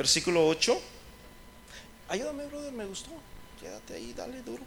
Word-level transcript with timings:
versículo 0.00 0.46
8. 0.46 0.80
Ayúdame, 2.08 2.46
brother, 2.46 2.72
me 2.72 2.86
gustó. 2.86 3.10
Quédate 3.60 3.92
ahí, 3.92 4.14
dale 4.14 4.40
duro. 4.40 4.62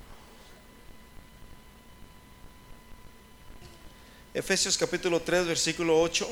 Efesios 4.32 4.78
capítulo 4.78 5.20
3, 5.24 5.48
versículo 5.48 6.00
8. 6.00 6.30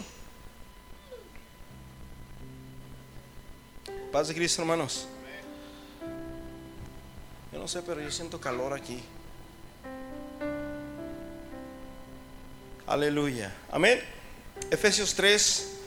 Paz 4.11 4.27
de 4.27 4.35
Cristo, 4.35 4.61
hermanos. 4.61 5.07
Yo 7.51 7.57
no 7.57 7.67
sé, 7.67 7.81
pero 7.81 8.01
yo 8.01 8.11
siento 8.11 8.39
calor 8.39 8.71
aquí. 8.71 9.01
Aleluya. 12.85 13.51
Amén. 13.71 13.99
Efesios 14.69 15.15
3, 15.15 15.79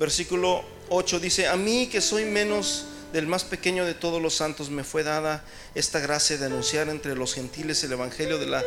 versículo 0.00 0.64
8 0.92 1.20
dice, 1.20 1.48
a 1.48 1.56
mí 1.56 1.86
que 1.86 2.00
soy 2.00 2.24
menos 2.24 2.84
del 3.12 3.26
más 3.26 3.44
pequeño 3.44 3.84
de 3.84 3.94
todos 3.94 4.20
los 4.20 4.34
santos, 4.34 4.70
me 4.70 4.84
fue 4.84 5.02
dada 5.02 5.44
esta 5.74 6.00
gracia 6.00 6.36
de 6.36 6.46
anunciar 6.46 6.88
entre 6.88 7.16
los 7.16 7.34
gentiles 7.34 7.82
el 7.84 7.92
Evangelio 7.92 8.38
de 8.38 8.46
las 8.46 8.64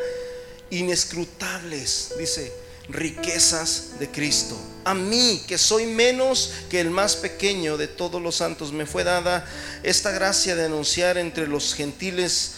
inescrutables, 0.71 2.13
dice, 2.17 2.51
riquezas 2.89 3.99
de 3.99 4.09
Cristo. 4.09 4.57
A 4.83 4.93
mí, 4.93 5.43
que 5.47 5.57
soy 5.57 5.85
menos 5.85 6.51
que 6.69 6.79
el 6.79 6.89
más 6.89 7.15
pequeño 7.15 7.77
de 7.77 7.87
todos 7.87 8.21
los 8.21 8.35
santos, 8.35 8.71
me 8.71 8.85
fue 8.85 9.03
dada 9.03 9.47
esta 9.83 10.11
gracia 10.11 10.55
de 10.55 10.65
anunciar 10.65 11.17
entre 11.17 11.47
los 11.47 11.75
gentiles 11.75 12.53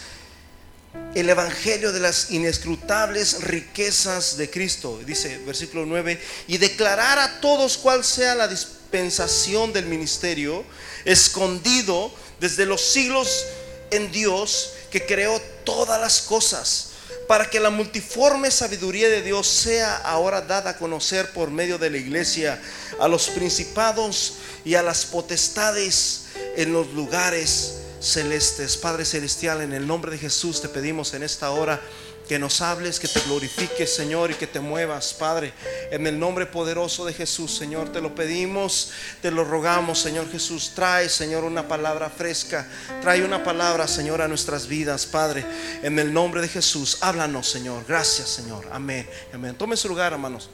el 1.14 1.28
evangelio 1.28 1.92
de 1.92 2.00
las 2.00 2.30
inescrutables 2.30 3.42
riquezas 3.42 4.36
de 4.36 4.50
Cristo, 4.50 5.00
dice 5.04 5.38
versículo 5.46 5.84
9, 5.86 6.20
y 6.46 6.58
declarar 6.58 7.18
a 7.18 7.40
todos 7.40 7.76
cuál 7.76 8.04
sea 8.04 8.34
la 8.34 8.48
dispensación 8.88 9.74
del 9.74 9.84
ministerio, 9.84 10.64
escondido 11.04 12.10
desde 12.40 12.64
los 12.64 12.80
siglos 12.80 13.44
en 13.90 14.10
Dios 14.10 14.70
que 14.90 15.04
creó 15.04 15.38
todas 15.64 16.00
las 16.00 16.22
cosas, 16.22 16.92
para 17.26 17.50
que 17.50 17.60
la 17.60 17.68
multiforme 17.68 18.50
sabiduría 18.50 19.10
de 19.10 19.20
Dios 19.20 19.46
sea 19.46 19.98
ahora 19.98 20.40
dada 20.40 20.70
a 20.70 20.78
conocer 20.78 21.32
por 21.32 21.50
medio 21.50 21.76
de 21.76 21.90
la 21.90 21.98
iglesia 21.98 22.62
a 22.98 23.08
los 23.08 23.28
principados 23.28 24.34
y 24.64 24.74
a 24.74 24.82
las 24.82 25.04
potestades 25.04 26.22
en 26.56 26.72
los 26.72 26.90
lugares 26.94 27.74
celestes. 28.00 28.78
Padre 28.78 29.04
Celestial, 29.04 29.60
en 29.60 29.74
el 29.74 29.86
nombre 29.86 30.12
de 30.12 30.18
Jesús 30.18 30.62
te 30.62 30.70
pedimos 30.70 31.12
en 31.12 31.22
esta 31.22 31.50
hora 31.50 31.82
que 32.28 32.38
nos 32.38 32.60
hables, 32.60 33.00
que 33.00 33.08
te 33.08 33.20
glorifiques, 33.20 33.92
Señor, 33.92 34.30
y 34.30 34.34
que 34.34 34.46
te 34.46 34.60
muevas, 34.60 35.14
Padre. 35.14 35.54
En 35.90 36.06
el 36.06 36.18
nombre 36.18 36.44
poderoso 36.44 37.06
de 37.06 37.14
Jesús, 37.14 37.56
Señor, 37.56 37.90
te 37.90 38.02
lo 38.02 38.14
pedimos, 38.14 38.92
te 39.22 39.30
lo 39.30 39.44
rogamos, 39.44 39.98
Señor 39.98 40.30
Jesús. 40.30 40.72
Trae, 40.74 41.08
Señor, 41.08 41.44
una 41.44 41.66
palabra 41.66 42.10
fresca. 42.10 42.68
Trae 43.00 43.24
una 43.24 43.42
palabra, 43.42 43.88
Señor, 43.88 44.20
a 44.20 44.28
nuestras 44.28 44.68
vidas, 44.68 45.06
Padre. 45.06 45.44
En 45.82 45.98
el 45.98 46.12
nombre 46.12 46.42
de 46.42 46.48
Jesús, 46.48 46.98
háblanos, 47.00 47.48
Señor. 47.48 47.84
Gracias, 47.88 48.28
Señor. 48.28 48.68
Amén. 48.70 49.08
Amén. 49.32 49.54
Tome 49.56 49.76
su 49.76 49.88
lugar, 49.88 50.12
hermanos 50.12 50.50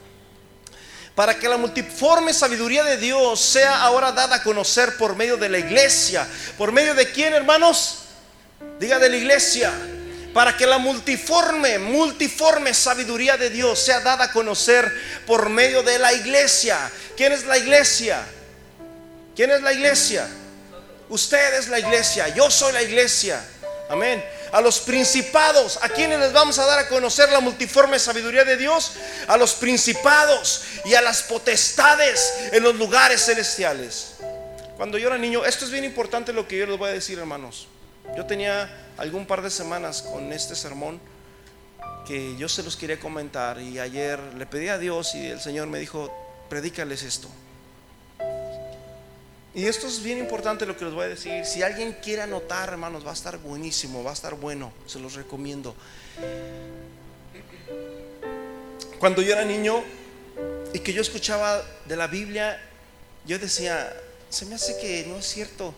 para 1.15 1.39
que 1.39 1.49
la 1.49 1.57
multiforme 1.57 2.35
sabiduría 2.35 2.83
de 2.83 2.97
Dios 2.97 3.41
sea 3.41 3.83
ahora 3.83 4.11
dada 4.11 4.35
a 4.35 4.43
conocer 4.43 4.97
por 4.97 5.15
medio 5.15 5.37
de 5.37 5.49
la 5.49 5.59
iglesia. 5.59 6.27
¿Por 6.59 6.73
medio 6.73 6.93
de 6.93 7.13
quién, 7.13 7.33
hermanos? 7.33 7.99
Diga 8.81 8.99
de 8.99 9.09
la 9.09 9.17
iglesia. 9.17 9.73
Para 10.35 10.57
que 10.57 10.67
la 10.67 10.79
multiforme, 10.79 11.79
multiforme 11.79 12.75
sabiduría 12.75 13.37
de 13.37 13.49
Dios 13.49 13.79
sea 13.79 14.01
dada 14.01 14.27
a 14.27 14.33
conocer 14.33 14.93
por 15.27 15.49
medio 15.49 15.83
de 15.83 15.99
la 15.99 16.13
iglesia. 16.13 16.91
¿Quién 17.17 17.33
es 17.33 17.47
la 17.47 17.57
iglesia? 17.57 18.23
¿Quién 19.35 19.51
es 19.53 19.63
la 19.63 19.73
iglesia? 19.73 20.29
Usted 21.09 21.55
es 21.55 21.69
la 21.69 21.79
iglesia, 21.79 22.29
yo 22.29 22.51
soy 22.51 22.73
la 22.73 22.83
iglesia. 22.83 23.43
Amén 23.89 24.23
a 24.55 24.61
los 24.61 24.79
principados. 24.79 25.81
¿A 25.83 25.89
quienes 25.89 26.21
les 26.21 26.33
vamos 26.33 26.61
a 26.61 26.65
dar 26.65 26.79
a 26.79 26.89
conocer 26.89 27.29
la 27.33 27.41
multiforme 27.41 27.99
sabiduría 27.99 28.45
de 28.45 28.57
Dios? 28.57 28.93
A 29.27 29.37
los 29.37 29.55
principados 29.55 30.63
y 30.85 30.95
a 30.95 31.03
las 31.03 31.25
potestades 31.25 32.33
en 32.53 32.63
los 32.63 32.77
lugares 32.77 33.25
celestiales. 33.25 34.13
Cuando 34.77 34.97
yo 34.97 35.09
era 35.09 35.19
niño, 35.19 35.45
esto 35.45 35.65
es 35.65 35.73
bien 35.73 35.83
importante 35.85 36.33
lo 36.33 36.47
que 36.47 36.57
yo 36.57 36.67
les 36.67 36.79
voy 36.79 36.91
a 36.91 36.93
decir, 36.93 37.19
hermanos. 37.19 37.67
Yo 38.17 38.27
tenía 38.27 38.71
algún 38.97 39.27
par 39.27 39.43
de 39.43 39.51
semanas 39.51 40.03
con 40.03 40.33
este 40.33 40.55
sermón 40.55 41.01
que 42.07 42.37
yo 42.37 42.49
se 42.49 42.63
los 42.63 42.77
quería 42.77 43.01
comentar 43.01 43.61
y 43.61 43.79
ayer 43.79 44.21
le 44.35 44.47
pedí 44.47 44.69
a 44.69 44.79
Dios 44.79 45.15
y 45.15 45.27
el 45.27 45.41
Señor 45.41 45.69
me 45.69 45.79
dijo, 45.79 46.13
predícales 46.49 47.03
esto. 47.03 47.29
Y 49.55 49.67
esto 49.67 49.87
es 49.87 50.03
bien 50.03 50.19
importante 50.19 50.67
lo 50.67 50.77
que 50.77 50.85
les 50.85 50.93
voy 50.93 51.05
a 51.05 51.09
decir. 51.09 51.45
Si 51.47 51.63
alguien 51.63 51.97
quiere 52.03 52.23
anotar, 52.23 52.71
hermanos, 52.71 53.07
va 53.07 53.11
a 53.11 53.15
estar 53.15 53.39
buenísimo, 53.39 54.03
va 54.03 54.11
a 54.11 54.15
estar 54.15 54.35
bueno. 54.35 54.73
Se 54.87 54.99
los 54.99 55.15
recomiendo. 55.15 55.77
Cuando 58.99 59.23
yo 59.23 59.33
era 59.33 59.45
niño 59.45 59.85
y 60.73 60.81
que 60.81 60.93
yo 60.93 61.03
escuchaba 61.03 61.63
de 61.85 61.97
la 61.97 62.09
Biblia, 62.09 62.61
yo 63.27 63.39
decía, 63.39 63.95
se 64.29 64.45
me 64.47 64.57
hace 64.57 64.77
que 64.81 65.07
no 65.07 65.19
es 65.19 65.27
cierto. 65.27 65.73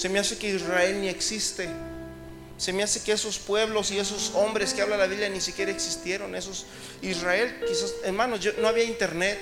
Se 0.00 0.08
me 0.08 0.18
hace 0.18 0.38
que 0.38 0.48
Israel 0.48 1.00
ni 1.00 1.08
existe. 1.08 1.68
Se 2.56 2.72
me 2.72 2.82
hace 2.82 3.02
que 3.02 3.12
esos 3.12 3.38
pueblos 3.38 3.90
y 3.90 3.98
esos 3.98 4.32
hombres 4.34 4.72
que 4.72 4.82
habla 4.82 4.96
la 4.96 5.06
Biblia 5.06 5.28
ni 5.28 5.40
siquiera 5.40 5.70
existieron. 5.70 6.34
Esos 6.34 6.66
Israel, 7.02 7.62
quizás, 7.66 7.94
hermanos, 8.04 8.40
yo, 8.40 8.52
no 8.60 8.68
había 8.68 8.84
internet, 8.84 9.38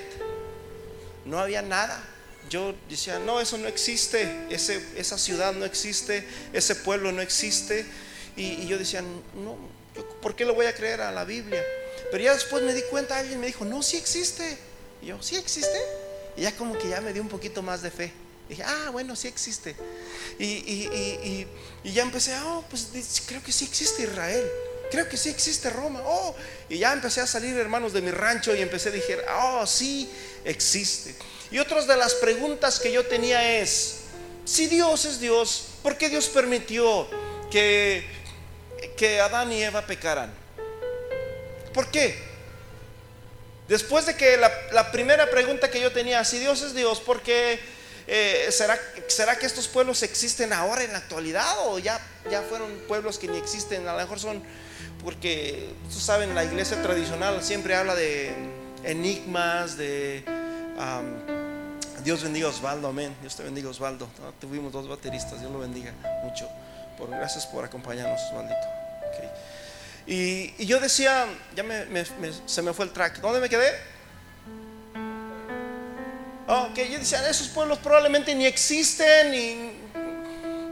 no 1.25 1.39
había 1.39 1.63
nada 1.63 2.05
yo 2.49 2.75
decía, 2.89 3.19
no, 3.19 3.41
eso 3.41 3.59
no 3.59 3.69
existe, 3.69 4.47
ese, 4.51 4.83
esa 4.97 5.19
ciudad 5.19 5.53
no 5.53 5.65
existe, 5.65 6.27
ese 6.53 6.75
pueblo 6.77 7.13
no 7.13 7.21
existe. 7.21 7.85
Y, 8.37 8.67
yo 8.67 8.79
decía, 8.79 9.03
no, 9.03 9.59
¿por 10.23 10.35
qué 10.35 10.45
lo 10.45 10.55
voy 10.55 10.67
a 10.67 10.75
creer 10.75 11.01
a 11.01 11.13
la 11.13 11.25
Biblia? 11.25 11.63
Pero 12.11 12.25
ya 12.25 12.33
después 12.33 12.63
me 12.63 12.73
di 12.73 12.83
cuenta, 12.91 13.19
alguien 13.19 13.41
me 13.41 13.49
dijo, 13.49 13.65
no, 13.65 13.83
sí 13.83 13.97
existe. 13.97 14.57
Y 15.03 15.07
yo, 15.07 15.23
¿sí 15.23 15.37
existe? 15.37 15.79
Y 16.37 16.43
ya 16.43 16.53
como 16.53 16.79
que 16.79 16.89
ya 16.89 17.01
me 17.01 17.13
dio 17.13 17.21
un 17.21 17.29
poquito 17.29 17.63
más 17.63 17.83
de 17.83 17.91
fe. 17.91 18.13
Dije, 18.49 18.63
ah, 18.65 18.91
bueno, 18.91 19.15
sí 19.17 19.29
existe. 19.29 19.77
Y, 20.39 20.45
y, 20.45 21.47
y 21.85 21.93
ya 21.93 22.03
empecé, 22.03 22.35
oh, 22.45 22.65
pues 22.71 22.89
creo 23.27 23.43
que 23.43 23.53
sí 23.53 23.65
existe 23.65 24.03
Israel. 24.03 24.49
Creo 24.91 25.09
que 25.09 25.17
sí 25.17 25.29
existe 25.29 25.71
Roma. 25.71 26.01
Oh, 26.05 26.35
y 26.69 26.79
ya 26.79 26.93
empecé 26.93 27.21
a 27.21 27.27
salir 27.27 27.57
hermanos 27.57 27.93
de 27.93 28.01
mi 28.01 28.11
rancho 28.11 28.55
y 28.55 28.63
empecé 28.63 28.89
a 28.89 28.93
decir, 28.93 29.19
oh, 29.43 29.67
sí 29.67 30.11
existe. 30.45 31.15
Y 31.51 31.59
otras 31.59 31.87
de 31.87 31.97
las 31.97 32.15
preguntas 32.15 32.79
que 32.79 32.93
yo 32.93 33.07
tenía 33.07 33.61
es, 33.61 33.97
si 34.45 34.67
Dios 34.67 35.05
es 35.05 35.21
Dios, 35.21 35.65
¿por 35.83 35.97
qué 35.97 36.09
Dios 36.09 36.29
permitió 36.29 37.07
que, 37.51 38.07
que 38.97 39.21
Adán 39.21 39.53
y 39.53 39.63
Eva 39.63 39.87
pecaran? 39.87 40.33
¿Por 41.73 41.91
qué? 41.91 42.29
Después 43.69 44.07
de 44.07 44.17
que 44.17 44.39
la, 44.39 44.91
primera 44.91 45.29
pregunta 45.29 45.71
que 45.71 45.81
yo 45.81 45.93
tenía, 45.93 46.25
si 46.25 46.39
Dios 46.39 46.63
es 46.63 46.75
Dios, 46.75 47.01
¿por 47.01 47.21
qué 47.21 47.61
eh, 48.09 48.49
¿será, 48.51 48.79
¿será, 49.07 49.39
que 49.39 49.47
estos 49.47 49.69
pueblos 49.69 50.03
existen 50.03 50.53
ahora 50.53 50.83
en 50.83 50.93
la 50.93 50.99
actualidad 50.99 51.55
o 51.67 51.79
ya, 51.79 52.01
ya 52.31 52.43
fueron 52.43 52.73
pueblos 52.89 53.19
que 53.19 53.29
ni 53.29 53.37
existen? 53.39 53.87
A 53.87 53.93
lo 53.93 53.99
mejor 53.99 54.19
son 54.19 54.43
porque, 55.03 55.75
ustedes 55.87 56.03
saben, 56.03 56.35
la 56.35 56.45
iglesia 56.45 56.83
tradicional 56.83 57.43
siempre 57.43 57.75
habla 57.75 57.95
de 57.95 58.33
enigmas, 58.85 59.77
de... 59.77 60.25
Dios 62.03 62.23
bendiga 62.23 62.49
Osvaldo, 62.49 62.89
amén. 62.89 63.15
Dios 63.21 63.37
te 63.37 63.43
bendiga 63.43 63.69
Osvaldo. 63.69 64.09
tuvimos 64.41 64.73
dos 64.73 64.89
bateristas, 64.89 65.41
Dios 65.41 65.53
lo 65.53 65.59
bendiga 65.59 65.93
mucho. 66.23 66.49
Por, 66.97 67.11
gracias 67.11 67.47
por 67.47 67.65
acompañarnos, 67.65 68.21
Osvaldito. 68.31 68.67
Y, 70.07 70.65
yo 70.65 70.81
decía, 70.81 71.27
ya 71.55 71.65
se 72.47 72.63
me 72.63 72.73
fue 72.73 72.87
el 72.87 72.93
track. 72.93 73.21
¿Dónde 73.21 73.41
me 73.41 73.49
quedé? 73.49 73.98
Oh, 76.49 76.69
ok, 76.71 76.79
yo 76.91 76.99
decía, 76.99 77.29
esos 77.29 77.49
pueblos 77.49 77.79
probablemente 77.79 78.35
ni 78.35 78.47
existen, 78.47 79.31
ni 79.31 79.73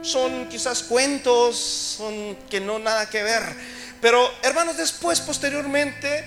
son 0.01 0.49
quizás 0.49 0.83
cuentos, 0.83 1.55
son 1.97 2.35
que 2.49 2.59
no 2.59 2.79
nada 2.79 3.09
que 3.09 3.23
ver. 3.23 3.43
Pero 4.01 4.29
hermanos, 4.43 4.77
después, 4.77 5.21
posteriormente, 5.21 6.25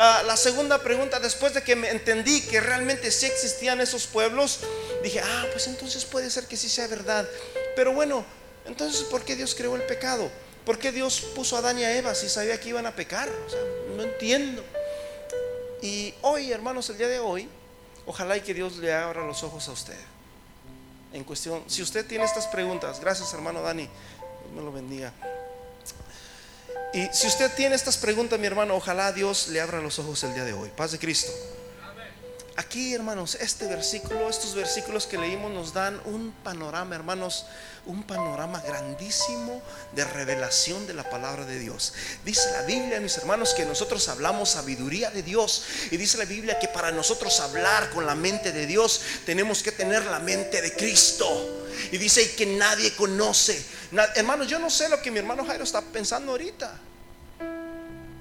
Ah, 0.00 0.22
la 0.24 0.36
segunda 0.36 0.78
pregunta, 0.78 1.18
después 1.18 1.54
de 1.54 1.62
que 1.64 1.74
me 1.74 1.90
entendí 1.90 2.42
que 2.42 2.60
realmente 2.60 3.10
sí 3.10 3.26
existían 3.26 3.80
esos 3.80 4.06
pueblos, 4.06 4.60
dije, 5.02 5.20
ah, 5.20 5.46
pues 5.50 5.66
entonces 5.66 6.04
puede 6.04 6.30
ser 6.30 6.46
que 6.46 6.56
sí 6.56 6.68
sea 6.68 6.86
verdad. 6.86 7.28
Pero 7.74 7.92
bueno, 7.92 8.24
entonces, 8.66 9.02
¿por 9.02 9.24
qué 9.24 9.34
Dios 9.34 9.56
creó 9.56 9.74
el 9.74 9.82
pecado? 9.82 10.30
¿Por 10.64 10.78
qué 10.78 10.92
Dios 10.92 11.20
puso 11.34 11.56
a 11.56 11.58
Adán 11.58 11.80
y 11.80 11.84
a 11.84 11.96
Eva 11.96 12.14
si 12.14 12.28
sabía 12.28 12.60
que 12.60 12.68
iban 12.68 12.86
a 12.86 12.94
pecar? 12.94 13.28
O 13.28 13.50
sea, 13.50 13.58
no 13.96 14.04
entiendo. 14.04 14.64
Y 15.82 16.14
hoy, 16.22 16.52
hermanos, 16.52 16.88
el 16.90 16.98
día 16.98 17.08
de 17.08 17.18
hoy, 17.18 17.48
ojalá 18.08 18.36
y 18.38 18.40
que 18.40 18.54
Dios 18.54 18.78
le 18.78 18.92
abra 18.92 19.24
los 19.24 19.42
ojos 19.44 19.68
a 19.68 19.72
usted. 19.72 19.98
En 21.12 21.24
cuestión, 21.24 21.62
si 21.66 21.82
usted 21.82 22.06
tiene 22.06 22.24
estas 22.24 22.46
preguntas, 22.46 23.00
gracias 23.00 23.32
hermano 23.34 23.62
Dani, 23.62 23.82
Dios 23.82 24.54
me 24.54 24.62
lo 24.62 24.72
bendiga. 24.72 25.12
Y 26.92 27.06
si 27.12 27.26
usted 27.26 27.52
tiene 27.54 27.74
estas 27.74 27.98
preguntas, 27.98 28.38
mi 28.40 28.46
hermano, 28.46 28.74
ojalá 28.74 29.12
Dios 29.12 29.48
le 29.48 29.60
abra 29.60 29.80
los 29.80 29.98
ojos 29.98 30.24
el 30.24 30.34
día 30.34 30.44
de 30.44 30.54
hoy. 30.54 30.70
Paz 30.74 30.92
de 30.92 30.98
Cristo. 30.98 31.30
Aquí, 32.58 32.92
hermanos, 32.92 33.36
este 33.40 33.66
versículo, 33.68 34.28
estos 34.28 34.54
versículos 34.54 35.06
que 35.06 35.16
leímos 35.16 35.52
nos 35.52 35.72
dan 35.72 36.00
un 36.04 36.32
panorama, 36.42 36.96
hermanos, 36.96 37.46
un 37.86 38.02
panorama 38.02 38.60
grandísimo 38.60 39.62
de 39.92 40.04
revelación 40.04 40.86
de 40.88 40.92
la 40.92 41.08
palabra 41.08 41.46
de 41.46 41.58
Dios. 41.60 41.94
Dice 42.24 42.50
la 42.50 42.62
Biblia, 42.62 42.98
mis 42.98 43.16
hermanos, 43.16 43.54
que 43.54 43.64
nosotros 43.64 44.08
hablamos 44.08 44.50
sabiduría 44.50 45.10
de 45.10 45.22
Dios. 45.22 45.64
Y 45.92 45.96
dice 45.96 46.18
la 46.18 46.24
Biblia 46.24 46.58
que 46.58 46.66
para 46.66 46.90
nosotros 46.90 47.38
hablar 47.38 47.90
con 47.90 48.04
la 48.04 48.16
mente 48.16 48.50
de 48.50 48.66
Dios 48.66 49.00
tenemos 49.24 49.62
que 49.62 49.70
tener 49.70 50.04
la 50.06 50.18
mente 50.18 50.60
de 50.60 50.72
Cristo. 50.74 51.66
Y 51.92 51.98
dice 51.98 52.34
que 52.34 52.44
nadie 52.44 52.92
conoce. 52.96 53.64
hermanos, 54.16 54.48
yo 54.48 54.58
no 54.58 54.68
sé 54.68 54.88
lo 54.88 55.00
que 55.00 55.12
mi 55.12 55.20
hermano 55.20 55.46
Jairo 55.46 55.62
está 55.62 55.80
pensando 55.80 56.32
ahorita. 56.32 56.76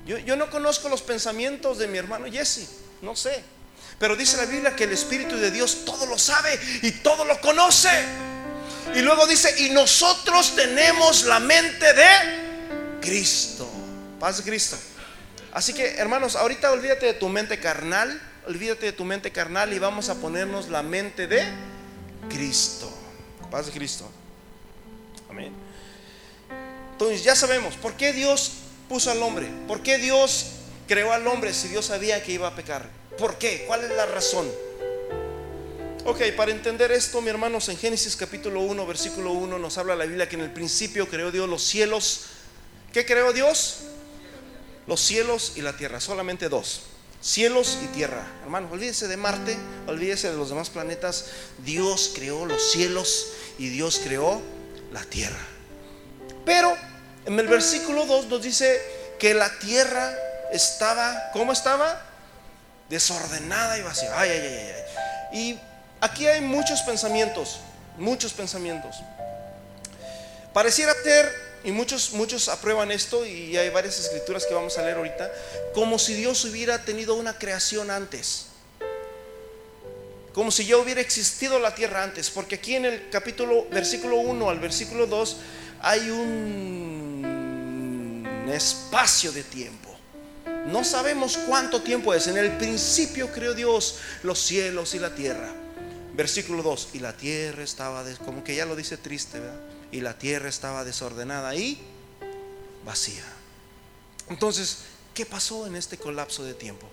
Yo, 0.05 0.19
yo 0.19 0.35
no 0.35 0.49
conozco 0.51 0.89
los 0.89 1.01
pensamientos 1.01 1.79
de 1.79 1.87
mi 1.87 1.97
hermano 1.97 2.31
Jesse, 2.31 2.67
no 3.01 3.15
sé. 3.15 3.56
Pero 3.99 4.15
dice 4.15 4.37
la 4.37 4.45
Biblia 4.45 4.75
que 4.75 4.83
el 4.83 4.91
Espíritu 4.91 5.37
de 5.37 5.51
Dios 5.51 5.83
todo 5.85 6.05
lo 6.05 6.19
sabe 6.19 6.59
y 6.83 6.91
todo 6.91 7.25
lo 7.25 7.39
conoce. 7.41 7.89
Y 8.95 9.01
luego 9.01 9.25
dice, 9.27 9.65
y 9.65 9.71
nosotros 9.71 10.55
tenemos 10.55 11.23
la 11.25 11.39
mente 11.39 11.93
de 11.93 12.99
Cristo. 13.01 13.69
Paz 14.19 14.37
de 14.37 14.43
Cristo. 14.43 14.77
Así 15.51 15.73
que, 15.73 15.95
hermanos, 15.95 16.35
ahorita 16.35 16.71
olvídate 16.71 17.07
de 17.07 17.13
tu 17.13 17.29
mente 17.29 17.59
carnal, 17.59 18.21
olvídate 18.45 18.87
de 18.87 18.91
tu 18.93 19.03
mente 19.03 19.31
carnal 19.31 19.73
y 19.73 19.79
vamos 19.79 20.09
a 20.09 20.15
ponernos 20.15 20.69
la 20.69 20.83
mente 20.83 21.27
de 21.27 21.43
Cristo. 22.29 22.91
Paz 23.49 23.65
de 23.65 23.71
Cristo. 23.71 24.09
Amén. 25.29 25.53
Entonces 26.91 27.23
ya 27.23 27.35
sabemos 27.35 27.75
por 27.75 27.93
qué 27.93 28.13
Dios 28.13 28.53
puso 28.87 29.11
al 29.11 29.21
hombre, 29.21 29.49
por 29.67 29.81
qué 29.81 29.97
Dios 29.97 30.47
creó 30.87 31.11
al 31.11 31.27
hombre 31.27 31.53
si 31.53 31.67
Dios 31.67 31.85
sabía 31.85 32.23
que 32.23 32.31
iba 32.31 32.47
a 32.47 32.55
pecar. 32.55 32.89
¿Por 33.17 33.37
qué? 33.37 33.65
¿Cuál 33.65 33.83
es 33.83 33.91
la 33.91 34.05
razón? 34.05 34.49
Ok, 36.05 36.21
para 36.37 36.51
entender 36.51 36.91
esto, 36.91 37.19
mi 37.21 37.29
hermanos, 37.29 37.67
en 37.67 37.77
Génesis 37.77 38.15
capítulo 38.15 38.61
1, 38.61 38.85
versículo 38.85 39.31
1 39.31 39.59
nos 39.59 39.77
habla 39.77 39.95
la 39.95 40.05
Biblia 40.05 40.29
que 40.29 40.35
en 40.35 40.43
el 40.43 40.53
principio 40.53 41.09
creó 41.09 41.31
Dios 41.31 41.49
los 41.49 41.63
cielos. 41.63 42.21
¿Qué 42.93 43.05
creó 43.05 43.33
Dios? 43.33 43.79
Los 44.85 45.01
cielos 45.01 45.53
y 45.55 45.61
la 45.61 45.75
tierra, 45.75 45.99
solamente 45.99 46.47
dos. 46.47 46.83
Cielos 47.19 47.79
y 47.83 47.87
tierra. 47.87 48.25
Hermanos, 48.43 48.71
olvídese 48.71 49.07
de 49.07 49.17
Marte, 49.17 49.57
olvídese 49.87 50.29
de 50.29 50.37
los 50.37 50.49
demás 50.49 50.69
planetas. 50.69 51.25
Dios 51.65 52.11
creó 52.15 52.45
los 52.45 52.71
cielos 52.71 53.27
y 53.57 53.69
Dios 53.69 53.99
creó 54.01 54.41
la 54.93 55.03
tierra. 55.03 55.45
Pero 56.45 56.73
en 57.25 57.37
el 57.37 57.47
versículo 57.47 58.05
2 58.05 58.27
nos 58.27 58.41
dice 58.41 58.79
que 59.19 59.33
la 59.33 59.59
tierra 59.59 60.15
estaba, 60.53 61.31
¿cómo 61.33 61.51
estaba? 61.51 62.06
Desordenada 62.89 63.77
y 63.77 63.81
vacía. 63.81 64.09
Ay, 64.15 64.29
ay, 64.29 64.39
ay, 64.39 64.71
ay. 64.75 64.83
Y 65.39 65.59
aquí 66.01 66.27
hay 66.27 66.41
muchos 66.41 66.81
pensamientos, 66.81 67.59
muchos 67.97 68.33
pensamientos. 68.33 68.97
Pareciera 70.53 70.93
ser, 71.03 71.31
y 71.63 71.71
muchos, 71.71 72.13
muchos 72.13 72.49
aprueban 72.49 72.91
esto, 72.91 73.25
y 73.25 73.57
hay 73.57 73.69
varias 73.69 73.99
escrituras 73.99 74.45
que 74.45 74.53
vamos 74.53 74.77
a 74.77 74.81
leer 74.83 74.97
ahorita, 74.97 75.31
como 75.73 75.99
si 75.99 76.13
Dios 76.13 76.45
hubiera 76.45 76.83
tenido 76.83 77.15
una 77.15 77.37
creación 77.37 77.91
antes. 77.91 78.45
Como 80.33 80.51
si 80.51 80.65
ya 80.65 80.77
hubiera 80.77 81.01
existido 81.01 81.57
la 81.57 81.73
tierra 81.73 82.03
antes. 82.03 82.29
Porque 82.29 82.55
aquí 82.55 82.75
en 82.75 82.85
el 82.85 83.09
capítulo, 83.09 83.65
versículo 83.71 84.17
1 84.17 84.49
al 84.51 84.59
versículo 84.59 85.07
2, 85.07 85.37
hay 85.81 86.11
un 86.11 87.27
espacio 88.47 89.31
de 89.31 89.41
tiempo. 89.43 89.96
No 90.67 90.83
sabemos 90.83 91.37
cuánto 91.47 91.81
tiempo 91.81 92.13
es. 92.13 92.27
En 92.27 92.37
el 92.37 92.57
principio 92.57 93.31
creó 93.31 93.53
Dios 93.53 93.95
los 94.23 94.37
cielos 94.39 94.93
y 94.95 94.99
la 94.99 95.15
tierra. 95.15 95.49
Versículo 96.13 96.61
2. 96.61 96.89
Y 96.93 96.99
la 96.99 97.15
tierra 97.15 97.63
estaba, 97.63 98.03
como 98.25 98.43
que 98.43 98.55
ya 98.55 98.65
lo 98.65 98.75
dice 98.75 98.97
triste, 98.97 99.39
¿verdad? 99.39 99.59
Y 99.91 100.01
la 100.01 100.17
tierra 100.17 100.49
estaba 100.49 100.83
desordenada 100.83 101.55
y 101.55 101.81
vacía. 102.83 103.23
Entonces, 104.29 104.79
¿qué 105.13 105.25
pasó 105.25 105.67
en 105.67 105.77
este 105.77 105.97
colapso 105.97 106.43
de 106.43 106.53
tiempo? 106.53 106.85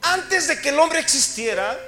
Antes 0.00 0.48
de 0.48 0.58
que 0.60 0.70
el 0.70 0.78
hombre 0.78 1.00
existiera, 1.00 1.78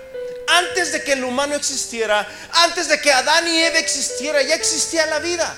antes 0.49 0.93
de 0.93 1.03
que 1.03 1.15
el 1.15 1.25
humano 1.25 1.55
existiera, 1.55 2.29
antes 2.53 2.89
de 2.89 3.01
que 3.01 3.11
Adán 3.11 3.49
y 3.49 3.59
Eva 3.59 3.79
existiera, 3.79 4.43
ya 4.43 4.55
existía 4.55 5.07
la 5.07 5.19
vida. 5.19 5.57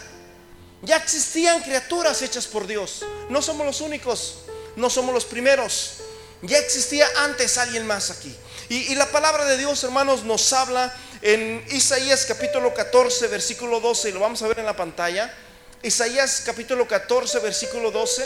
Ya 0.82 0.96
existían 0.96 1.60
criaturas 1.62 2.22
hechas 2.22 2.46
por 2.46 2.69
Dios. 2.69 3.04
No 3.28 3.42
somos 3.42 3.66
los 3.66 3.81
únicos 3.81 4.44
no 4.78 4.88
somos 4.88 5.12
los 5.12 5.25
primeros. 5.25 5.94
Ya 6.42 6.58
existía 6.58 7.06
antes 7.19 7.58
alguien 7.58 7.86
más 7.86 8.10
aquí. 8.10 8.34
Y, 8.69 8.94
la 8.94 9.06
palabra 9.10 9.44
de 9.46 9.56
Dios, 9.56 9.82
hermanos, 9.82 10.25
nos 10.25 10.52
habla 10.52 10.94
en 11.22 11.64
Isaías 11.70 12.26
capítulo 12.26 12.75
14, 12.75 13.26
versículo 13.28 13.80
12, 13.80 14.10
y 14.10 14.12
lo 14.12 14.20
vamos 14.20 14.42
a 14.42 14.48
ver 14.48 14.58
en 14.58 14.66
la 14.66 14.76
pantalla. 14.76 15.34
Isaías 15.82 16.42
capítulo 16.44 16.86
14, 16.86 17.38
versículo 17.40 17.90
12, 17.90 18.25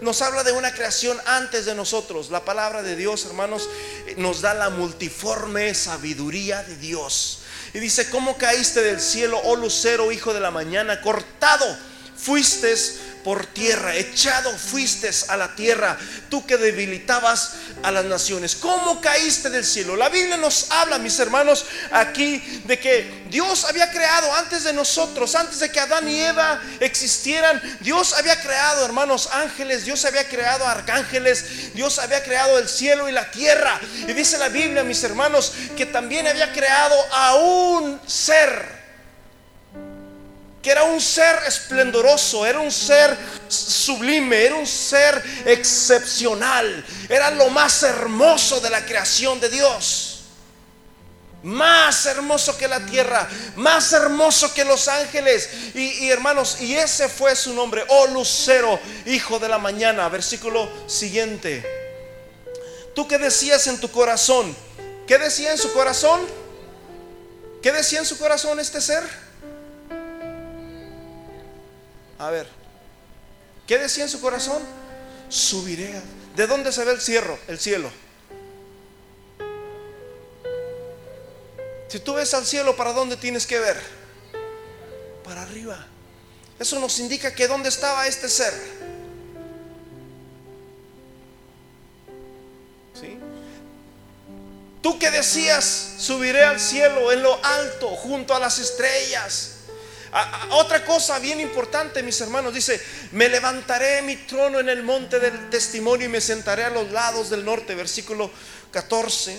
nos 0.00 0.22
habla 0.22 0.44
de 0.44 0.52
una 0.52 0.72
creación 0.72 1.18
antes 1.26 1.66
de 1.66 1.74
nosotros. 1.74 2.30
La 2.30 2.44
palabra 2.44 2.82
de 2.82 2.94
Dios, 2.94 3.26
hermanos, 3.26 3.68
nos 4.16 4.40
da 4.40 4.54
la 4.54 4.70
multiforme 4.70 5.74
sabiduría 5.74 6.62
de 6.62 6.76
Dios. 6.76 7.40
Y 7.74 7.80
dice, 7.80 8.08
¿cómo 8.10 8.38
caíste 8.38 8.82
del 8.82 9.00
cielo, 9.00 9.40
oh 9.44 9.56
lucero, 9.56 10.12
hijo 10.12 10.32
de 10.32 10.40
la 10.40 10.50
mañana? 10.50 11.00
Cortado 11.02 11.66
fuiste 12.16 12.74
por 13.24 13.46
tierra, 13.46 13.94
echado 13.94 14.50
fuiste 14.56 15.10
a 15.28 15.36
la 15.36 15.54
tierra, 15.54 15.98
tú 16.28 16.46
que 16.46 16.56
debilitabas 16.56 17.52
a 17.82 17.90
las 17.90 18.04
naciones. 18.04 18.54
¿Cómo 18.54 19.00
caíste 19.00 19.50
del 19.50 19.64
cielo? 19.64 19.96
La 19.96 20.08
Biblia 20.08 20.36
nos 20.36 20.70
habla, 20.70 20.98
mis 20.98 21.18
hermanos, 21.18 21.64
aquí 21.90 22.38
de 22.64 22.78
que 22.78 23.24
Dios 23.30 23.64
había 23.64 23.90
creado 23.90 24.32
antes 24.34 24.64
de 24.64 24.72
nosotros, 24.72 25.34
antes 25.34 25.60
de 25.60 25.70
que 25.70 25.80
Adán 25.80 26.08
y 26.08 26.20
Eva 26.20 26.60
existieran, 26.80 27.60
Dios 27.80 28.14
había 28.14 28.40
creado, 28.40 28.84
hermanos, 28.84 29.28
ángeles, 29.32 29.84
Dios 29.84 30.04
había 30.04 30.26
creado 30.28 30.66
arcángeles, 30.66 31.74
Dios 31.74 31.98
había 31.98 32.22
creado 32.22 32.58
el 32.58 32.68
cielo 32.68 33.08
y 33.08 33.12
la 33.12 33.30
tierra. 33.30 33.80
Y 34.08 34.12
dice 34.12 34.38
la 34.38 34.48
Biblia, 34.48 34.84
mis 34.84 35.02
hermanos, 35.04 35.52
que 35.76 35.86
también 35.86 36.26
había 36.26 36.52
creado 36.52 36.96
a 37.12 37.34
un 37.36 38.00
ser 38.06 38.79
que 40.62 40.70
era 40.70 40.84
un 40.84 41.00
ser 41.00 41.40
esplendoroso, 41.46 42.44
era 42.44 42.60
un 42.60 42.70
ser 42.70 43.16
sublime, 43.48 44.44
era 44.44 44.56
un 44.56 44.66
ser 44.66 45.22
excepcional, 45.46 46.84
era 47.08 47.30
lo 47.30 47.48
más 47.48 47.82
hermoso 47.82 48.60
de 48.60 48.70
la 48.70 48.84
creación 48.84 49.40
de 49.40 49.48
Dios. 49.48 50.16
Más 51.42 52.04
hermoso 52.04 52.58
que 52.58 52.68
la 52.68 52.84
tierra, 52.84 53.26
más 53.56 53.94
hermoso 53.94 54.52
que 54.52 54.62
los 54.62 54.88
ángeles. 54.88 55.48
Y, 55.74 56.10
hermanos, 56.10 56.58
y 56.60 56.76
ese 56.76 57.08
fue 57.08 57.34
su 57.34 57.54
nombre, 57.54 57.82
oh 57.88 58.08
Lucero, 58.08 58.78
hijo 59.06 59.38
de 59.38 59.48
la 59.48 59.56
mañana. 59.56 60.06
Versículo 60.10 60.70
siguiente. 60.86 61.64
¿Tú 62.94 63.08
qué 63.08 63.16
decías 63.16 63.66
en 63.68 63.80
tu 63.80 63.90
corazón? 63.90 64.54
¿Qué 65.06 65.16
decía 65.16 65.52
en 65.52 65.56
su 65.56 65.72
corazón? 65.72 66.20
¿Qué 67.62 67.72
decía 67.72 68.00
en 68.00 68.06
su 68.06 68.18
corazón 68.18 68.60
este 68.60 68.82
ser? 68.82 69.02
A 72.20 72.28
ver, 72.28 72.46
¿qué 73.66 73.78
decía 73.78 74.04
en 74.04 74.10
su 74.10 74.20
corazón? 74.20 74.62
Subiré. 75.30 76.02
¿De 76.36 76.46
dónde 76.46 76.70
se 76.70 76.84
ve 76.84 76.92
el 76.92 77.00
cielo? 77.00 77.38
El 77.48 77.58
cielo. 77.58 77.90
Si 81.88 81.98
tú 82.00 82.12
ves 82.12 82.34
al 82.34 82.44
cielo, 82.44 82.76
¿para 82.76 82.92
dónde 82.92 83.16
tienes 83.16 83.46
que 83.46 83.58
ver? 83.58 83.80
Para 85.24 85.40
arriba. 85.42 85.86
Eso 86.58 86.78
nos 86.78 86.98
indica 86.98 87.34
que 87.34 87.48
dónde 87.48 87.70
estaba 87.70 88.06
este 88.06 88.28
ser. 88.28 88.52
¿Sí? 93.00 93.18
Tú 94.82 94.98
que 94.98 95.10
decías, 95.10 95.94
subiré 95.96 96.44
al 96.44 96.60
cielo 96.60 97.12
en 97.12 97.22
lo 97.22 97.42
alto, 97.42 97.88
junto 97.96 98.34
a 98.34 98.38
las 98.38 98.58
estrellas 98.58 99.59
otra 100.50 100.84
cosa 100.84 101.18
bien 101.18 101.40
importante, 101.40 102.02
mis 102.02 102.20
hermanos, 102.20 102.52
dice, 102.52 102.80
me 103.12 103.28
levantaré 103.28 104.02
mi 104.02 104.16
trono 104.16 104.58
en 104.58 104.68
el 104.68 104.82
monte 104.82 105.20
del 105.20 105.50
testimonio 105.50 106.06
y 106.06 106.10
me 106.10 106.20
sentaré 106.20 106.64
a 106.64 106.70
los 106.70 106.90
lados 106.90 107.30
del 107.30 107.44
norte, 107.44 107.74
versículo 107.74 108.30
14. 108.72 109.38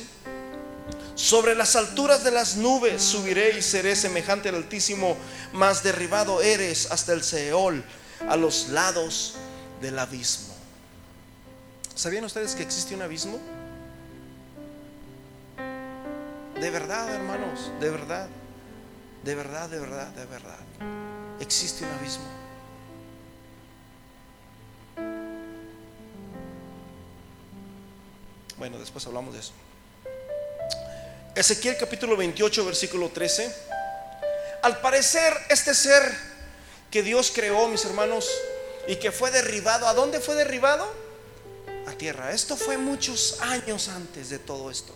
Sobre 1.16 1.56
las 1.56 1.76
alturas 1.76 2.24
de 2.24 2.32
las 2.32 2.56
nubes 2.56 3.04
subiré 3.04 3.58
y 3.58 3.62
seré 3.62 3.96
semejante 3.96 4.50
al 4.50 4.56
Altísimo, 4.56 5.18
mas 5.52 5.84
derribado 5.84 6.42
eres 6.42 6.90
hasta 6.90 7.14
el 7.14 7.24
Seol, 7.24 7.84
a 8.30 8.38
los 8.38 8.70
lados 8.70 9.36
del 9.82 10.00
abismo. 10.00 10.56
¿Sabían 11.96 12.24
ustedes 12.24 12.56
que 12.56 12.64
existe 12.64 12.96
un 12.96 13.02
abismo? 13.02 13.40
De 16.60 16.70
verdad, 16.70 17.14
hermanos, 17.14 17.72
de 17.80 17.90
verdad. 17.90 18.30
De 19.24 19.36
verdad, 19.36 19.70
de 19.70 19.80
verdad, 19.80 20.08
de 20.08 20.26
verdad. 20.26 20.58
Existe 21.40 21.86
un 21.86 21.92
abismo. 21.92 22.26
Bueno, 28.58 28.80
después 28.80 29.06
hablamos 29.06 29.34
de 29.34 29.40
eso. 29.40 29.54
Ezequiel 31.36 31.78
capítulo 31.78 32.18
28, 32.18 32.66
versículo 32.66 33.10
13. 33.10 33.56
Al 34.64 34.80
parecer, 34.82 35.34
este 35.50 35.74
ser 35.74 36.04
que 36.90 37.04
Dios 37.04 37.32
creó, 37.34 37.68
mis 37.68 37.86
hermanos, 37.86 38.30
y 38.88 38.96
que 38.98 39.12
fue 39.12 39.32
derribado, 39.32 39.88
¿a 39.88 39.94
dónde 39.94 40.20
fue 40.20 40.36
derribado? 40.36 40.92
A 41.88 41.92
tierra. 41.94 42.32
Esto 42.32 42.58
fue 42.58 42.78
muchos 42.78 43.40
años 43.42 43.88
antes 43.88 44.30
de 44.30 44.40
todo 44.40 44.70
esto. 44.70 44.94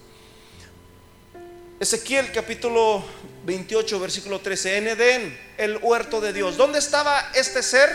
Ezequiel 1.79 2.31
capítulo 2.31 3.03
28, 3.45 3.99
versículo 3.99 4.39
13. 4.41 4.77
En 4.77 4.87
Edén, 4.87 5.39
el 5.57 5.77
huerto 5.77 6.19
de 6.19 6.33
Dios. 6.33 6.57
¿Dónde 6.57 6.79
estaba 6.79 7.31
este 7.35 7.61
ser? 7.61 7.89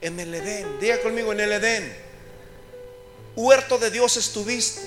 En 0.00 0.18
el 0.18 0.34
Edén. 0.34 0.80
Diga 0.80 1.00
conmigo, 1.00 1.32
en 1.32 1.40
el 1.40 1.52
Edén. 1.52 1.96
Huerto 3.34 3.78
de 3.78 3.90
Dios 3.90 4.16
estuviste. 4.16 4.80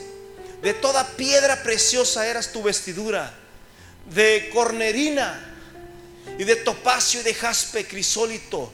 De 0.62 0.74
toda 0.74 1.08
piedra 1.16 1.62
preciosa 1.64 2.28
eras 2.28 2.52
tu 2.52 2.64
vestidura. 2.64 3.34
De 4.14 4.50
cornerina 4.52 5.56
y 6.38 6.44
de 6.44 6.56
topacio 6.56 7.22
y 7.22 7.24
de 7.24 7.34
jaspe 7.36 7.86
crisólito. 7.86 8.72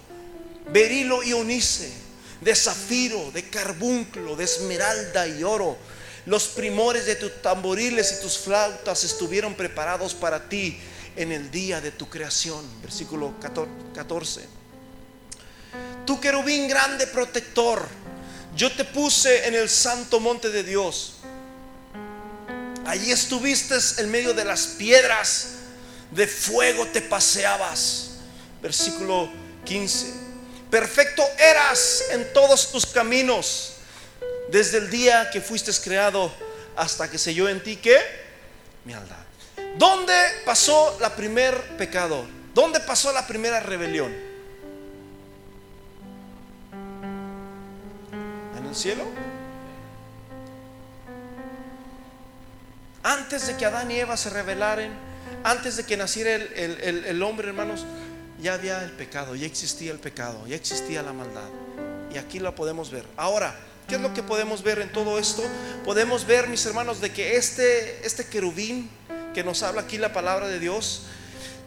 Berilo 0.70 1.22
y 1.22 1.34
onice. 1.34 1.92
De 2.40 2.56
zafiro, 2.56 3.32
de 3.32 3.50
carbunclo, 3.50 4.36
de 4.36 4.46
esmeralda 4.46 5.28
y 5.28 5.44
oro 5.44 5.78
los 6.26 6.48
primores 6.48 7.06
de 7.06 7.16
tus 7.16 7.42
tamboriles 7.42 8.18
y 8.18 8.22
tus 8.22 8.38
flautas 8.38 9.04
estuvieron 9.04 9.54
preparados 9.54 10.14
para 10.14 10.50
ti 10.50 10.80
en 11.16 11.32
el 11.32 11.52
día 11.52 11.82
de 11.82 11.92
tu 11.92 12.10
creación. 12.10 12.66
Versículo 12.82 13.34
14. 13.94 14.48
Tu 16.06 16.20
querubín 16.20 16.68
grande 16.68 17.08
protector, 17.08 17.88
yo 18.56 18.72
te 18.72 18.86
puse 18.86 19.48
en 19.48 19.56
el 19.56 19.70
santo 19.70 20.20
monte 20.20 20.50
de 20.50 20.64
Dios. 20.64 21.16
Allí 22.86 23.12
estuviste 23.12 23.76
en 23.98 24.12
medio 24.12 24.34
de 24.34 24.46
las 24.46 24.68
piedras, 24.68 25.48
de 26.12 26.28
fuego 26.28 26.88
te 26.88 27.02
paseabas. 27.02 28.10
Versículo 28.62 29.30
15. 29.64 30.14
Perfecto 30.72 31.24
eras 31.38 32.04
en 32.12 32.34
todos 32.34 32.72
tus 32.72 32.86
caminos 32.86 33.75
desde 34.50 34.78
el 34.78 34.90
día 34.90 35.30
que 35.32 35.42
fuiste 35.42 35.72
creado 35.84 36.32
hasta 36.76 37.10
que 37.10 37.18
selló 37.18 37.50
en 37.50 37.62
ti 37.64 37.78
que 37.78 37.98
maldad. 38.86 39.18
¿Dónde 39.78 40.14
pasó 40.46 40.98
la 41.00 41.16
primer 41.16 41.78
pecado? 41.78 42.26
¿Dónde 42.54 42.80
pasó 42.80 43.12
la 43.12 43.28
primera 43.28 43.60
rebelión? 43.60 44.14
¿En 48.58 48.66
el 48.66 48.76
cielo? 48.76 49.04
Antes 53.04 53.48
de 53.48 53.58
que 53.58 53.66
Adán 53.66 53.92
y 53.92 54.00
Eva 54.00 54.18
se 54.18 54.30
rebelaran, 54.30 54.92
antes 55.44 55.78
de 55.78 55.86
que 55.86 55.98
naciera 55.98 56.34
el, 56.34 57.06
el 57.06 57.24
hombre, 57.24 57.50
hermanos, 57.50 57.86
ya 58.42 58.54
había 58.54 58.84
el 58.84 58.92
pecado, 58.92 59.36
ya 59.36 59.46
existía 59.46 59.92
el 59.92 60.00
pecado, 60.00 60.48
ya 60.48 60.56
existía 60.56 61.04
la 61.04 61.14
maldad. 61.14 61.50
Y 62.12 62.18
aquí 62.18 62.40
lo 62.40 62.56
podemos 62.56 62.92
ver. 62.92 63.06
Ahora, 63.18 63.56
¿Qué 63.88 63.96
es 63.96 64.02
lo 64.02 64.14
que 64.14 64.24
podemos 64.24 64.64
ver 64.64 64.80
en 64.80 64.92
todo 64.92 65.20
esto? 65.20 65.44
Podemos 65.84 66.26
ver, 66.26 66.48
mis 66.48 66.66
hermanos, 66.66 67.02
de 67.02 67.12
que 67.12 67.38
este, 67.38 68.04
este 68.06 68.26
querubín 68.26 68.90
que 69.36 69.44
nos 69.44 69.62
habla 69.62 69.82
aquí 69.82 69.98
la 70.00 70.12
palabra 70.12 70.48
de 70.48 70.60
Dios, 70.60 71.04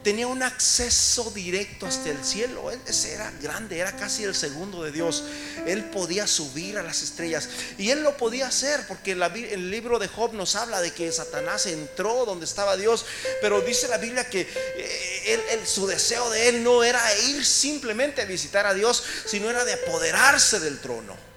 tenía 0.02 0.26
un 0.26 0.42
acceso 0.42 1.30
directo 1.30 1.86
hasta 1.86 2.10
el 2.10 2.24
cielo. 2.24 2.72
Él 2.72 2.80
era 3.06 3.30
grande, 3.40 3.78
era 3.78 3.94
casi 3.94 4.24
el 4.24 4.34
segundo 4.34 4.82
de 4.82 4.90
Dios. 4.90 5.22
Él 5.66 5.84
podía 5.84 6.26
subir 6.26 6.76
a 6.78 6.82
las 6.82 7.02
estrellas 7.02 7.48
y 7.76 7.90
él 7.90 8.02
lo 8.02 8.16
podía 8.16 8.48
hacer 8.48 8.84
porque 8.88 9.12
el 9.12 9.70
libro 9.70 10.00
de 10.00 10.08
Job 10.08 10.32
nos 10.32 10.56
habla 10.56 10.80
de 10.80 10.92
que 10.92 11.12
Satanás 11.12 11.66
entró 11.66 12.24
donde 12.24 12.46
estaba 12.46 12.76
Dios, 12.76 13.04
pero 13.40 13.60
dice 13.60 13.86
la 13.86 13.98
Biblia 13.98 14.28
que 14.28 14.48
eh, 14.76 15.60
su 15.64 15.86
deseo 15.86 16.30
de 16.30 16.48
él 16.48 16.64
no 16.64 16.82
era 16.82 17.00
ir 17.28 17.44
simplemente 17.44 18.22
a 18.22 18.24
visitar 18.24 18.66
a 18.66 18.74
Dios, 18.74 19.04
sino 19.26 19.50
era 19.50 19.64
de 19.64 19.74
apoderarse 19.74 20.58
del 20.58 20.80
trono 20.80 21.27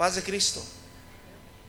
paz 0.00 0.14
de 0.14 0.22
Cristo. 0.22 0.64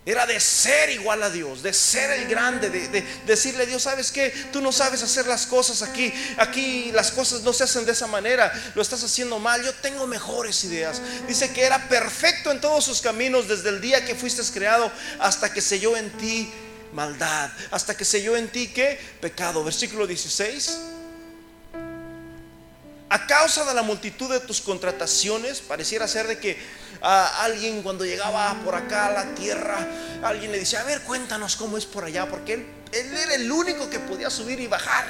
Era 0.06 0.26
de 0.26 0.40
ser 0.40 0.90
igual 0.90 1.22
a 1.22 1.30
Dios, 1.30 1.62
de 1.62 1.74
ser 1.74 2.10
el 2.12 2.30
grande, 2.30 2.70
de, 2.70 3.02
decirle 3.26 3.64
a 3.64 3.66
Dios, 3.66 3.82
¿sabes 3.82 4.10
qué? 4.10 4.30
Tú 4.54 4.62
no 4.62 4.72
sabes 4.72 5.04
hacer 5.04 5.28
las 5.28 5.46
cosas 5.46 5.82
aquí. 5.82 6.14
Aquí 6.38 6.94
las 6.94 7.12
cosas 7.12 7.42
no 7.42 7.52
se 7.52 7.66
hacen 7.66 7.86
de 7.86 7.92
esa 7.92 8.08
manera. 8.08 8.50
Lo 8.74 8.82
estás 8.82 9.04
haciendo 9.04 9.38
mal. 9.38 9.62
Yo 9.66 9.74
tengo 9.74 10.08
mejores 10.08 10.64
ideas. 10.64 11.02
Dice 11.28 11.52
que 11.52 11.64
era 11.64 11.90
perfecto 11.90 12.52
en 12.52 12.62
todos 12.62 12.86
sus 12.86 13.02
caminos 13.02 13.50
desde 13.50 13.68
el 13.68 13.82
día 13.82 14.06
que 14.06 14.16
fuiste 14.16 14.42
creado 14.54 14.90
hasta 15.20 15.52
que 15.54 15.60
selló 15.60 15.98
en 15.98 16.10
ti 16.12 16.50
maldad. 16.94 17.52
Hasta 17.70 17.98
que 17.98 18.06
selló 18.06 18.38
en 18.38 18.48
ti 18.48 18.70
qué? 18.70 18.98
Pecado. 19.20 19.62
Versículo 19.62 20.08
16. 20.08 20.80
A 23.10 23.28
causa 23.28 23.66
de 23.66 23.74
la 23.74 23.82
multitud 23.84 24.32
de 24.32 24.40
tus 24.40 24.62
contrataciones, 24.62 25.60
pareciera 25.60 26.08
ser 26.08 26.28
de 26.28 26.40
que 26.40 26.81
a 27.02 27.44
alguien 27.44 27.82
cuando 27.82 28.06
llegaba 28.06 28.56
por 28.64 28.76
acá 28.76 29.08
a 29.08 29.12
la 29.12 29.36
tierra, 29.36 29.88
alguien 30.24 30.52
le 30.52 30.60
decía, 30.60 30.82
a 30.82 30.84
ver, 30.84 31.02
cuéntanos 31.02 31.56
cómo 31.56 31.78
es 31.78 31.86
por 31.86 32.06
allá, 32.06 32.28
porque 32.28 32.54
él, 32.54 32.68
él 32.92 33.18
era 33.18 33.36
el 33.36 33.52
único 33.52 33.90
que 33.90 34.00
podía 34.00 34.30
subir 34.30 34.60
y 34.60 34.68
bajar. 34.68 35.06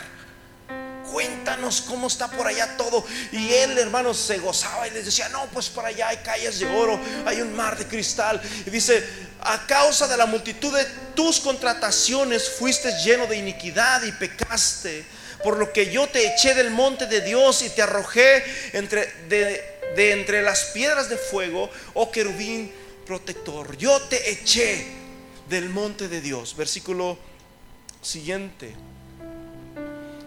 Cuéntanos 1.12 1.82
cómo 1.82 2.08
está 2.08 2.30
por 2.30 2.48
allá 2.48 2.78
todo. 2.78 3.04
Y 3.34 3.52
él, 3.52 3.78
hermanos, 3.78 4.18
se 4.18 4.38
gozaba 4.38 4.88
y 4.88 4.92
les 4.92 5.04
decía, 5.04 5.28
no, 5.30 5.46
pues 5.48 5.68
por 5.68 5.86
allá 5.86 6.08
hay 6.08 6.18
calles 6.18 6.60
de 6.60 6.68
oro, 6.68 6.98
hay 7.26 7.42
un 7.42 7.54
mar 7.54 7.78
de 7.78 7.86
cristal. 7.86 8.42
Y 8.66 8.70
dice, 8.70 9.06
a 9.42 9.68
causa 9.68 10.08
de 10.08 10.16
la 10.16 10.26
multitud 10.26 10.74
de 10.74 10.86
tus 11.14 11.42
contrataciones 11.42 12.50
fuiste 12.58 12.94
lleno 13.04 13.28
de 13.28 13.38
iniquidad 13.38 14.04
y 14.04 14.12
pecaste 14.14 15.06
por 15.44 15.58
lo 15.58 15.74
que 15.74 15.92
yo 15.92 16.08
te 16.08 16.34
eché 16.34 16.54
del 16.54 16.72
monte 16.72 17.08
de 17.08 17.22
Dios 17.22 17.62
y 17.64 17.70
te 17.70 17.82
arrojé 17.82 18.44
entre, 18.74 19.12
de, 19.28 19.71
de 19.96 20.12
entre 20.12 20.42
las 20.42 20.66
piedras 20.66 21.10
de 21.10 21.18
fuego, 21.18 21.70
oh 21.94 22.12
querubín 22.12 22.72
protector. 23.06 23.78
Yo 23.78 24.00
te 24.04 24.32
eché 24.32 24.86
del 25.50 25.70
monte 25.70 26.08
de 26.08 26.22
Dios. 26.22 26.56
Versículo 26.56 27.18
siguiente. 28.02 28.74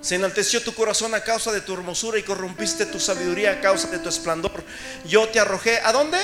Se 0.00 0.16
enalteció 0.16 0.62
tu 0.62 0.74
corazón 0.74 1.14
a 1.14 1.24
causa 1.24 1.50
de 1.50 1.62
tu 1.62 1.72
hermosura 1.72 2.18
y 2.18 2.22
corrompiste 2.22 2.84
tu 2.84 3.00
sabiduría 3.00 3.52
a 3.52 3.60
causa 3.60 3.88
de 3.88 3.98
tu 3.98 4.10
esplendor. 4.10 4.62
Yo 5.06 5.28
te 5.28 5.40
arrojé. 5.40 5.78
¿A 5.78 5.92
dónde? 5.92 6.18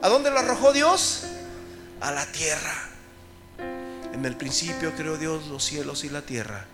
¿A 0.00 0.08
dónde 0.08 0.30
lo 0.30 0.38
arrojó 0.38 0.72
Dios? 0.72 1.24
A 2.00 2.12
la 2.12 2.24
tierra. 2.30 2.88
En 4.12 4.24
el 4.24 4.36
principio 4.36 4.94
creó 4.94 5.16
Dios 5.16 5.48
los 5.48 5.64
cielos 5.64 6.04
y 6.04 6.10
la 6.10 6.22
tierra. 6.22 6.64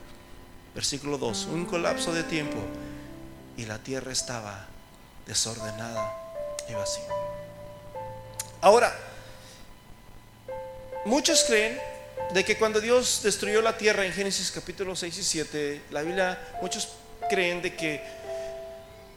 Versículo 0.74 1.16
2. 1.16 1.46
Un 1.46 1.64
colapso 1.64 2.12
de 2.12 2.24
tiempo 2.24 2.58
y 3.56 3.64
la 3.64 3.78
tierra 3.78 4.12
estaba 4.12 4.68
desordenada 5.28 6.12
y 6.68 6.74
vacía. 6.74 7.04
Ahora, 8.60 8.92
muchos 11.04 11.44
creen 11.44 11.78
de 12.32 12.44
que 12.44 12.56
cuando 12.58 12.80
Dios 12.80 13.20
destruyó 13.22 13.62
la 13.62 13.76
tierra 13.76 14.04
en 14.04 14.12
Génesis 14.12 14.50
capítulo 14.50 14.96
6 14.96 15.18
y 15.18 15.22
7, 15.22 15.82
la 15.90 16.02
Biblia, 16.02 16.38
muchos 16.60 16.88
creen 17.28 17.62
de 17.62 17.76
que 17.76 18.02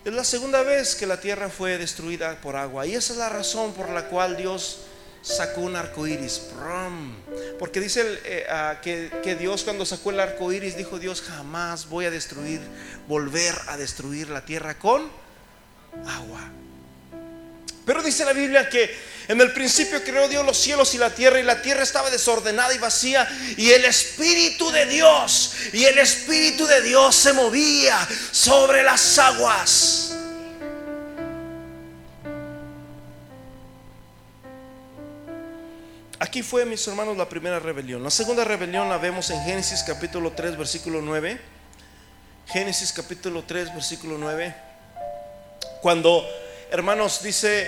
es 0.03 0.13
la 0.13 0.23
segunda 0.23 0.63
vez 0.63 0.95
que 0.95 1.07
la 1.07 1.19
tierra 1.19 1.49
fue 1.49 1.77
destruida 1.77 2.35
por 2.41 2.55
agua. 2.55 2.85
Y 2.85 2.93
esa 2.93 3.13
es 3.13 3.19
la 3.19 3.29
razón 3.29 3.73
por 3.73 3.89
la 3.89 4.07
cual 4.09 4.35
Dios 4.35 4.79
sacó 5.21 5.61
un 5.61 5.75
arco 5.75 6.07
iris. 6.07 6.41
Porque 7.57 7.79
dice 7.79 8.19
eh, 8.25 8.45
ah, 8.49 8.79
que, 8.81 9.11
que, 9.23 9.35
Dios, 9.35 9.63
cuando 9.63 9.85
sacó 9.85 10.09
el 10.09 10.19
arco 10.19 10.51
iris, 10.51 10.75
dijo: 10.75 10.99
Dios, 10.99 11.21
jamás 11.21 11.87
voy 11.87 12.05
a 12.05 12.11
destruir, 12.11 12.61
volver 13.07 13.55
a 13.67 13.77
destruir 13.77 14.29
la 14.29 14.43
tierra 14.43 14.77
con 14.77 15.09
agua. 16.05 16.51
Pero 17.85 18.03
dice 18.03 18.25
la 18.25 18.33
Biblia 18.33 18.69
que 18.69 19.11
en 19.27 19.39
el 19.39 19.51
principio 19.53 20.03
creó 20.03 20.27
Dios 20.27 20.45
los 20.45 20.57
cielos 20.57 20.93
y 20.93 20.97
la 20.97 21.09
tierra 21.09 21.39
y 21.39 21.43
la 21.43 21.61
tierra 21.61 21.83
estaba 21.83 22.09
desordenada 22.09 22.73
y 22.73 22.77
vacía 22.77 23.27
y 23.57 23.71
el 23.71 23.85
Espíritu 23.85 24.69
de 24.71 24.85
Dios 24.85 25.55
y 25.73 25.85
el 25.85 25.97
Espíritu 25.97 26.65
de 26.65 26.81
Dios 26.81 27.15
se 27.15 27.33
movía 27.33 27.97
sobre 28.31 28.83
las 28.83 29.17
aguas. 29.19 30.15
Aquí 36.19 36.43
fue, 36.43 36.65
mis 36.65 36.87
hermanos, 36.87 37.17
la 37.17 37.27
primera 37.27 37.59
rebelión. 37.59 38.03
La 38.03 38.11
segunda 38.11 38.43
rebelión 38.43 38.87
la 38.87 38.99
vemos 38.99 39.31
en 39.31 39.43
Génesis 39.43 39.81
capítulo 39.81 40.33
3, 40.33 40.55
versículo 40.55 41.01
9. 41.01 41.41
Génesis 42.45 42.93
capítulo 42.93 43.43
3, 43.43 43.73
versículo 43.73 44.17
9. 44.19 44.70
Cuando, 45.81 46.23
hermanos, 46.69 47.23
dice 47.23 47.67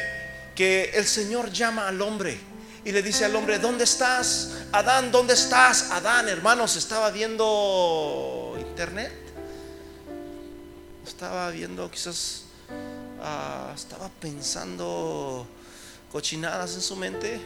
que 0.55 0.91
el 0.93 1.07
Señor 1.07 1.51
llama 1.51 1.87
al 1.87 1.99
hombre 1.99 2.39
y 2.85 2.91
le 2.91 3.01
dice 3.01 3.25
al 3.25 3.35
hombre, 3.35 3.57
¿dónde 3.57 3.85
estás? 3.85 4.51
Adán, 4.71 5.11
¿dónde 5.11 5.33
estás? 5.33 5.89
Adán, 5.89 6.29
hermanos, 6.29 6.75
estaba 6.75 7.09
viendo 7.09 8.55
internet. 8.59 9.11
Estaba 11.07 11.49
viendo 11.49 11.89
quizás, 11.89 12.43
ah, 13.19 13.71
estaba 13.73 14.09
pensando 14.19 15.47
cochinadas 16.11 16.75
en 16.75 16.81
su 16.81 16.95
mente. 16.95 17.41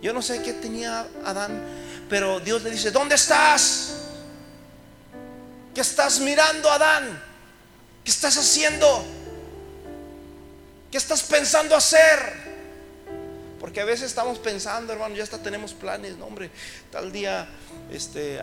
Yo 0.00 0.14
no 0.14 0.22
sé 0.22 0.42
qué 0.42 0.54
tenía 0.54 1.06
Adán, 1.26 1.62
pero 2.08 2.40
Dios 2.40 2.62
le 2.62 2.70
dice, 2.70 2.90
¿dónde 2.90 3.16
estás? 3.16 3.96
¿Qué 5.74 5.82
estás 5.82 6.20
mirando, 6.20 6.70
Adán? 6.70 7.22
¿Qué 8.02 8.10
estás 8.10 8.38
haciendo? 8.38 9.15
¿Qué 10.96 11.00
estás 11.00 11.24
pensando 11.24 11.76
hacer? 11.76 12.32
Porque 13.60 13.82
a 13.82 13.84
veces 13.84 14.06
estamos 14.06 14.38
pensando, 14.38 14.94
hermano, 14.94 15.14
ya 15.14 15.24
hasta 15.24 15.36
tenemos 15.36 15.74
planes, 15.74 16.16
no, 16.16 16.24
hombre, 16.24 16.50
tal 16.90 17.12
día, 17.12 17.46
este, 17.92 18.40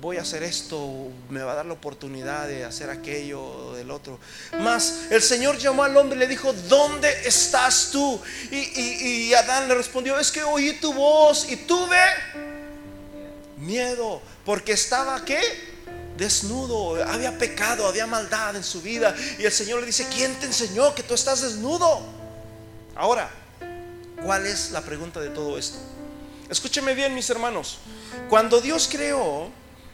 voy 0.00 0.16
a 0.16 0.20
hacer 0.20 0.44
esto, 0.44 1.08
me 1.28 1.42
va 1.42 1.54
a 1.54 1.54
dar 1.56 1.66
la 1.66 1.72
oportunidad 1.72 2.46
de 2.46 2.64
hacer 2.64 2.88
aquello, 2.88 3.72
del 3.72 3.90
otro. 3.90 4.20
Más, 4.60 5.10
el 5.10 5.20
Señor 5.20 5.58
llamó 5.58 5.82
al 5.82 5.96
hombre 5.96 6.14
y 6.14 6.20
le 6.20 6.28
dijo, 6.28 6.52
¿dónde 6.52 7.10
estás 7.24 7.88
tú? 7.90 8.20
Y, 8.52 8.80
y 8.80 9.34
Adán 9.34 9.66
le 9.66 9.74
respondió, 9.74 10.16
es 10.20 10.30
que 10.30 10.44
oí 10.44 10.74
tu 10.74 10.92
voz 10.92 11.50
y 11.50 11.56
tuve 11.56 11.98
miedo, 13.56 14.22
porque 14.44 14.70
estaba, 14.70 15.24
¿qué? 15.24 15.40
Desnudo, 16.18 17.02
había 17.06 17.38
pecado, 17.38 17.86
había 17.86 18.06
maldad 18.06 18.56
en 18.56 18.64
su 18.64 18.82
vida. 18.82 19.14
Y 19.38 19.44
el 19.44 19.52
Señor 19.52 19.80
le 19.80 19.86
dice, 19.86 20.06
¿quién 20.12 20.34
te 20.40 20.46
enseñó 20.46 20.94
que 20.94 21.04
tú 21.04 21.14
estás 21.14 21.42
desnudo? 21.42 22.02
Ahora, 22.96 23.30
¿cuál 24.24 24.44
es 24.44 24.72
la 24.72 24.82
pregunta 24.82 25.20
de 25.20 25.30
todo 25.30 25.56
esto? 25.56 25.78
Escúcheme 26.50 26.94
bien, 26.94 27.14
mis 27.14 27.30
hermanos. 27.30 27.78
Cuando 28.28 28.60
Dios 28.60 28.88
creó, 28.90 29.50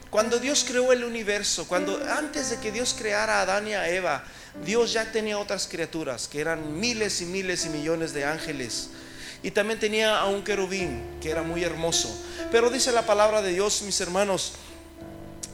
cuando 0.09 0.39
Dios 0.39 0.65
creó 0.67 0.93
el 0.93 1.05
universo, 1.05 1.69
cuando 1.69 2.01
antes 2.09 2.49
de 2.49 2.59
que 2.59 2.73
Dios 2.73 2.95
creara 2.97 3.41
a 3.41 3.43
Adán 3.43 3.69
y 3.69 3.75
a 3.75 3.89
Eva, 3.91 4.25
Dios 4.65 4.93
ya 4.93 5.13
tenía 5.13 5.39
otras 5.39 5.67
criaturas 5.67 6.29
que 6.29 6.41
eran 6.41 6.81
miles 6.81 7.21
y 7.21 7.27
miles 7.27 7.67
y 7.67 7.69
millones 7.69 8.15
de 8.15 8.25
ángeles. 8.25 8.89
Y 9.43 9.51
también 9.51 9.79
tenía 9.79 10.19
a 10.19 10.27
un 10.27 10.43
querubín 10.43 11.03
que 11.21 11.31
era 11.31 11.43
muy 11.43 11.63
hermoso. 11.63 12.09
Pero 12.51 12.71
dice 12.71 12.93
la 12.93 13.05
palabra 13.05 13.43
de 13.43 13.53
Dios, 13.53 13.83
mis 13.83 14.01
hermanos, 14.01 14.53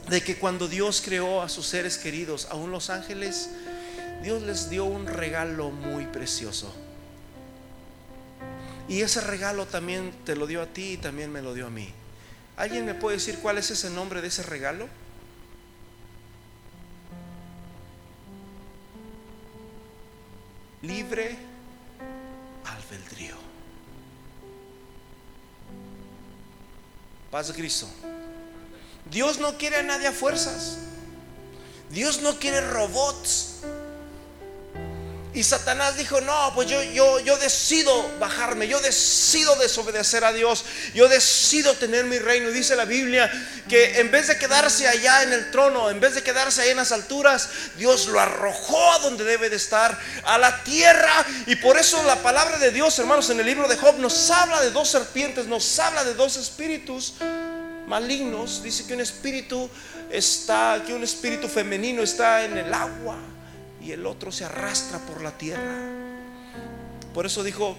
de 0.09 0.21
que 0.21 0.37
cuando 0.37 0.67
Dios 0.67 1.01
creó 1.03 1.41
a 1.41 1.49
sus 1.49 1.67
seres 1.67 1.97
queridos, 1.97 2.47
aún 2.51 2.71
los 2.71 2.89
ángeles, 2.89 3.49
Dios 4.21 4.41
les 4.43 4.69
dio 4.69 4.85
un 4.85 5.07
regalo 5.07 5.71
muy 5.71 6.05
precioso. 6.05 6.73
Y 8.87 9.01
ese 9.01 9.21
regalo 9.21 9.65
también 9.65 10.13
te 10.25 10.35
lo 10.35 10.47
dio 10.47 10.61
a 10.61 10.65
ti 10.65 10.93
y 10.93 10.97
también 10.97 11.31
me 11.31 11.41
lo 11.41 11.53
dio 11.53 11.67
a 11.67 11.69
mí. 11.69 11.89
¿Alguien 12.57 12.85
me 12.85 12.93
puede 12.93 13.17
decir 13.17 13.39
cuál 13.39 13.57
es 13.57 13.71
ese 13.71 13.89
nombre 13.89 14.21
de 14.21 14.27
ese 14.27 14.43
regalo? 14.43 14.87
Libre 20.81 21.37
albedrío. 22.65 23.35
Paz 27.31 27.53
Cristo. 27.53 27.87
Dios 29.11 29.39
no 29.39 29.57
quiere 29.57 29.75
a 29.75 29.83
nadie 29.83 30.07
a 30.07 30.13
fuerzas. 30.13 30.77
Dios 31.89 32.21
no 32.21 32.39
quiere 32.39 32.61
robots. 32.61 33.47
Y 35.33 35.43
Satanás 35.43 35.97
dijo, 35.97 36.19
no, 36.19 36.51
pues 36.55 36.69
yo, 36.69 36.81
yo, 36.83 37.19
yo 37.21 37.37
decido 37.37 38.09
bajarme, 38.19 38.67
yo 38.67 38.79
decido 38.81 39.55
desobedecer 39.55 40.25
a 40.25 40.33
Dios, 40.33 40.65
yo 40.93 41.07
decido 41.07 41.73
tener 41.73 42.05
mi 42.05 42.19
reino. 42.19 42.49
Y 42.49 42.53
dice 42.53 42.75
la 42.75 42.83
Biblia 42.83 43.31
que 43.69 43.99
en 43.99 44.11
vez 44.11 44.27
de 44.27 44.37
quedarse 44.37 44.87
allá 44.87 45.23
en 45.23 45.31
el 45.31 45.51
trono, 45.51 45.89
en 45.89 46.01
vez 46.01 46.15
de 46.15 46.23
quedarse 46.23 46.61
ahí 46.61 46.69
en 46.69 46.77
las 46.77 46.91
alturas, 46.93 47.49
Dios 47.77 48.07
lo 48.07 48.19
arrojó 48.19 48.93
a 48.93 48.99
donde 48.99 49.23
debe 49.23 49.49
de 49.49 49.55
estar, 49.57 49.97
a 50.23 50.37
la 50.37 50.63
tierra. 50.63 51.25
Y 51.47 51.55
por 51.57 51.77
eso 51.77 52.01
la 52.03 52.17
palabra 52.17 52.57
de 52.59 52.71
Dios, 52.71 52.97
hermanos, 52.99 53.29
en 53.29 53.39
el 53.41 53.45
libro 53.45 53.67
de 53.67 53.77
Job 53.77 53.99
nos 53.99 54.29
habla 54.31 54.61
de 54.61 54.71
dos 54.71 54.89
serpientes, 54.89 55.47
nos 55.47 55.79
habla 55.79 56.05
de 56.05 56.13
dos 56.13 56.37
espíritus 56.37 57.15
malignos. 57.91 58.63
Dice 58.63 58.87
que 58.87 58.93
un 58.93 59.01
espíritu 59.01 59.69
está, 60.09 60.81
que 60.87 60.93
un 60.93 61.03
espíritu 61.03 61.49
femenino 61.49 62.01
está 62.01 62.45
en 62.45 62.57
el 62.57 62.73
agua 62.73 63.17
y 63.81 63.91
el 63.91 64.05
otro 64.05 64.31
se 64.31 64.45
arrastra 64.45 64.97
por 64.99 65.21
la 65.21 65.37
tierra. 65.37 65.77
Por 67.13 67.25
eso 67.25 67.43
dijo, 67.43 67.75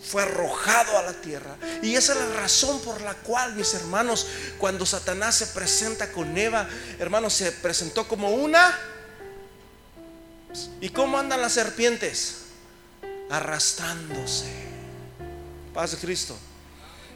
fue 0.00 0.22
arrojado 0.22 0.96
a 0.96 1.02
la 1.02 1.12
tierra. 1.12 1.56
Y 1.82 1.96
esa 1.96 2.12
es 2.12 2.20
la 2.20 2.40
razón 2.40 2.80
por 2.82 3.00
la 3.00 3.14
cual, 3.14 3.56
mis 3.56 3.74
hermanos, 3.74 4.28
cuando 4.58 4.86
Satanás 4.86 5.34
se 5.34 5.48
presenta 5.48 6.12
con 6.12 6.38
Eva, 6.38 6.68
hermanos, 7.00 7.34
se 7.34 7.50
presentó 7.50 8.06
como 8.06 8.30
una. 8.30 8.78
¿Y 10.80 10.90
cómo 10.90 11.18
andan 11.18 11.40
las 11.40 11.52
serpientes? 11.52 12.42
Arrastrándose. 13.28 14.52
Paz 15.74 15.90
de 15.90 15.96
Cristo. 15.96 16.38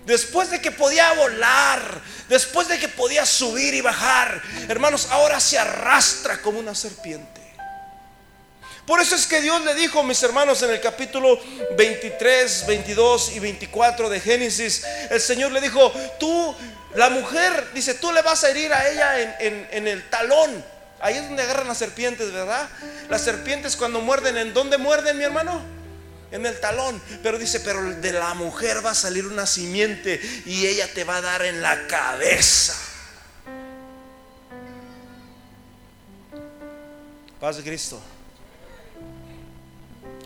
Después 0.07 0.51
de 0.51 0.61
que 0.61 0.71
podía 0.71 1.13
volar, 1.15 2.01
después 2.29 2.69
de 2.69 2.79
que 2.79 2.87
podía 2.87 3.27
subir 3.27 3.75
y 3.75 3.81
bajar, 3.81 4.41
hermanos, 4.69 5.09
ahora 5.11 5.41
se 5.41 5.59
arrastra 5.59 6.41
como 6.41 6.61
una 6.61 6.77
serpiente. 6.77 7.41
Por 8.87 9.01
eso 9.01 9.17
es 9.17 9.27
que 9.27 9.41
Dios 9.41 9.65
le 9.65 9.75
dijo, 9.75 10.05
mis 10.05 10.23
hermanos, 10.23 10.63
en 10.63 10.71
el 10.71 10.81
capítulo 10.81 11.41
23, 11.77 12.67
22 12.69 13.33
y 13.35 13.41
24 13.41 14.09
de 14.09 14.21
Génesis, 14.21 14.85
el 15.11 15.21
Señor 15.21 15.51
le 15.51 15.61
dijo, 15.61 15.93
tú, 16.21 16.55
la 16.95 17.11
mujer, 17.11 17.73
dice, 17.75 17.95
tú 17.95 18.13
le 18.13 18.23
vas 18.23 18.45
a 18.45 18.51
herir 18.51 18.73
a 18.73 18.89
ella 18.89 19.37
en, 19.41 19.89
el 19.89 20.09
talón. 20.09 20.65
Ahí 21.01 21.17
es 21.17 21.25
donde 21.25 21.43
agarran 21.43 21.67
las 21.67 21.79
serpientes, 21.79 22.33
¿verdad? 22.33 22.69
Las 23.09 23.23
serpientes 23.23 23.75
cuando 23.75 24.01
muerden, 24.01 24.39
¿en 24.39 24.55
dónde 24.55 24.79
muerden, 24.79 25.19
mi 25.19 25.25
hermano? 25.25 25.76
En 26.37 26.45
el 26.45 26.61
talón. 26.61 27.01
Pero 27.23 27.39
dice, 27.39 27.61
pero 27.61 27.83
de 27.83 28.13
la 28.13 28.35
mujer 28.35 28.85
va 28.85 28.91
a 28.91 28.95
salir 28.95 29.27
una 29.27 29.47
simiente 29.47 30.21
y 30.45 30.67
ella 30.67 30.87
te 30.93 31.03
va 31.03 31.17
a 31.17 31.21
dar 31.23 31.43
en 31.43 31.63
la 31.63 31.87
cabeza. 31.87 32.75
Paz 37.41 37.57
de 37.57 37.63
Cristo. 37.63 37.99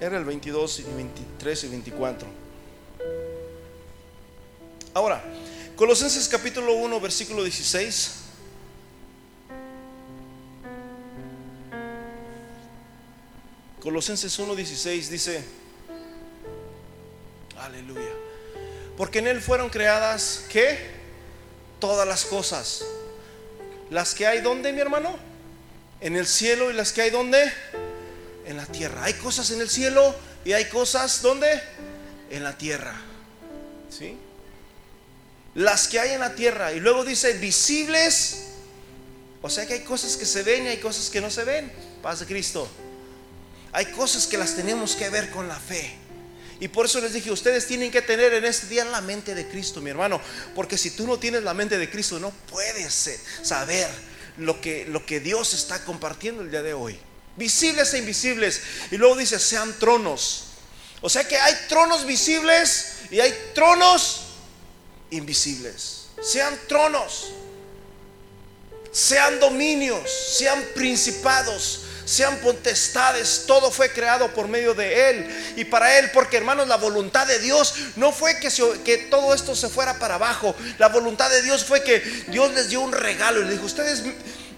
Era 0.00 0.18
el 0.18 0.24
22 0.24 0.80
y 0.80 0.82
23 0.82 1.64
y 1.64 1.68
24. 1.68 2.28
Ahora, 4.94 5.22
Colosenses 5.76 6.28
capítulo 6.28 6.74
1, 6.74 7.00
versículo 7.00 7.44
16. 7.44 8.14
Colosenses 13.80 14.36
1, 14.36 14.56
16 14.56 15.08
dice, 15.08 15.59
aleluya, 17.60 18.12
porque 18.96 19.20
en 19.20 19.26
Él 19.28 19.40
fueron 19.40 19.70
creadas, 19.70 20.44
¿qué? 20.48 20.78
Todas 21.78 22.06
las 22.06 22.24
cosas. 22.24 22.84
Las 23.90 24.14
que 24.14 24.26
hay, 24.26 24.40
¿dónde, 24.40 24.72
mi 24.72 24.80
hermano? 24.80 25.16
En 26.00 26.16
el 26.16 26.26
cielo 26.26 26.70
y 26.70 26.74
las 26.74 26.92
que 26.92 27.02
hay, 27.02 27.10
¿dónde? 27.10 27.52
en 28.50 28.56
la 28.56 28.66
tierra. 28.66 29.04
Hay 29.04 29.14
cosas 29.14 29.50
en 29.50 29.60
el 29.60 29.70
cielo 29.70 30.14
y 30.44 30.52
hay 30.52 30.66
cosas 30.66 31.22
¿dónde? 31.22 31.62
En 32.30 32.42
la 32.42 32.56
tierra. 32.58 32.94
¿Sí? 33.88 34.16
Las 35.54 35.88
que 35.88 36.00
hay 36.00 36.12
en 36.12 36.20
la 36.20 36.34
tierra. 36.34 36.72
Y 36.72 36.80
luego 36.80 37.04
dice 37.04 37.32
visibles. 37.34 38.46
O 39.42 39.48
sea 39.48 39.66
que 39.66 39.74
hay 39.74 39.80
cosas 39.80 40.16
que 40.16 40.26
se 40.26 40.42
ven 40.42 40.64
y 40.64 40.68
hay 40.68 40.78
cosas 40.78 41.10
que 41.10 41.20
no 41.20 41.30
se 41.30 41.44
ven. 41.44 41.72
Paz 42.02 42.20
de 42.20 42.26
Cristo. 42.26 42.68
Hay 43.72 43.86
cosas 43.86 44.26
que 44.26 44.36
las 44.36 44.56
tenemos 44.56 44.96
que 44.96 45.08
ver 45.10 45.30
con 45.30 45.48
la 45.48 45.58
fe. 45.58 45.94
Y 46.60 46.68
por 46.68 46.86
eso 46.86 47.00
les 47.00 47.12
dije, 47.12 47.30
ustedes 47.30 47.66
tienen 47.66 47.90
que 47.90 48.02
tener 48.02 48.34
en 48.34 48.44
este 48.44 48.66
día 48.68 48.84
la 48.84 49.00
mente 49.00 49.34
de 49.34 49.48
Cristo, 49.48 49.80
mi 49.80 49.90
hermano. 49.90 50.20
Porque 50.54 50.78
si 50.78 50.90
tú 50.90 51.06
no 51.06 51.18
tienes 51.18 51.42
la 51.42 51.54
mente 51.54 51.78
de 51.78 51.90
Cristo, 51.90 52.20
no 52.20 52.30
puedes 52.50 53.20
saber 53.42 53.88
lo 54.36 54.60
que, 54.60 54.84
lo 54.86 55.04
que 55.04 55.20
Dios 55.20 55.54
está 55.54 55.84
compartiendo 55.84 56.42
el 56.42 56.50
día 56.50 56.62
de 56.62 56.74
hoy 56.74 57.00
visibles 57.40 57.94
e 57.94 57.98
invisibles. 57.98 58.60
Y 58.90 58.96
luego 58.96 59.16
dice, 59.16 59.38
sean 59.38 59.76
tronos. 59.78 60.44
O 61.00 61.08
sea 61.08 61.26
que 61.26 61.36
hay 61.36 61.54
tronos 61.68 62.06
visibles 62.06 62.92
y 63.10 63.18
hay 63.18 63.34
tronos 63.54 64.20
invisibles. 65.10 66.06
Sean 66.22 66.56
tronos, 66.68 67.32
sean 68.92 69.40
dominios, 69.40 70.02
sean 70.36 70.62
principados, 70.74 71.80
sean 72.10 72.38
potestades, 72.38 73.44
todo 73.46 73.70
fue 73.70 73.90
creado 73.92 74.32
por 74.34 74.48
medio 74.48 74.74
de 74.74 75.10
Él 75.10 75.54
y 75.56 75.64
para 75.64 75.98
Él, 75.98 76.10
porque 76.12 76.36
hermanos, 76.36 76.66
la 76.66 76.76
voluntad 76.76 77.26
de 77.26 77.38
Dios 77.38 77.74
no 77.96 78.10
fue 78.10 78.38
que, 78.40 78.48
que 78.84 78.98
todo 78.98 79.32
esto 79.32 79.54
se 79.54 79.68
fuera 79.68 79.98
para 79.98 80.16
abajo, 80.16 80.56
la 80.78 80.88
voluntad 80.88 81.30
de 81.30 81.42
Dios 81.42 81.64
fue 81.64 81.82
que 81.84 82.00
Dios 82.28 82.52
les 82.52 82.68
dio 82.68 82.80
un 82.80 82.92
regalo 82.92 83.40
y 83.40 83.44
le 83.44 83.52
dijo, 83.52 83.66
ustedes 83.66 84.02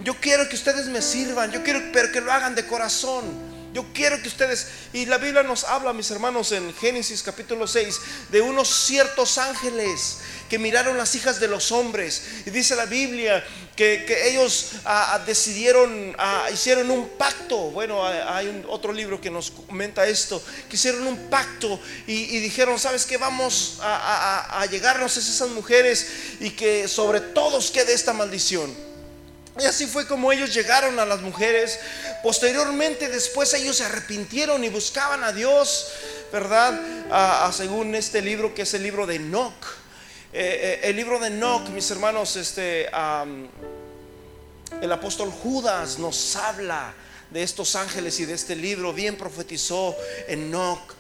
yo 0.02 0.14
quiero 0.14 0.48
que 0.48 0.56
ustedes 0.56 0.86
me 0.86 1.02
sirvan, 1.02 1.52
yo 1.52 1.62
quiero 1.62 1.80
pero 1.92 2.10
que 2.10 2.20
lo 2.20 2.32
hagan 2.32 2.54
de 2.54 2.66
corazón. 2.66 3.51
Yo 3.72 3.86
quiero 3.94 4.20
que 4.20 4.28
ustedes, 4.28 4.68
y 4.92 5.06
la 5.06 5.16
Biblia 5.16 5.42
nos 5.42 5.64
habla, 5.64 5.94
mis 5.94 6.10
hermanos, 6.10 6.52
en 6.52 6.74
Génesis 6.74 7.22
capítulo 7.22 7.66
6, 7.66 8.00
de 8.30 8.42
unos 8.42 8.68
ciertos 8.68 9.38
ángeles 9.38 10.18
que 10.50 10.58
miraron 10.58 10.98
las 10.98 11.14
hijas 11.14 11.40
de 11.40 11.48
los 11.48 11.72
hombres. 11.72 12.22
Y 12.44 12.50
dice 12.50 12.76
la 12.76 12.84
Biblia 12.84 13.42
que, 13.74 14.04
ellos 14.28 14.72
ah, 14.84 15.14
ah, 15.14 15.18
decidieron, 15.20 16.14
ah, 16.18 16.48
hicieron 16.52 16.90
un 16.90 17.08
pacto. 17.16 17.56
Bueno, 17.70 18.06
hay 18.06 18.48
un, 18.48 18.62
otro 18.68 18.92
libro 18.92 19.18
que 19.18 19.30
nos 19.30 19.50
comenta 19.50 20.06
esto, 20.06 20.42
que 20.68 20.76
hicieron 20.76 21.06
un 21.06 21.30
pacto 21.30 21.80
y, 22.06 22.38
dijeron, 22.40 22.78
¿sabes 22.78 23.06
qué? 23.06 23.16
Vamos 23.16 23.78
a, 23.80 24.60
a 24.60 24.66
llegarnos 24.66 25.16
a 25.16 25.20
esas 25.20 25.48
mujeres 25.48 26.06
y 26.40 26.50
que 26.50 26.88
sobre 26.88 27.20
todos 27.20 27.70
quede 27.70 27.94
esta 27.94 28.12
maldición. 28.12 28.91
Y 29.60 29.64
así 29.64 29.86
fue 29.86 30.06
como 30.06 30.32
ellos 30.32 30.54
llegaron 30.54 30.98
a 30.98 31.04
las 31.04 31.20
mujeres. 31.20 31.78
Posteriormente, 32.22 33.08
después 33.08 33.52
ellos 33.54 33.76
se 33.76 33.84
arrepintieron 33.84 34.64
y 34.64 34.68
buscaban 34.70 35.22
a 35.24 35.32
Dios, 35.32 35.88
¿verdad? 36.32 37.52
según 37.52 37.94
este 37.94 38.22
libro 38.22 38.54
que 38.54 38.62
es 38.62 38.72
el 38.74 38.82
libro 38.82 39.06
de 39.06 39.16
Enoch. 39.16 39.64
Eh, 40.32 40.80
eh, 40.82 40.88
el 40.88 40.96
libro 40.96 41.18
de 41.18 41.26
Enoch, 41.26 41.68
mis 41.68 41.90
hermanos, 41.90 42.36
este, 42.36 42.88
el 44.80 44.92
apóstol 44.92 45.30
Judas 45.30 45.98
nos 45.98 46.34
habla 46.36 46.94
de 47.30 47.42
estos 47.42 47.76
ángeles 47.76 48.18
y 48.20 48.24
de 48.24 48.32
este 48.34 48.56
libro. 48.56 48.94
Bien 48.94 49.16
profetizó 49.16 49.94
Enoch 50.28 50.94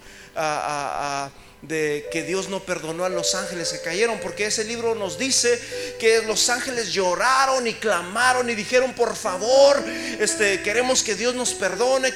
de 1.62 2.08
que 2.10 2.24
Dios 2.24 2.48
no 2.48 2.60
perdonó 2.60 3.04
a 3.04 3.08
los 3.08 3.36
ángeles 3.36 3.70
que 3.70 3.80
cayeron, 3.80 4.18
porque 4.20 4.46
ese 4.46 4.64
libro 4.64 4.96
nos 4.96 5.16
dice 5.16 5.60
que 5.98 6.22
los 6.22 6.48
ángeles 6.48 6.92
lloraron 6.92 7.66
y 7.66 7.74
clamaron 7.74 8.50
y 8.50 8.54
dijeron, 8.56 8.92
por 8.94 9.14
favor, 9.14 9.82
este, 10.18 10.60
queremos 10.62 11.04
que 11.04 11.14
Dios 11.14 11.36
nos 11.36 11.54
perdone, 11.54 12.12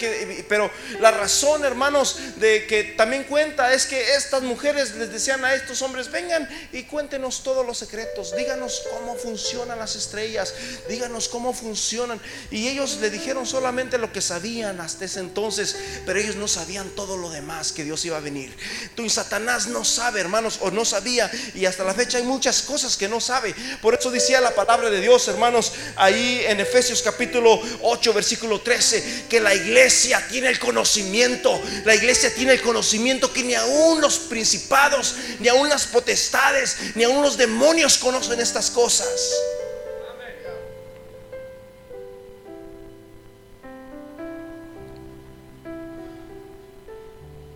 pero 0.49 0.71
la 1.01 1.13
razón, 1.13 1.65
hermanos, 1.65 2.19
de 2.37 2.67
que 2.67 2.83
también 2.97 3.25
cuenta 3.25 3.73
es 3.73 3.87
que 3.87 4.15
estas 4.15 4.43
mujeres 4.43 4.95
les 4.97 5.13
decían 5.13 5.45
a 5.45 5.55
estos 5.55 5.81
hombres, 5.83 6.11
vengan 6.11 6.49
y 6.73 6.83
cuéntenos 6.83 7.45
todos 7.45 7.65
los 7.65 7.79
secretos, 7.79 8.35
díganos 8.37 8.83
cómo 8.91 9.15
funcionan 9.15 9.79
las 9.79 9.95
estrellas, 9.95 10.55
díganos 10.89 11.29
cómo 11.29 11.53
funcionan. 11.53 12.21
Y 12.51 12.67
ellos 12.67 12.99
le 13.01 13.11
dijeron 13.11 13.47
solamente 13.47 13.97
lo 13.97 14.13
que 14.13 14.21
sabían 14.21 14.81
hasta 14.81 15.05
ese 15.05 15.21
entonces, 15.21 15.77
pero 16.05 16.19
ellos 16.19 16.35
no 16.35 16.49
sabían 16.49 16.91
todo 16.91 17.17
lo 17.17 17.31
demás 17.31 17.71
que 17.71 17.85
Dios 17.85 18.05
iba 18.05 18.17
a 18.17 18.21
venir. 18.21 18.57
Tú 18.97 19.05
y 19.05 19.11
no 19.39 19.85
sabe, 19.85 20.21
hermanos, 20.21 20.59
o 20.61 20.71
no 20.71 20.85
sabía, 20.85 21.31
y 21.55 21.67
hasta 21.67 21.85
la 21.85 21.95
fecha 21.95 22.19
hay 22.19 22.25
muchas 22.25 22.63
cosas 22.63 22.97
que 22.97 23.09
no 23.09 23.21
sabe. 23.21 23.55
Por 23.81 23.95
eso 23.95 24.11
decía 24.11 24.41
la 24.41 24.55
palabra 24.55 24.91
de 24.91 25.01
Dios, 25.01 25.29
hermanos, 25.29 25.73
ahí 25.97 26.43
en 26.47 26.61
Efesios 26.61 27.03
capítulo 27.03 27.61
8, 27.83 28.13
versículo 28.13 28.61
13, 28.61 29.27
que 29.29 29.41
la 29.41 29.55
iglesia 29.55 30.27
tiene 30.29 30.49
el 30.49 30.59
conocimiento, 30.59 31.61
la 31.85 31.95
iglesia 31.95 32.35
tiene 32.35 32.53
el 32.53 32.63
conocimiento 32.63 33.33
que 33.33 33.43
ni 33.43 33.55
aún 33.55 34.01
los 34.01 34.19
principados, 34.19 35.15
ni 35.41 35.49
aún 35.49 35.69
las 35.69 35.87
potestades, 35.87 36.77
ni 36.95 37.05
aún 37.05 37.23
los 37.23 37.37
demonios 37.37 37.99
conocen 37.99 38.41
estas 38.41 38.71
cosas. 38.71 39.09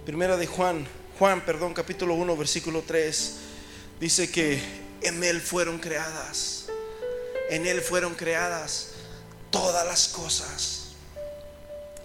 Primera 0.05 0.37
de 0.37 0.47
Juan 0.47 1.00
Juan, 1.21 1.45
perdón, 1.45 1.75
capítulo 1.75 2.15
1, 2.15 2.35
versículo 2.35 2.83
3, 2.87 3.33
dice 4.01 4.31
que 4.31 4.59
en 5.03 5.23
Él 5.23 5.43
fueron 5.43 5.79
creadas, 5.79 6.65
en 7.51 7.67
Él 7.67 7.83
fueron 7.83 8.15
creadas 8.15 8.93
todas 9.51 9.85
las 9.87 10.09
cosas. 10.09 10.85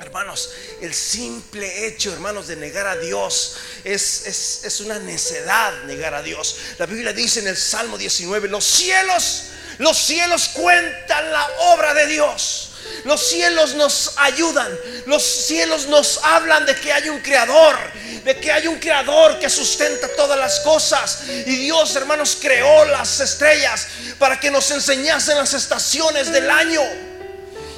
Hermanos, 0.02 0.50
el 0.82 0.94
simple 0.94 1.88
hecho, 1.88 2.12
hermanos, 2.12 2.48
de 2.48 2.58
negar 2.58 2.88
a 2.88 2.98
Dios 2.98 3.56
es, 3.86 4.28
es, 4.28 4.66
es, 4.66 4.82
una 4.82 5.00
necedad 5.00 5.86
negar 5.86 6.14
a 6.14 6.22
Dios. 6.22 6.58
La 6.78 6.86
Biblia 6.86 7.14
dice 7.14 7.40
en 7.40 7.48
el 7.48 7.56
Salmo 7.56 7.98
19, 7.98 8.50
los 8.50 8.66
cielos, 8.66 9.44
los 9.78 9.98
cielos 9.98 10.50
cuentan 10.50 11.32
la 11.32 11.50
obra 11.72 11.94
de 11.94 12.08
Dios. 12.08 12.75
Los 13.06 13.22
cielos 13.22 13.76
nos 13.76 14.14
ayudan, 14.18 14.68
los 15.06 15.22
cielos 15.22 15.86
nos 15.86 16.20
hablan 16.24 16.66
de 16.66 16.76
que 16.76 16.92
hay 16.92 17.08
un 17.08 17.20
creador, 17.20 17.78
de 18.24 18.36
que 18.40 18.52
hay 18.52 18.66
un 18.66 18.80
creador 18.80 19.38
que 19.38 19.48
sustenta 19.48 20.08
todas 20.16 20.40
las 20.40 20.62
cosas. 20.62 21.20
Y 21.28 21.56
Dios, 21.56 21.96
hermanos, 21.96 22.36
creó 22.42 22.84
las 22.86 23.20
estrellas 23.20 23.88
para 24.18 24.40
que 24.40 24.50
nos 24.50 24.72
enseñasen 24.72 25.38
las 25.38 25.54
estaciones 25.54 26.32
del 26.32 26.50
año. 26.50 26.82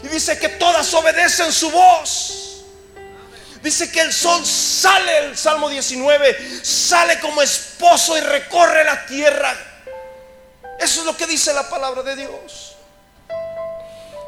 Y 0.04 0.08
dice 0.08 0.40
que 0.40 0.48
todas 0.48 0.94
obedecen 0.94 1.52
su 1.52 1.72
voz. 1.72 2.64
Dice 3.62 3.92
que 3.92 4.00
el 4.00 4.14
sol 4.14 4.46
sale, 4.46 5.26
el 5.26 5.38
Salmo 5.38 5.68
19, 5.68 6.62
sale 6.64 7.20
como 7.20 7.42
esposo 7.42 8.18
y 8.18 8.22
recorre 8.22 8.86
la 8.86 9.06
tierra. 9.06 9.54
Eso 10.80 11.02
es 11.02 11.06
lo 11.06 11.18
que 11.18 11.28
dice 11.28 11.54
la 11.54 11.70
palabra 11.70 12.02
de 12.02 12.16
Dios 12.16 12.77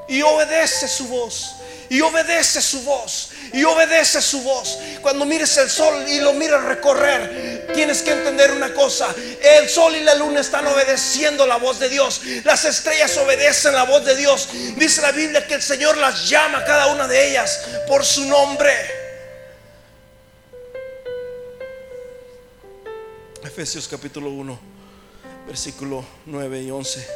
y 0.09 0.21
obedece 0.23 0.87
su 0.87 1.07
voz. 1.07 1.55
Y 1.89 2.01
obedece 2.01 2.61
su 2.61 2.81
voz. 2.81 3.31
Y 3.53 3.63
obedece 3.63 4.21
su 4.21 4.41
voz. 4.41 4.77
Cuando 5.01 5.25
mires 5.25 5.55
el 5.57 5.69
sol 5.69 6.07
y 6.07 6.19
lo 6.19 6.33
mires 6.33 6.61
recorrer, 6.63 7.71
tienes 7.73 8.01
que 8.01 8.11
entender 8.11 8.51
una 8.51 8.73
cosa. 8.73 9.13
El 9.41 9.69
sol 9.69 9.95
y 9.95 10.03
la 10.03 10.15
luna 10.15 10.41
están 10.41 10.67
obedeciendo 10.67 11.47
la 11.47 11.57
voz 11.57 11.79
de 11.79 11.89
Dios. 11.89 12.21
Las 12.43 12.65
estrellas 12.65 13.15
obedecen 13.17 13.73
la 13.73 13.83
voz 13.83 14.05
de 14.05 14.15
Dios. 14.15 14.49
Dice 14.75 15.01
la 15.01 15.11
Biblia 15.11 15.47
que 15.47 15.55
el 15.55 15.61
Señor 15.61 15.97
las 15.97 16.29
llama 16.29 16.63
cada 16.65 16.87
una 16.87 17.07
de 17.07 17.29
ellas 17.29 17.61
por 17.87 18.05
su 18.05 18.25
nombre. 18.25 18.73
Efesios 23.43 23.87
capítulo 23.87 24.29
1, 24.29 24.59
versículo 25.47 26.05
9 26.25 26.61
y 26.61 26.71
11. 26.71 27.07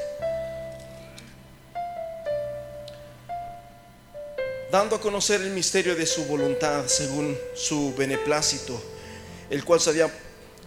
Dando 4.73 4.95
a 4.95 4.99
conocer 4.99 5.39
el 5.39 5.51
misterio 5.51 5.95
de 5.95 6.07
su 6.07 6.25
voluntad 6.25 6.87
según 6.87 7.37
su 7.53 7.93
beneplácito, 7.93 8.81
el 9.51 9.63
cual 9.63 9.79
se 9.79 9.91
había 9.91 10.11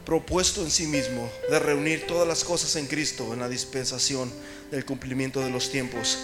propuesto 0.04 0.62
en 0.62 0.70
sí 0.70 0.86
mismo 0.86 1.28
de 1.50 1.58
reunir 1.58 2.06
todas 2.06 2.28
las 2.28 2.44
cosas 2.44 2.76
en 2.76 2.86
Cristo 2.86 3.32
en 3.32 3.40
la 3.40 3.48
dispensación 3.48 4.32
del 4.70 4.84
cumplimiento 4.84 5.40
de 5.40 5.50
los 5.50 5.72
tiempos, 5.72 6.18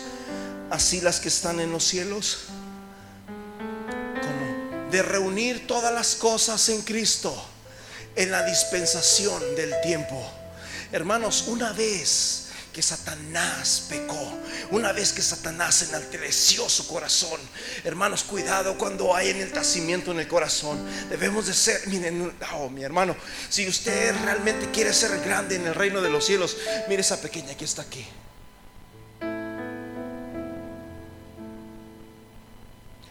así 0.71 1.01
las 1.01 1.19
que 1.19 1.27
están 1.27 1.59
en 1.59 1.73
los 1.73 1.83
cielos, 1.83 2.45
como 4.21 4.89
de 4.93 5.03
reunir 5.03 5.67
todas 5.67 5.93
las 5.93 6.15
cosas 6.15 6.69
en 6.69 6.83
Cristo 6.83 7.35
en 8.15 8.31
la 8.31 8.45
dispensación 8.45 9.43
del 9.57 9.73
tiempo. 9.83 10.25
Hermanos, 10.93 11.47
una 11.49 11.73
vez 11.73 12.45
que 12.73 12.83
Satanás 12.83 13.87
pecó, 13.89 14.39
una 14.71 14.93
vez 14.93 15.13
que 15.13 15.23
Satanás 15.23 15.83
enalteció 15.83 16.69
su 16.69 16.87
corazón. 16.87 17.41
Hermanos, 17.85 18.25
cuidado 18.25 18.79
cuando 18.79 19.15
hay 19.15 19.31
enaltecimiento 19.31 20.13
en 20.13 20.21
el 20.21 20.29
corazón. 20.29 20.79
Debemos 21.11 21.47
de 21.47 21.55
ser, 21.55 21.87
miren, 21.89 22.35
oh, 22.55 22.71
mi 22.71 22.83
hermano, 22.83 23.15
si 23.49 23.69
usted 23.69 24.15
realmente 24.25 24.71
quiere 24.71 24.93
ser 24.93 25.21
grande 25.21 25.57
en 25.57 25.67
el 25.67 25.75
reino 25.75 26.01
de 26.01 26.11
los 26.11 26.25
cielos, 26.25 26.57
mire 26.89 27.03
esa 27.03 27.21
pequeña 27.21 27.55
que 27.55 27.65
está 27.65 27.83
aquí. 27.83 28.07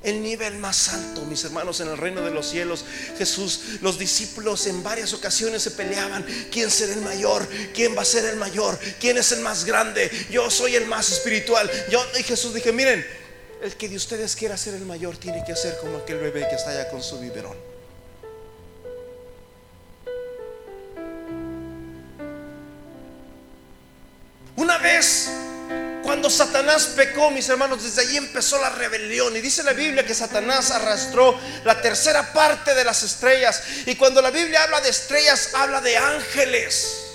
El 0.03 0.23
nivel 0.23 0.57
más 0.57 0.89
alto, 0.89 1.21
mis 1.25 1.43
hermanos, 1.43 1.79
en 1.79 1.89
el 1.89 1.97
reino 1.97 2.21
de 2.21 2.31
los 2.31 2.49
cielos. 2.49 2.85
Jesús, 3.17 3.79
los 3.81 3.99
discípulos 3.99 4.65
en 4.67 4.81
varias 4.83 5.13
ocasiones 5.13 5.61
se 5.61 5.71
peleaban, 5.71 6.25
¿quién 6.51 6.71
será 6.71 6.93
el 6.93 7.01
mayor? 7.01 7.47
¿Quién 7.73 7.95
va 7.95 8.01
a 8.01 8.05
ser 8.05 8.25
el 8.25 8.37
mayor? 8.37 8.79
¿Quién 8.99 9.17
es 9.17 9.31
el 9.31 9.41
más 9.41 9.65
grande? 9.65 10.09
Yo 10.31 10.49
soy 10.49 10.75
el 10.75 10.87
más 10.87 11.11
espiritual. 11.11 11.69
Yo 11.91 12.03
y 12.19 12.23
Jesús 12.23 12.53
dije, 12.53 12.71
miren, 12.71 13.05
el 13.61 13.75
que 13.75 13.89
de 13.89 13.95
ustedes 13.95 14.35
quiera 14.35 14.57
ser 14.57 14.73
el 14.73 14.85
mayor 14.85 15.17
tiene 15.17 15.43
que 15.45 15.51
hacer 15.51 15.77
como 15.79 15.97
aquel 15.97 16.17
bebé 16.17 16.47
que 16.49 16.55
está 16.55 16.71
allá 16.71 16.89
con 16.89 17.03
su 17.03 17.19
biberón. 17.19 17.55
Una 24.55 24.77
vez 24.79 25.29
cuando 26.11 26.29
Satanás 26.29 26.87
pecó, 26.93 27.31
mis 27.31 27.47
hermanos, 27.47 27.85
desde 27.85 28.01
allí 28.01 28.17
empezó 28.17 28.59
la 28.59 28.69
rebelión. 28.71 29.33
Y 29.33 29.39
dice 29.39 29.63
la 29.63 29.71
Biblia 29.71 30.05
que 30.05 30.13
Satanás 30.13 30.69
arrastró 30.69 31.39
la 31.63 31.81
tercera 31.81 32.33
parte 32.33 32.75
de 32.75 32.83
las 32.83 33.01
estrellas. 33.03 33.63
Y 33.85 33.95
cuando 33.95 34.21
la 34.21 34.29
Biblia 34.29 34.61
habla 34.61 34.81
de 34.81 34.89
estrellas, 34.89 35.51
habla 35.53 35.79
de 35.79 35.95
ángeles. 35.95 37.10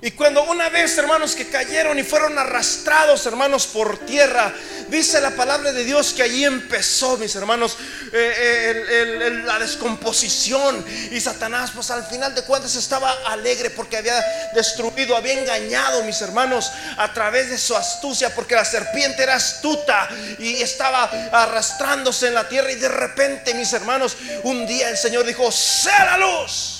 Y 0.00 0.12
cuando 0.12 0.44
una 0.44 0.68
vez, 0.68 0.96
hermanos, 0.96 1.34
que 1.34 1.48
cayeron 1.48 1.98
y 1.98 2.04
fueron 2.04 2.38
arrastrados, 2.38 3.26
hermanos, 3.26 3.66
por 3.66 3.98
tierra, 4.06 4.54
dice 4.86 5.20
la 5.20 5.30
palabra 5.30 5.72
de 5.72 5.82
Dios 5.82 6.12
que 6.12 6.22
allí 6.22 6.44
empezó, 6.44 7.16
mis 7.16 7.34
hermanos, 7.34 7.76
eh, 8.12 8.84
eh, 8.88 9.42
la 9.44 9.58
descomposición. 9.58 10.84
Y 11.10 11.20
Satanás, 11.20 11.72
pues 11.74 11.90
al 11.90 12.06
final 12.06 12.32
de 12.32 12.42
cuentas 12.42 12.76
estaba 12.76 13.10
alegre 13.26 13.70
porque 13.70 13.96
había 13.96 14.24
destruido, 14.54 15.16
había 15.16 15.32
engañado, 15.32 16.04
mis 16.04 16.22
hermanos, 16.22 16.70
a 16.96 17.12
través 17.12 17.50
de 17.50 17.58
su 17.58 17.74
astucia, 17.74 18.32
porque 18.32 18.54
la 18.54 18.64
serpiente 18.64 19.24
era 19.24 19.34
astuta 19.34 20.08
y 20.38 20.62
estaba 20.62 21.10
arrastrándose 21.32 22.28
en 22.28 22.34
la 22.34 22.48
tierra. 22.48 22.70
Y 22.70 22.76
de 22.76 22.88
repente, 22.88 23.52
mis 23.52 23.72
hermanos, 23.72 24.16
un 24.44 24.64
día 24.64 24.90
el 24.90 24.96
Señor 24.96 25.26
dijo, 25.26 25.50
sea 25.50 26.04
la 26.04 26.18
luz. 26.18 26.77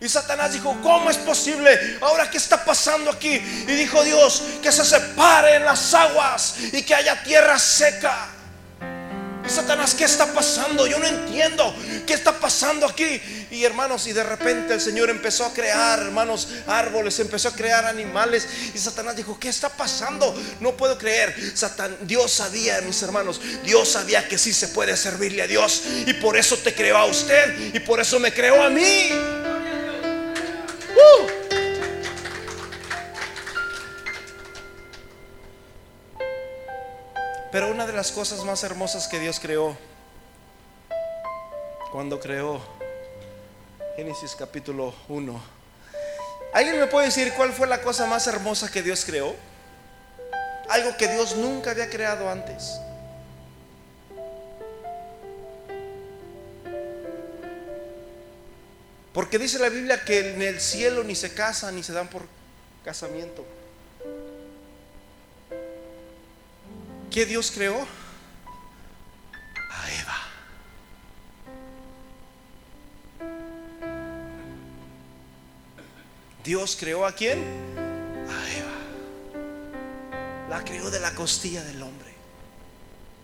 Y 0.00 0.08
Satanás 0.08 0.52
dijo, 0.52 0.76
¿cómo 0.80 1.10
es 1.10 1.16
posible? 1.16 1.98
Ahora, 2.00 2.30
¿qué 2.30 2.36
está 2.36 2.64
pasando 2.64 3.10
aquí? 3.10 3.34
Y 3.34 3.72
dijo 3.72 4.02
Dios, 4.04 4.42
que 4.62 4.70
se 4.70 4.84
separen 4.84 5.64
las 5.64 5.92
aguas 5.92 6.54
y 6.72 6.82
que 6.82 6.94
haya 6.94 7.20
tierra 7.24 7.58
seca. 7.58 8.28
Y 9.44 9.50
Satanás, 9.50 9.94
¿qué 9.94 10.04
está 10.04 10.26
pasando? 10.26 10.86
Yo 10.86 10.98
no 10.98 11.06
entiendo. 11.06 11.74
¿Qué 12.06 12.14
está 12.14 12.38
pasando 12.38 12.86
aquí? 12.86 13.20
Y 13.50 13.64
hermanos, 13.64 14.06
y 14.06 14.12
de 14.12 14.22
repente 14.22 14.74
el 14.74 14.80
Señor 14.80 15.10
empezó 15.10 15.46
a 15.46 15.52
crear, 15.52 15.98
hermanos, 15.98 16.48
árboles, 16.66 17.18
empezó 17.18 17.48
a 17.48 17.54
crear 17.54 17.84
animales. 17.86 18.46
Y 18.74 18.78
Satanás 18.78 19.16
dijo, 19.16 19.38
¿qué 19.40 19.48
está 19.48 19.68
pasando? 19.68 20.32
No 20.60 20.76
puedo 20.76 20.96
creer. 20.96 21.34
Satan, 21.54 21.96
Dios 22.02 22.30
sabía, 22.30 22.80
mis 22.82 23.02
hermanos, 23.02 23.40
Dios 23.64 23.88
sabía 23.88 24.28
que 24.28 24.38
sí 24.38 24.52
se 24.52 24.68
puede 24.68 24.96
servirle 24.96 25.42
a 25.42 25.46
Dios. 25.46 25.82
Y 26.06 26.12
por 26.14 26.36
eso 26.36 26.56
te 26.58 26.72
creó 26.72 26.98
a 26.98 27.06
usted. 27.06 27.74
Y 27.74 27.80
por 27.80 28.00
eso 28.00 28.20
me 28.20 28.32
creó 28.32 28.62
a 28.62 28.70
mí. 28.70 29.10
Pero 37.50 37.70
una 37.70 37.86
de 37.86 37.94
las 37.94 38.12
cosas 38.12 38.44
más 38.44 38.62
hermosas 38.62 39.08
que 39.08 39.18
Dios 39.18 39.40
creó, 39.40 39.74
cuando 41.90 42.20
creó 42.20 42.60
Génesis 43.96 44.36
capítulo 44.38 44.94
1, 45.08 45.40
¿alguien 46.52 46.78
me 46.78 46.86
puede 46.88 47.06
decir 47.06 47.32
cuál 47.34 47.54
fue 47.54 47.66
la 47.66 47.80
cosa 47.80 48.04
más 48.04 48.26
hermosa 48.26 48.70
que 48.70 48.82
Dios 48.82 49.02
creó? 49.06 49.34
Algo 50.68 50.94
que 50.98 51.08
Dios 51.08 51.36
nunca 51.36 51.70
había 51.70 51.88
creado 51.88 52.28
antes. 52.28 52.78
Porque 59.14 59.38
dice 59.38 59.58
la 59.58 59.70
Biblia 59.70 60.04
que 60.04 60.34
en 60.34 60.42
el 60.42 60.60
cielo 60.60 61.02
ni 61.02 61.14
se 61.14 61.32
casan 61.32 61.76
ni 61.76 61.82
se 61.82 61.94
dan 61.94 62.08
por 62.08 62.22
casamiento. 62.84 63.44
¿Qué 67.10 67.24
Dios 67.24 67.50
creó? 67.50 67.86
A 69.70 69.90
Eva. 70.00 70.18
Dios 76.44 76.76
creó 76.78 77.06
a 77.06 77.12
quién? 77.12 77.38
A 78.28 78.50
Eva. 78.58 78.72
La 80.50 80.64
creó 80.64 80.90
de 80.90 81.00
la 81.00 81.14
costilla 81.14 81.64
del 81.64 81.82
hombre. 81.82 82.08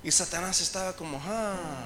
Y 0.03 0.11
Satanás 0.11 0.61
estaba 0.63 0.95
como, 0.95 1.21
ah. 1.25 1.83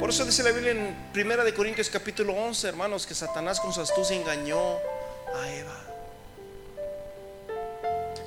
Por 0.00 0.10
eso 0.10 0.24
dice 0.24 0.42
la 0.42 0.50
Biblia 0.50 0.72
en 0.72 1.10
Primera 1.12 1.44
de 1.44 1.54
Corintios 1.54 1.88
capítulo 1.88 2.34
11, 2.34 2.68
hermanos, 2.68 3.06
que 3.06 3.14
Satanás 3.14 3.60
con 3.60 3.72
su 3.72 3.80
astucia 3.80 4.16
engañó 4.16 4.78
a 5.34 5.48
Eva. 5.48 5.93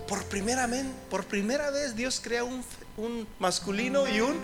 Por 0.07 0.23
primera, 0.25 1.69
vez 1.71 1.95
Dios 1.95 2.21
crea 2.23 2.43
un, 2.43 3.27
masculino 3.39 4.07
y 4.07 4.21
un 4.21 4.35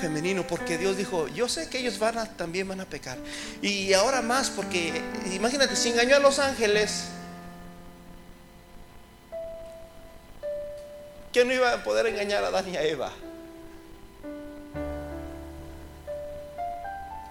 femenino, 0.00 0.46
porque 0.46 0.78
Dios 0.78 0.96
dijo, 0.96 1.28
yo 1.28 1.48
sé 1.48 1.68
que 1.68 1.78
ellos 1.78 1.98
van 1.98 2.18
a, 2.18 2.24
también 2.36 2.68
van 2.68 2.80
a 2.80 2.84
pecar. 2.84 3.18
Y 3.60 3.92
ahora 3.92 4.22
más, 4.22 4.50
porque 4.50 5.02
imagínate, 5.32 5.76
si 5.76 5.90
engañó 5.90 6.16
a 6.16 6.18
los 6.20 6.38
ángeles, 6.38 7.06
¿quién 11.32 11.48
no 11.48 11.54
iba 11.54 11.72
a 11.72 11.84
poder 11.84 12.06
engañar 12.06 12.44
a 12.44 12.48
Adán 12.48 12.68
y 12.72 12.76
a 12.76 12.82
Eva? 12.82 13.12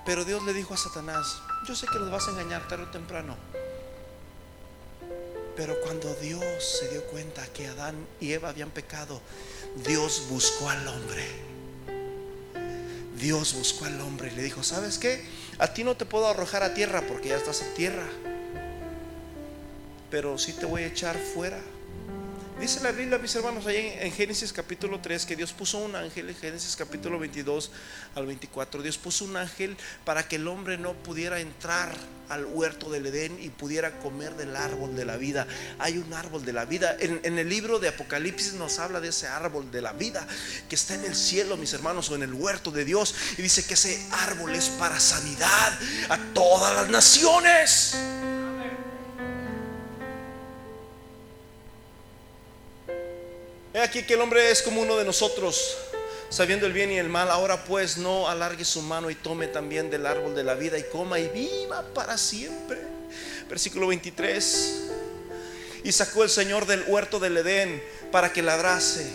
Pero 0.06 0.26
Dios 0.26 0.44
le 0.44 0.54
dijo 0.54 0.74
a 0.74 0.78
Satanás, 0.78 1.42
yo 1.68 1.76
sé 1.76 1.88
que 1.88 2.00
los 2.00 2.12
vas 2.12 2.28
a 2.28 2.32
engañar 2.32 2.68
tarde 2.68 2.84
o 2.84 2.92
temprano. 2.92 3.38
Pero 5.56 5.80
cuando 5.82 6.14
Dios 6.16 6.44
se 6.80 6.90
dio 6.90 7.04
cuenta 7.06 7.46
que 7.54 7.68
Adán 7.68 7.96
y 8.20 8.32
Eva 8.32 8.50
habían 8.50 8.72
pecado, 8.72 9.22
Dios 9.86 10.28
buscó 10.30 10.70
al 10.70 10.88
hombre. 10.88 11.26
Dios 13.18 13.54
buscó 13.54 13.86
al 13.86 14.02
hombre 14.02 14.32
y 14.32 14.36
le 14.36 14.44
dijo, 14.44 14.64
¿sabes 14.64 14.98
qué? 14.98 15.24
A 15.60 15.74
ti 15.74 15.84
no 15.84 15.96
te 15.96 16.06
puedo 16.06 16.28
arrojar 16.28 16.64
a 16.64 16.74
tierra 16.74 17.04
porque 17.08 17.30
ya 17.30 17.38
estás 17.38 17.62
en 17.62 17.74
tierra. 17.74 18.08
Pero 20.10 20.38
sí 20.38 20.54
te 20.54 20.66
voy 20.66 20.84
a 20.84 20.88
echar 20.88 21.18
fuera 21.18 21.60
Dice 22.62 22.80
la 22.82 22.92
Biblia, 22.92 23.18
mis 23.18 23.34
hermanos, 23.34 23.66
ahí 23.66 23.98
en, 24.00 24.12
Génesis 24.12 24.54
capítulo 24.54 25.00
3, 25.02 25.26
que 25.26 25.36
Dios 25.36 25.52
puso 25.52 25.80
un 25.80 25.96
ángel, 25.96 26.30
en 26.30 26.36
Génesis 26.36 26.76
capítulo 26.76 27.18
22 27.18 27.72
al 28.14 28.28
24, 28.28 28.84
Dios 28.84 29.00
puso 29.00 29.26
un 29.26 29.36
ángel 29.36 29.76
para 30.06 30.28
que 30.28 30.36
el 30.36 30.48
hombre 30.48 30.78
no 30.78 30.94
pudiera 30.94 31.40
entrar 31.40 31.92
al 32.30 32.46
huerto 32.46 32.92
del 32.92 33.08
Edén 33.08 33.36
y 33.42 33.50
pudiera 33.50 33.98
comer 33.98 34.36
del 34.36 34.56
árbol 34.56 34.96
de 34.96 35.06
la 35.06 35.18
vida. 35.18 35.48
Hay 35.80 35.98
un 35.98 36.14
árbol 36.14 36.46
de 36.46 36.54
la 36.54 36.66
vida. 36.66 36.96
En, 37.00 37.20
en, 37.24 37.40
el 37.40 37.50
libro 37.50 37.80
de 37.80 37.88
Apocalipsis 37.88 38.54
nos 38.54 38.78
habla 38.78 39.02
de 39.02 39.08
ese 39.08 39.26
árbol 39.26 39.72
de 39.72 39.82
la 39.82 39.94
vida 39.94 40.28
que 40.70 40.76
está 40.76 40.94
en 40.94 41.06
el 41.06 41.16
cielo, 41.16 41.58
mis 41.58 41.74
hermanos, 41.74 42.12
o 42.12 42.16
en 42.16 42.22
el 42.22 42.34
huerto 42.34 42.70
de 42.70 42.86
Dios. 42.86 43.16
Y 43.40 43.42
dice 43.42 43.66
que 43.66 43.74
ese 43.74 44.06
árbol 44.12 44.54
es 44.54 44.70
para 44.70 45.00
sanidad 45.00 45.80
a 46.10 46.20
todas 46.36 46.76
las 46.76 46.90
naciones. 46.90 47.96
Que 53.92 54.14
el 54.14 54.22
hombre 54.22 54.50
es 54.50 54.62
como 54.62 54.82
uno 54.82 54.98
de 54.98 55.04
nosotros, 55.04 55.78
sabiendo 56.30 56.66
el 56.66 56.74
bien 56.74 56.92
y 56.92 56.98
el 56.98 57.10
mal. 57.10 57.30
Ahora 57.30 57.64
pues 57.66 57.98
no 57.98 58.30
alargue 58.30 58.64
su 58.64 58.82
mano 58.82 59.10
y 59.10 59.16
tome 59.16 59.48
también 59.48 59.90
del 59.90 60.06
árbol 60.06 60.34
de 60.34 60.44
la 60.44 60.56
vida 60.56 60.80
y 60.80 60.84
coma 60.84 61.20
y 61.20 61.28
viva 61.28 61.84
para 61.94 62.18
siempre. 62.18 62.80
Versículo 63.50 63.88
23. 63.88 64.84
Y 65.84 65.92
sacó 65.92 66.24
el 66.24 66.30
Señor 66.30 66.66
del 66.66 66.84
huerto 66.88 67.20
del 67.20 67.38
Edén 67.38 67.84
para 68.12 68.32
que 68.32 68.42
labrase. 68.42 69.06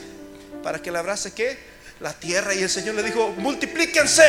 ¿Para 0.63 0.83
que 0.83 0.91
labrase 0.91 1.33
qué? 1.33 1.59
La 2.01 2.13
tierra. 2.13 2.55
Y 2.55 2.63
el 2.63 2.71
Señor 2.71 2.95
le 2.97 3.03
dijo, 3.03 3.33
multiplíquense, 3.39 4.25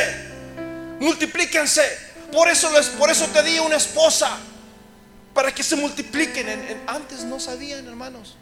multiplíquense. 1.00 1.82
Por 2.32 2.48
eso, 2.48 2.72
les, 2.72 2.86
por 2.86 3.10
eso 3.10 3.26
te 3.26 3.42
di 3.42 3.58
una 3.58 3.76
esposa, 3.76 4.38
para 5.34 5.54
que 5.54 5.62
se 5.62 5.76
multipliquen. 5.76 6.82
antes 6.86 7.24
no 7.24 7.38
sabían, 7.38 7.86
hermanos. 7.86 8.36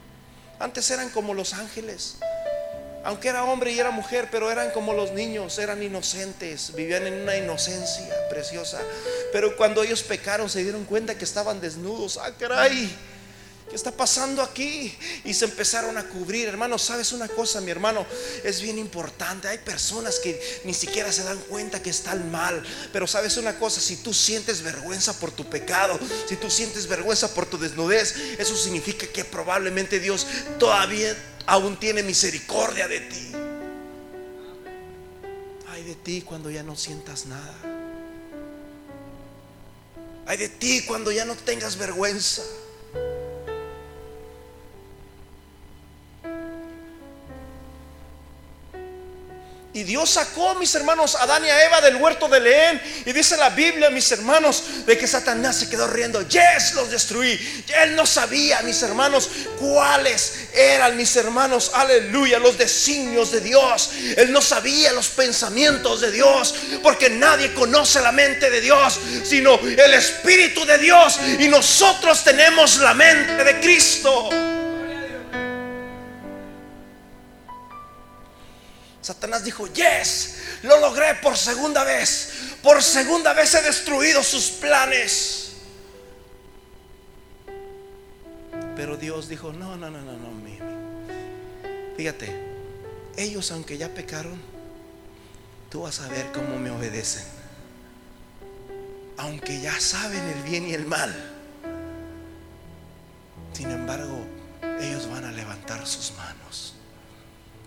Antes 0.59 0.91
eran 0.91 1.11
como 1.11 1.35
los 1.35 1.55
ángeles. 1.55 2.17
Aunque 3.05 3.29
era 3.29 3.45
hombre 3.45 3.71
y 3.71 3.79
era 3.79 3.93
mujer, 3.93 4.29
pero 4.33 4.51
eran 4.51 4.71
como 4.71 4.93
los 4.93 5.13
niños, 5.13 5.59
eran 5.59 5.81
inocentes, 5.81 6.75
vivían 6.75 7.07
en 7.07 7.15
una 7.23 7.37
inocencia 7.37 8.13
preciosa. 8.29 8.81
Pero 9.33 9.57
cuando 9.57 9.85
ellos 9.85 10.03
pecaron 10.03 10.51
se 10.51 10.65
dieron 10.65 10.85
cuenta 10.85 11.17
que 11.17 11.25
estaban 11.25 11.61
desnudos. 11.61 12.19
Ah, 12.19 12.33
caray. 12.37 12.91
¿Qué 13.69 13.75
está 13.75 13.91
pasando 13.91 14.43
aquí? 14.43 14.97
Y 15.25 15.35
se 15.35 15.45
empezaron 15.45 15.99
a 15.99 16.09
cubrir. 16.09 16.47
Hermano, 16.47 16.79
¿sabes 16.79 17.11
una 17.11 17.27
cosa, 17.27 17.61
mi 17.61 17.73
hermano? 17.73 18.07
Es 18.45 18.61
bien 18.61 18.79
importante. 18.79 19.49
Hay 19.49 19.59
personas 19.59 20.21
que 20.21 20.41
ni 20.65 20.73
siquiera 20.73 21.11
se 21.11 21.25
dan 21.25 21.39
cuenta 21.49 21.83
que 21.83 21.91
están 21.91 22.31
mal. 22.31 22.63
Pero 22.93 23.09
sabes 23.09 23.37
una 23.39 23.59
cosa, 23.59 23.81
si 23.81 23.97
tú 23.97 24.15
sientes 24.15 24.63
vergüenza 24.63 25.19
por 25.19 25.33
tu 25.33 25.45
pecado, 25.47 25.99
si 26.29 26.37
tú 26.37 26.49
sientes 26.49 26.87
vergüenza 26.87 27.35
por 27.35 27.47
tu 27.47 27.59
desnudez, 27.59 28.15
eso 28.39 28.57
significa 28.57 29.07
que 29.09 29.25
probablemente 29.25 29.99
Dios 29.99 30.29
todavía 30.61 31.17
aún 31.47 31.77
tiene 31.77 32.05
misericordia 32.05 32.87
de 32.87 33.01
ti. 33.01 33.33
Hay 35.71 35.83
de 35.83 35.97
ti 35.97 36.23
cuando 36.23 36.51
ya 36.51 36.63
no 36.63 36.77
sientas 36.77 37.27
nada. 37.27 37.55
Hay 40.25 40.37
de 40.37 40.49
ti 40.49 40.85
cuando 40.87 41.11
ya 41.11 41.25
no 41.25 41.35
tengas 41.35 41.77
vergüenza. 41.77 42.43
Y 49.77 49.85
Dios 49.85 50.09
sacó, 50.09 50.55
mis 50.55 50.75
hermanos, 50.75 51.17
a 51.17 51.25
Adán 51.25 51.45
y 51.45 51.51
a 51.51 51.67
Eva 51.67 51.83
del 51.83 51.97
huerto 51.97 52.29
de 52.29 52.41
Leén. 52.41 52.81
Y 53.05 53.13
dice 53.13 53.37
la 53.37 53.51
Biblia, 53.51 53.91
mis 53.91 54.11
hermanos, 54.11 54.87
de 54.87 54.97
que 54.97 55.07
Satanás 55.07 55.57
se 55.57 55.69
quedó 55.69 55.87
riendo. 55.87 56.27
Yes, 56.27 56.73
los 56.73 56.91
destruí. 56.91 57.39
Él 57.83 57.95
no 57.95 58.07
sabía, 58.07 58.63
mis 58.63 58.81
hermanos, 58.81 59.29
cuáles 59.59 60.47
eran, 60.55 60.97
mis 60.97 61.15
hermanos, 61.17 61.73
aleluya, 61.75 62.39
los 62.39 62.57
designios 62.57 63.33
de 63.33 63.43
Dios. 63.43 63.91
Él 64.17 64.33
no 64.33 64.41
sabía 64.41 64.95
los 64.95 65.09
pensamientos 65.09 66.01
de 66.01 66.11
Dios. 66.11 66.55
Porque 66.83 67.11
nadie 67.11 67.53
conoce 67.53 68.01
la 68.01 68.13
mente 68.13 68.49
de 68.49 68.63
Dios, 68.63 68.99
sino 69.25 69.61
el 69.61 69.93
Espíritu 69.93 70.65
de 70.65 70.79
Dios. 70.79 71.19
Y 71.39 71.49
nosotros 71.49 72.25
tenemos 72.25 72.79
la 72.79 72.95
mente 72.95 73.45
de 73.45 73.61
Cristo. 73.61 74.31
Satanás 79.07 79.45
dijo, 79.45 79.69
yes, 79.69 80.35
lo 80.63 80.81
logré 80.81 81.15
por 81.23 81.37
segunda 81.37 81.85
vez. 81.85 82.57
Por 82.61 82.83
segunda 82.83 83.33
vez 83.35 83.55
he 83.55 83.63
destruido 83.63 84.21
sus 84.25 84.51
planes. 84.51 85.53
Pero 88.75 88.97
Dios 88.97 89.29
dijo, 89.29 89.53
no, 89.53 89.77
no, 89.77 89.89
no, 89.91 90.01
no, 90.01 90.13
no. 90.13 90.27
Fíjate, 91.97 92.35
ellos 93.17 93.53
aunque 93.53 93.79
ya 93.79 93.95
pecaron, 93.95 94.43
tú 95.71 95.83
vas 95.83 96.01
a 96.01 96.09
ver 96.09 96.33
cómo 96.33 96.59
me 96.59 96.73
obedecen. 96.73 97.25
aunque 99.19 99.61
ya 99.61 99.79
saben 99.79 100.21
el 100.31 100.43
bien 100.43 100.67
y 100.67 100.75
el 100.75 100.85
mal, 100.85 101.15
sin 103.53 103.71
embargo, 103.71 104.27
ellos 104.81 105.09
van 105.09 105.27
a 105.27 105.31
levantar 105.31 105.87
sus 105.87 106.13
manos. 106.17 106.66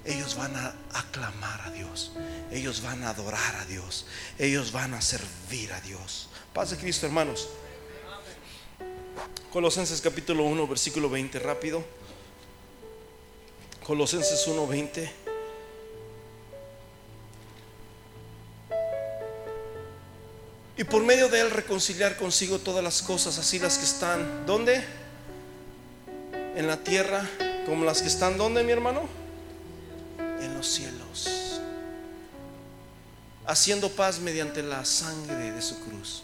Ellos 0.06 0.36
van 0.36 0.56
a 0.56 0.74
aclamar 0.94 1.62
a 1.62 1.72
Dios. 1.72 2.12
Ellos 2.52 2.82
van 2.82 3.04
a 3.04 3.10
adorar 3.10 3.56
a 3.58 3.66
Dios. 3.66 4.06
Ellos 4.38 4.72
van 4.72 4.94
a 4.94 5.02
servir 5.02 5.72
a 5.74 5.82
Dios. 5.82 6.30
Paz 6.54 6.72
de 6.72 6.78
Cristo, 6.78 7.06
hermanos. 7.06 7.50
Colosenses 9.52 10.00
capítulo 10.02 10.44
1, 10.44 10.68
versículo 10.68 11.10
20, 11.10 11.40
rápido. 11.40 11.84
Colosenses 13.84 14.46
1, 14.48 14.68
20. 14.68 15.12
Y 20.78 20.84
por 20.86 21.04
medio 21.04 21.28
de 21.28 21.42
él 21.42 21.52
reconciliar 21.52 22.16
consigo 22.16 22.60
todas 22.60 22.82
las 22.82 23.02
cosas, 23.02 23.38
así 23.38 23.60
las 23.60 23.78
que 23.78 23.84
están, 23.84 24.46
¿dónde? 24.46 24.82
En 26.56 26.68
la 26.68 26.78
tierra, 26.78 27.28
como 27.66 27.84
las 27.84 28.02
que 28.02 28.08
están, 28.08 28.38
¿dónde, 28.38 28.64
mi 28.64 28.72
hermano? 28.72 29.19
En 30.42 30.54
los 30.56 30.68
cielos. 30.68 31.60
Haciendo 33.46 33.90
paz 33.90 34.20
mediante 34.20 34.64
la 34.64 34.86
sangre 34.86 35.52
de 35.52 35.62
su 35.62 35.80
cruz. 35.82 36.22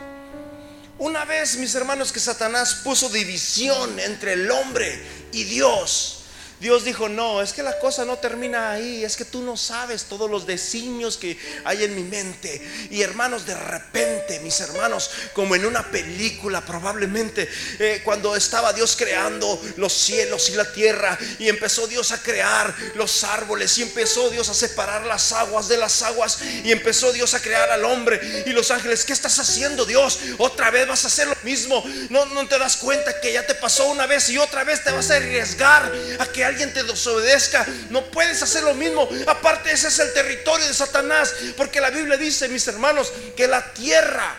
Una 0.97 1.25
vez, 1.25 1.57
mis 1.57 1.75
hermanos, 1.75 2.11
que 2.11 2.19
Satanás 2.19 2.81
puso 2.83 3.09
división 3.09 3.99
entre 3.99 4.33
el 4.33 4.49
hombre 4.49 5.03
y 5.33 5.43
Dios. 5.43 6.14
Dios 6.59 6.85
dijo, 6.85 7.09
no, 7.09 7.41
es 7.41 7.51
que 7.51 7.63
la 7.63 7.77
cosa 7.79 8.05
no 8.05 8.17
termina 8.17 8.71
ahí, 8.71 9.03
es 9.03 9.17
que 9.17 9.25
tú 9.25 9.41
no 9.41 9.57
sabes 9.57 10.05
todos 10.05 10.29
los 10.29 10.45
designios 10.45 11.17
que 11.17 11.37
hay 11.65 11.83
en 11.83 11.95
mi 11.95 12.03
mente. 12.03 12.61
Y 12.89 13.01
hermanos, 13.01 13.45
de 13.45 13.55
repente, 13.55 14.39
mis 14.39 14.59
hermanos, 14.61 15.11
como 15.33 15.55
en 15.55 15.65
una 15.65 15.91
película 15.91 16.61
probablemente, 16.61 17.49
eh, 17.79 18.01
cuando 18.05 18.35
estaba 18.35 18.71
Dios 18.71 18.95
creando 18.95 19.61
los 19.75 19.91
cielos 19.91 20.49
y 20.49 20.53
la 20.53 20.71
tierra, 20.71 21.17
y 21.39 21.49
empezó 21.49 21.87
Dios 21.87 22.11
a 22.13 22.23
crear 22.23 22.73
los 22.95 23.23
árboles, 23.25 23.77
y 23.77 23.81
empezó 23.81 24.29
Dios 24.29 24.47
a 24.49 24.53
separar 24.53 25.05
las 25.05 25.33
aguas 25.33 25.67
de 25.67 25.77
las 25.77 26.01
aguas, 26.03 26.39
y 26.63 26.71
empezó 26.71 27.11
Dios 27.11 27.33
a 27.33 27.41
crear 27.41 27.69
al 27.69 27.83
hombre 27.83 28.43
y 28.45 28.51
los 28.51 28.71
ángeles. 28.71 29.03
¿Qué 29.03 29.13
estás 29.13 29.37
haciendo 29.39 29.85
Dios? 29.85 30.19
Otra 30.37 30.71
vez 30.71 30.87
vas 30.87 31.03
a 31.03 31.07
hacer 31.07 31.27
lo 31.27 31.37
mismo. 31.43 31.83
No, 32.09 32.25
no 32.27 32.47
te 32.47 32.57
das 32.57 32.77
cuenta 32.77 33.19
que 33.19 33.33
ya 33.33 33.45
te 33.45 33.55
pasó 33.55 33.87
una 33.87 34.05
vez 34.05 34.29
y 34.29 34.37
otra 34.37 34.63
vez 34.63 34.83
te 34.83 34.91
vas 34.91 35.11
a 35.11 35.17
arriesgar 35.17 35.91
a 36.19 36.25
que 36.27 36.44
alguien 36.45 36.73
te 36.73 36.83
desobedezca. 36.83 37.65
No 37.89 38.05
puedes 38.05 38.41
hacer 38.41 38.63
lo 38.63 38.73
mismo. 38.73 39.07
Aparte, 39.27 39.71
ese 39.71 39.87
es 39.87 39.99
el 39.99 40.13
territorio 40.13 40.67
de 40.67 40.73
Satanás. 40.73 41.33
Porque 41.57 41.81
la 41.81 41.89
Biblia 41.89 42.17
dice, 42.17 42.47
mis 42.47 42.67
hermanos, 42.67 43.11
que 43.35 43.47
la 43.47 43.73
tierra, 43.73 44.35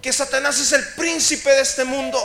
que 0.00 0.12
Satanás 0.12 0.58
es 0.58 0.72
el 0.72 0.86
príncipe 0.94 1.50
de 1.50 1.62
este 1.62 1.84
mundo. 1.84 2.22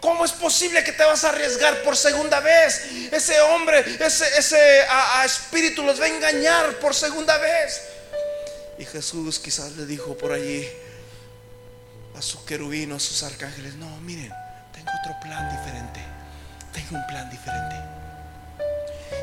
¿Cómo 0.00 0.24
es 0.24 0.32
posible 0.32 0.84
que 0.84 0.92
te 0.92 1.04
vas 1.04 1.24
a 1.24 1.30
arriesgar 1.30 1.82
por 1.82 1.96
segunda 1.96 2.40
vez? 2.40 2.82
Ese 3.10 3.40
hombre, 3.40 3.84
ese, 3.98 4.26
ese 4.38 4.86
espíritu 5.24 5.82
los 5.82 6.00
va 6.00 6.04
a 6.04 6.08
engañar 6.08 6.78
por 6.78 6.94
segunda 6.94 7.36
vez. 7.38 7.80
Y 8.78 8.84
Jesús 8.84 9.38
quizás 9.38 9.72
le 9.72 9.86
dijo 9.86 10.16
por 10.16 10.32
allí 10.32 10.68
a 12.16 12.22
su 12.22 12.44
querubino, 12.44 12.96
a 12.96 13.00
sus 13.00 13.22
arcángeles, 13.22 13.74
no, 13.74 13.88
miren, 14.00 14.32
tengo 14.72 14.90
otro 15.02 15.16
plan 15.20 15.48
un 16.90 17.06
plan 17.06 17.28
diferente. 17.30 17.76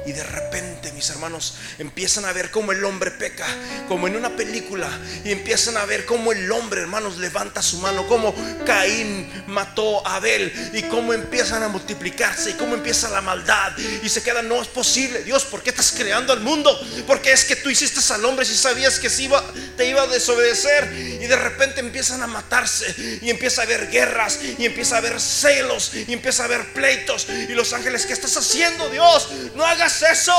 Y 0.05 0.11
de 0.11 0.23
repente, 0.23 0.91
mis 0.91 1.09
hermanos, 1.09 1.55
empiezan 1.79 2.25
a 2.25 2.33
ver 2.33 2.51
cómo 2.51 2.73
el 2.73 2.83
hombre 2.83 3.11
peca, 3.11 3.45
como 3.87 4.07
en 4.07 4.17
una 4.17 4.35
película. 4.35 4.89
Y 5.23 5.31
empiezan 5.31 5.77
a 5.77 5.85
ver 5.85 6.05
cómo 6.05 6.33
el 6.33 6.51
hombre, 6.51 6.81
hermanos, 6.81 7.17
levanta 7.17 7.61
su 7.61 7.77
mano, 7.77 8.05
como 8.07 8.35
Caín 8.65 9.31
mató 9.47 10.05
a 10.05 10.17
Abel. 10.17 10.51
Y 10.73 10.83
cómo 10.83 11.13
empiezan 11.13 11.63
a 11.63 11.69
multiplicarse 11.69 12.51
y 12.51 12.53
cómo 12.53 12.75
empieza 12.75 13.09
la 13.09 13.21
maldad. 13.21 13.77
Y 14.03 14.09
se 14.09 14.21
queda, 14.21 14.41
no 14.41 14.61
es 14.61 14.67
posible. 14.67 15.23
Dios, 15.23 15.45
¿por 15.45 15.63
qué 15.63 15.69
estás 15.69 15.93
creando 15.93 16.33
al 16.33 16.41
mundo? 16.41 16.77
Porque 17.07 17.31
es 17.31 17.45
que 17.45 17.55
tú 17.55 17.69
hiciste 17.69 18.01
al 18.13 18.25
hombre 18.25 18.45
si 18.45 18.55
sabías 18.55 18.99
que 18.99 19.09
se 19.09 19.23
iba, 19.23 19.41
te 19.77 19.87
iba 19.87 20.01
a 20.01 20.07
desobedecer. 20.07 21.12
Y 21.23 21.27
de 21.27 21.37
repente 21.37 21.79
empiezan 21.79 22.21
a 22.21 22.27
matarse. 22.27 23.19
Y 23.21 23.29
empieza 23.29 23.61
a 23.61 23.63
haber 23.63 23.89
guerras. 23.89 24.39
Y 24.57 24.65
empieza 24.65 24.95
a 24.95 24.97
haber 24.97 25.21
celos. 25.21 25.93
Y 25.93 26.11
empieza 26.11 26.43
a 26.43 26.47
haber 26.47 26.73
pleitos. 26.73 27.27
Y 27.29 27.53
los 27.53 27.71
ángeles, 27.71 28.05
¿qué 28.05 28.11
estás 28.11 28.35
haciendo, 28.35 28.89
Dios? 28.89 29.29
No 29.55 29.63
hagas 29.63 30.01
eso. 30.01 30.33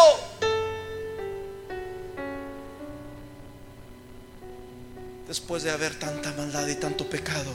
Después 5.27 5.62
de 5.62 5.70
haber 5.70 5.99
tanta 5.99 6.33
maldad 6.33 6.68
y 6.68 6.75
tanto 6.75 7.09
pecado, 7.09 7.55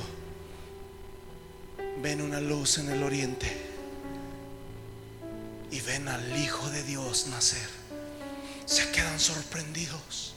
ven 2.02 2.24
una 2.24 2.42
luz 2.42 2.80
en 2.80 2.90
el 2.90 3.04
oriente 3.04 3.46
y 5.70 5.80
ven 5.82 6.08
al 6.08 6.36
Hijo 6.36 6.68
de 6.72 6.82
Dios 6.82 7.28
nacer. 7.28 7.70
Se 8.66 8.90
quedan 8.90 9.20
sorprendidos. 9.20 10.34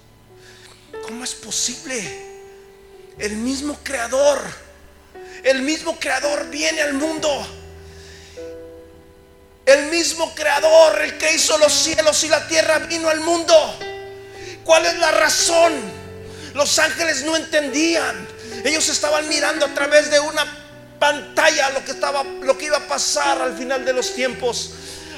¿Cómo 1.06 1.24
es 1.24 1.34
posible? 1.34 2.31
El 3.18 3.36
mismo 3.36 3.78
creador, 3.82 4.40
el 5.44 5.62
mismo 5.62 5.98
creador 5.98 6.48
viene 6.50 6.82
al 6.82 6.94
mundo 6.94 7.46
el 9.64 9.86
mismo 9.86 10.34
creador, 10.34 11.00
el 11.02 11.18
que 11.18 11.34
hizo 11.34 11.56
los 11.58 11.72
cielos 11.72 12.22
y 12.24 12.28
la 12.28 12.46
tierra, 12.48 12.78
vino 12.80 13.08
al 13.08 13.20
mundo. 13.20 13.54
¿Cuál 14.64 14.86
es 14.86 14.98
la 14.98 15.10
razón? 15.12 15.72
Los 16.54 16.78
ángeles 16.78 17.22
no 17.22 17.36
entendían. 17.36 18.28
Ellos 18.64 18.88
estaban 18.88 19.28
mirando 19.28 19.66
a 19.66 19.74
través 19.74 20.10
de 20.10 20.20
una 20.20 20.44
pantalla 20.98 21.70
lo 21.70 21.84
que 21.84 21.92
estaba 21.92 22.22
lo 22.22 22.56
que 22.56 22.66
iba 22.66 22.76
a 22.76 22.86
pasar 22.86 23.40
al 23.40 23.56
final 23.56 23.84
de 23.84 23.92
los 23.92 24.14
tiempos. 24.14 24.70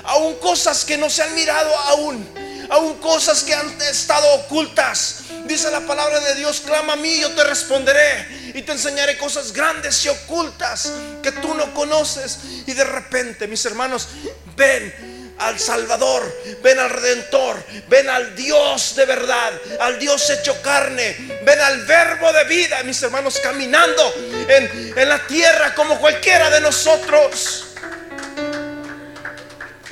Aún 0.05 0.37
cosas 0.37 0.85
que 0.85 0.99
no 0.99 1.09
se 1.09 1.23
han 1.23 1.35
mirado 1.35 1.75
aún, 1.77 2.29
aún 2.71 2.99
cosas 2.99 3.43
que 3.43 3.55
han 3.55 3.81
estado 3.83 4.27
ocultas. 4.35 5.25
Dice 5.47 5.71
la 5.71 5.81
palabra 5.81 6.21
de 6.21 6.35
Dios, 6.37 6.63
clama 6.65 6.95
a 6.95 6.97
mí, 6.97 7.21
yo 7.21 7.31
te 7.33 7.45
responderé 7.45 8.53
y 8.55 8.63
te 8.63 8.73
enseñaré 8.73 9.19
cosas 9.19 9.53
grandes 9.53 10.05
y 10.05 10.09
ocultas 10.09 10.93
que 11.23 11.33
tú 11.33 11.55
no 11.55 11.75
conoces. 11.75 12.39
Y 12.67 12.73
de 12.73 12.85
repente, 12.85 13.47
mis 13.47 13.65
hermanos, 13.67 14.09
ven 14.57 15.35
al 15.39 15.59
Salvador, 15.59 16.23
ven 16.63 16.79
al 16.79 16.91
Redentor, 16.91 17.63
ven 17.89 18.09
al 18.09 18.37
Dios 18.37 18.95
de 18.97 19.05
verdad, 19.05 19.53
al 19.81 19.99
Dios 19.99 20.31
hecho 20.31 20.61
carne, 20.63 21.41
ven 21.45 21.61
al 21.61 21.85
verbo 21.87 22.33
de 22.33 22.45
vida, 22.45 22.83
mis 22.85 23.03
hermanos, 23.03 23.41
caminando 23.43 24.15
en, 24.49 24.95
en 24.97 25.09
la 25.09 25.27
tierra 25.27 25.75
como 25.75 25.99
cualquiera 25.99 26.51
de 26.51 26.61
nosotros. 26.61 27.67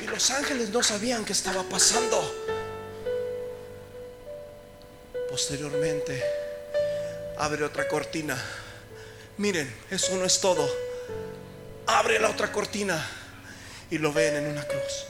Y 0.01 0.07
los 0.07 0.31
ángeles 0.31 0.69
no 0.69 0.81
sabían 0.81 1.25
qué 1.25 1.33
estaba 1.33 1.63
pasando. 1.63 2.62
Posteriormente, 5.33 6.23
abre 7.39 7.63
otra 7.63 7.87
cortina. 7.87 8.39
Miren, 9.37 9.67
eso 9.89 10.15
no 10.15 10.25
es 10.25 10.39
todo. 10.39 10.69
Abre 11.87 12.19
la 12.19 12.29
otra 12.29 12.51
cortina 12.51 13.03
y 13.89 13.97
lo 13.97 14.13
ven 14.13 14.35
en 14.35 14.45
una 14.51 14.63
cruz. 14.63 15.05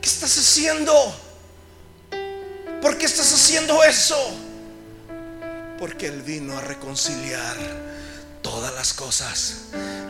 ¿Qué 0.00 0.08
estás 0.08 0.38
haciendo? 0.38 0.94
¿Por 2.80 2.96
qué 2.96 3.06
estás 3.06 3.34
haciendo 3.34 3.82
eso? 3.82 4.38
Porque 5.80 6.06
Él 6.06 6.22
vino 6.22 6.56
a 6.56 6.60
reconciliar 6.60 7.56
todas 8.40 8.72
las 8.72 8.94
cosas, 8.94 9.62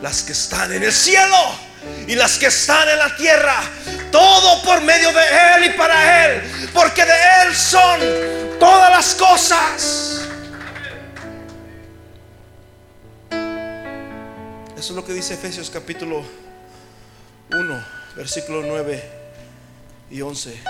las 0.03 0.21
que 0.21 0.33
están 0.33 0.71
en 0.71 0.83
el 0.83 0.93
cielo 0.93 1.66
y 2.07 2.15
las 2.15 2.37
que 2.37 2.47
están 2.47 2.87
en 2.89 2.97
la 2.97 3.15
tierra. 3.15 3.61
Todo 4.11 4.61
por 4.63 4.81
medio 4.81 5.11
de 5.11 5.21
Él 5.55 5.65
y 5.65 5.77
para 5.77 6.25
Él. 6.25 6.69
Porque 6.73 7.03
de 7.03 7.13
Él 7.43 7.55
son 7.55 7.99
todas 8.59 8.89
las 8.89 9.15
cosas. 9.15 10.07
Eso 14.77 14.93
es 14.93 14.95
lo 14.95 15.03
que 15.03 15.13
dice 15.13 15.33
Efesios 15.33 15.71
capítulo 15.71 16.23
1, 17.51 17.85
versículo 18.15 18.61
9 18.61 19.03
y 20.11 20.21
11. 20.21 20.61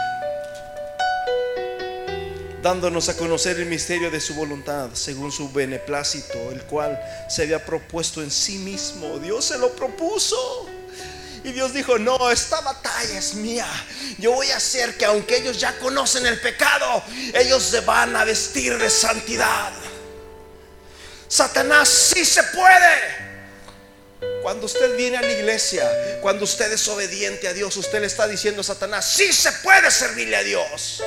Dándonos 2.62 3.10
a 3.10 3.18
conocer 3.18 3.60
el 3.60 3.66
misterio 3.66 4.10
de 4.10 4.20
su 4.20 4.34
voluntad, 4.34 4.90
según 4.94 5.32
su 5.32 5.52
beneplácito, 5.52 6.52
el 6.52 6.64
cual 6.64 7.00
se 7.30 7.44
había 7.44 7.64
propuesto 7.64 8.24
en 8.24 8.32
sí 8.32 8.58
mismo. 8.58 9.20
Dios 9.20 9.46
se 9.46 9.58
lo 9.58 9.72
propuso 9.74 10.67
y 11.48 11.54
Dios 11.54 11.74
dijo, 11.74 11.98
no, 11.98 12.30
esta 12.30 12.60
batalla 12.62 13.18
es 13.18 13.36
mía. 13.36 13.68
Yo 14.18 14.34
voy 14.34 14.52
a 14.52 14.58
hacer 14.58 14.98
que 14.98 15.06
aunque 15.06 15.38
ellos 15.38 15.58
ya 15.58 15.78
conocen 15.80 16.26
el 16.26 16.40
pecado, 16.42 17.04
ellos 17.34 17.64
se 17.64 17.80
van 17.82 18.16
a 18.16 18.26
vestir 18.26 18.78
de 18.78 18.90
santidad. 18.90 19.72
Satanás 21.28 21.88
sí 21.88 22.26
se 22.26 22.44
puede. 22.44 23.28
Cuando 24.42 24.66
usted 24.66 24.98
viene 24.98 25.18
a 25.18 25.22
la 25.22 25.32
iglesia, 25.32 25.90
cuando 26.22 26.44
usted 26.44 26.72
es 26.72 26.88
obediente 26.88 27.48
a 27.48 27.54
Dios, 27.54 27.76
usted 27.78 28.02
le 28.02 28.08
está 28.08 28.28
diciendo 28.28 28.62
a 28.62 28.64
Satanás, 28.64 29.10
sí 29.10 29.32
se 29.32 29.52
puede 29.52 29.90
servirle 29.90 30.36
a 30.36 30.44
Dios. 30.44 31.02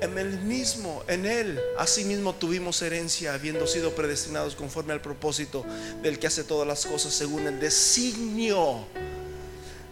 En 0.00 0.18
el 0.18 0.38
mismo, 0.40 1.02
en 1.08 1.26
Él, 1.26 1.60
asimismo 1.76 2.34
tuvimos 2.34 2.80
herencia, 2.82 3.34
habiendo 3.34 3.66
sido 3.66 3.94
predestinados 3.94 4.54
conforme 4.54 4.92
al 4.92 5.00
propósito 5.00 5.64
del 6.02 6.18
que 6.18 6.26
hace 6.26 6.44
todas 6.44 6.66
las 6.66 6.86
cosas 6.86 7.12
según 7.12 7.46
el 7.46 7.58
designio 7.58 8.86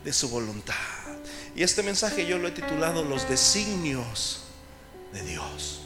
de 0.04 0.12
su 0.12 0.28
voluntad. 0.28 0.74
Y 1.56 1.62
este 1.62 1.82
mensaje 1.82 2.26
yo 2.26 2.38
lo 2.38 2.48
he 2.48 2.52
titulado 2.52 3.02
Los 3.02 3.28
designios 3.28 4.40
de 5.12 5.22
Dios. 5.22 5.80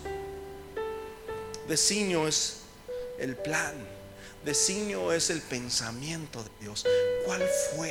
Designio 1.68 2.28
es 2.28 2.56
el 3.18 3.36
plan. 3.36 3.74
Designio 4.44 5.12
es 5.12 5.30
el 5.30 5.40
pensamiento 5.40 6.42
de 6.42 6.50
Dios. 6.60 6.84
¿Cuál 7.24 7.42
fue 7.74 7.90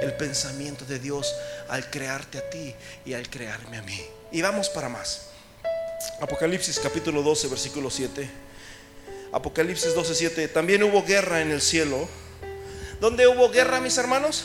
el 0.00 0.14
pensamiento 0.14 0.84
de 0.84 0.98
Dios 0.98 1.32
al 1.68 1.90
crearte 1.90 2.38
a 2.38 2.48
ti 2.48 2.74
y 3.04 3.12
al 3.12 3.28
crearme 3.28 3.78
a 3.78 3.82
mí? 3.82 4.00
Y 4.32 4.40
vamos 4.40 4.68
para 4.70 4.88
más. 4.88 5.29
Apocalipsis 6.20 6.78
capítulo 6.78 7.22
12, 7.22 7.48
versículo 7.48 7.90
7. 7.90 8.28
Apocalipsis 9.32 9.94
12, 9.94 10.14
7. 10.14 10.48
También 10.48 10.82
hubo 10.82 11.04
guerra 11.04 11.40
en 11.40 11.50
el 11.50 11.60
cielo. 11.60 12.08
¿Dónde 13.00 13.26
hubo 13.26 13.50
guerra, 13.50 13.80
mis 13.80 13.96
hermanos? 13.98 14.44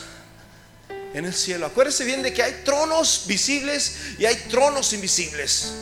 En 1.14 1.24
el 1.24 1.34
cielo. 1.34 1.66
Acuérdense 1.66 2.04
bien 2.04 2.22
de 2.22 2.32
que 2.32 2.42
hay 2.42 2.62
tronos 2.64 3.24
visibles 3.26 3.96
y 4.18 4.26
hay 4.26 4.36
tronos 4.48 4.92
invisibles. 4.92 5.72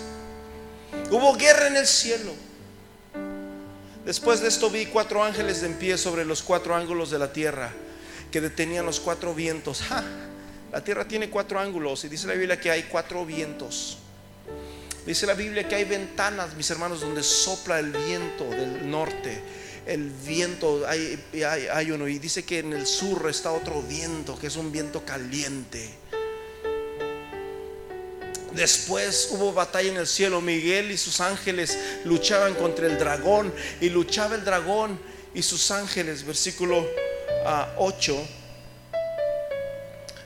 Hubo 1.11 1.35
guerra 1.37 1.67
en 1.67 1.77
el 1.77 1.87
cielo. 1.87 2.33
Después 4.05 4.41
de 4.41 4.49
esto 4.49 4.71
vi 4.71 4.87
cuatro 4.87 5.25
ángeles 5.25 5.63
en 5.63 5.75
pie 5.75 5.99
sobre 5.99 6.25
los 6.25 6.43
cuatro 6.43 6.75
ángulos 6.75 7.11
de 7.11 7.19
la 7.19 7.33
tierra 7.33 7.73
que 8.31 8.41
detenían 8.41 8.87
los 8.87 9.01
cuatro 9.01 9.35
vientos. 9.35 9.83
La 10.73 10.83
tierra 10.83 11.07
tiene 11.07 11.31
cuatro 11.31 11.61
ángulos 11.61 12.05
y 12.05 12.09
dice 12.09 12.27
la 12.27 12.35
Biblia 12.35 12.61
que 12.61 12.71
hay 12.71 12.85
cuatro 12.85 13.25
vientos. 13.25 13.99
Dice 15.07 15.27
la 15.27 15.35
Biblia 15.35 15.69
que 15.69 15.75
hay 15.75 15.85
ventanas, 15.85 16.55
mis 16.55 16.71
hermanos, 16.71 17.03
donde 17.03 17.23
sopla 17.23 17.79
el 17.79 17.91
viento 17.91 18.49
del 18.49 18.91
norte. 18.91 19.39
El 19.87 20.09
viento, 20.09 20.83
hay, 20.89 21.23
hay, 21.71 21.91
uno, 21.91 22.09
y 22.09 22.19
dice 22.19 22.43
que 22.43 22.61
en 22.61 22.73
el 22.73 22.87
sur 22.87 23.29
está 23.29 23.53
otro 23.53 23.83
viento, 23.83 24.39
que 24.39 24.47
es 24.47 24.57
un 24.57 24.73
viento 24.73 25.05
caliente. 25.05 25.91
Después 28.53 29.29
hubo 29.33 29.53
batalla 29.53 29.91
en 29.91 29.99
el 29.99 30.07
cielo. 30.07 30.41
Miguel 30.41 30.91
y 30.91 30.97
sus 30.97 31.21
ángeles 31.21 31.77
luchaban 32.05 32.55
contra 32.55 32.87
el 32.87 32.99
dragón. 32.99 33.53
Y 33.83 33.91
luchaba 33.91 34.37
el 34.37 34.45
dragón 34.45 34.99
y 35.35 35.43
sus 35.43 35.71
ángeles. 35.71 36.25
Versículo 36.25 36.87
8. 37.77 38.17
Ah, 38.17 38.99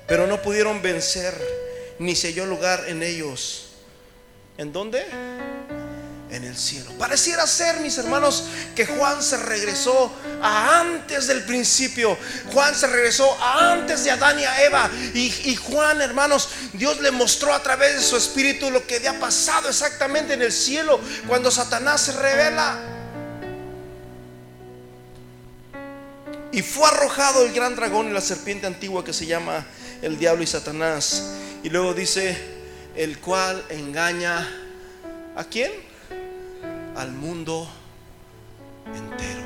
Pero 0.06 0.28
no 0.28 0.40
pudieron 0.40 0.80
vencer, 0.82 1.34
ni 1.98 2.14
se 2.14 2.28
halló 2.28 2.46
lugar 2.46 2.84
en 2.86 3.02
ellos 3.02 3.67
¿En 4.59 4.72
dónde? 4.72 5.06
En 6.30 6.42
el 6.42 6.56
cielo. 6.56 6.90
Pareciera 6.98 7.46
ser, 7.46 7.78
mis 7.78 7.96
hermanos, 7.96 8.44
que 8.74 8.86
Juan 8.86 9.22
se 9.22 9.36
regresó 9.36 10.12
a 10.42 10.80
antes 10.80 11.28
del 11.28 11.44
principio. 11.44 12.18
Juan 12.52 12.74
se 12.74 12.88
regresó 12.88 13.32
a 13.40 13.72
antes 13.72 14.02
de 14.02 14.11
Adán 14.11 14.38
y 14.40 14.44
a 14.44 14.64
Eva. 14.64 14.90
Y, 15.14 15.54
Juan, 15.54 16.00
hermanos, 16.00 16.48
Dios 16.72 17.00
le 17.00 17.12
mostró 17.12 17.54
a 17.54 17.62
través 17.62 17.94
de 17.94 18.02
su 18.02 18.16
espíritu 18.16 18.68
lo 18.68 18.84
que 18.84 18.96
había 18.96 19.18
pasado 19.20 19.68
exactamente 19.68 20.34
en 20.34 20.42
el 20.42 20.52
cielo 20.52 21.00
cuando 21.28 21.52
Satanás 21.52 22.00
se 22.00 22.12
revela. 22.12 22.80
Y 26.50 26.62
fue 26.62 26.88
arrojado 26.88 27.44
el 27.44 27.52
gran 27.52 27.76
dragón 27.76 28.09
y 28.09 28.12
la 28.12 28.20
serpiente 28.20 28.66
antigua 28.66 29.04
que 29.04 29.12
se 29.12 29.24
llama 29.24 29.64
el 30.02 30.18
diablo 30.18 30.42
y 30.42 30.48
Satanás. 30.48 31.22
Y 31.62 31.68
luego 31.68 31.94
dice, 31.94 32.57
el 32.99 33.20
cual 33.20 33.64
engaña 33.68 34.44
a 35.36 35.44
quién? 35.44 35.70
Al 36.96 37.12
mundo 37.12 37.70
entero. 38.92 39.40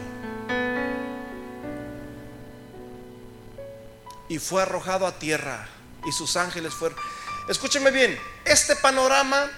Y 4.31 4.39
fue 4.39 4.63
arrojado 4.63 5.07
a 5.07 5.19
tierra 5.19 5.69
y 6.07 6.13
sus 6.13 6.37
ángeles 6.37 6.73
fueron... 6.73 6.99
Escúcheme 7.47 7.91
bien, 7.91 8.19
este 8.47 8.75
panorama 8.75 9.51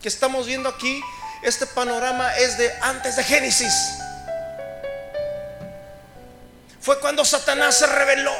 que 0.00 0.06
estamos 0.06 0.46
viendo 0.46 0.68
aquí, 0.68 1.02
este 1.42 1.66
panorama 1.66 2.32
es 2.36 2.56
de 2.56 2.72
antes 2.82 3.16
de 3.16 3.24
Génesis. 3.24 3.74
Fue 6.80 7.00
cuando 7.00 7.24
Satanás 7.24 7.80
se 7.80 7.88
reveló. 7.88 8.32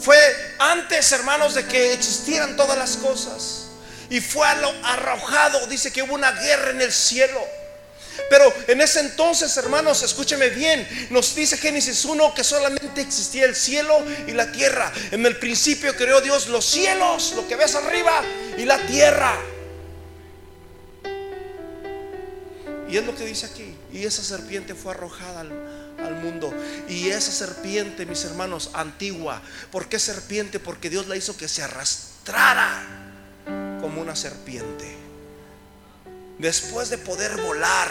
Fue 0.00 0.16
antes, 0.58 1.12
hermanos, 1.12 1.54
de 1.54 1.66
que 1.66 1.92
existieran 1.92 2.56
todas 2.56 2.78
las 2.78 2.96
cosas. 2.96 3.66
Y 4.08 4.20
fue 4.20 4.46
arrojado. 4.46 5.66
Dice 5.66 5.92
que 5.92 6.02
hubo 6.02 6.14
una 6.14 6.32
guerra 6.32 6.70
en 6.70 6.80
el 6.80 6.92
cielo. 6.92 7.40
Pero 8.28 8.52
en 8.66 8.80
ese 8.80 9.00
entonces, 9.00 9.56
hermanos, 9.56 10.02
escúcheme 10.02 10.50
bien, 10.50 10.86
nos 11.10 11.34
dice 11.34 11.56
Génesis 11.56 12.04
1 12.04 12.34
que 12.34 12.44
solamente 12.44 13.00
existía 13.00 13.44
el 13.44 13.54
cielo 13.54 14.04
y 14.26 14.32
la 14.32 14.52
tierra. 14.52 14.92
En 15.10 15.24
el 15.24 15.36
principio 15.36 15.96
creó 15.96 16.20
Dios 16.20 16.48
los 16.48 16.64
cielos, 16.64 17.32
lo 17.34 17.46
que 17.46 17.56
ves 17.56 17.74
arriba, 17.74 18.22
y 18.58 18.64
la 18.64 18.78
tierra. 18.86 19.36
Y 22.88 22.96
es 22.96 23.04
lo 23.04 23.14
que 23.14 23.24
dice 23.24 23.46
aquí. 23.46 23.76
Y 23.92 24.04
esa 24.04 24.22
serpiente 24.22 24.74
fue 24.74 24.92
arrojada 24.92 25.40
al, 25.40 25.79
mundo. 26.20 26.54
Y 26.88 27.08
esa 27.08 27.32
serpiente, 27.32 28.06
mis 28.06 28.24
hermanos, 28.24 28.70
antigua. 28.74 29.42
¿Por 29.70 29.88
qué 29.88 29.98
serpiente? 29.98 30.60
Porque 30.60 30.90
Dios 30.90 31.06
la 31.08 31.16
hizo 31.16 31.36
que 31.36 31.48
se 31.48 31.62
arrastrara 31.62 32.82
como 33.80 34.00
una 34.00 34.14
serpiente. 34.14 34.96
Después 36.38 36.90
de 36.90 36.98
poder 36.98 37.36
volar, 37.40 37.90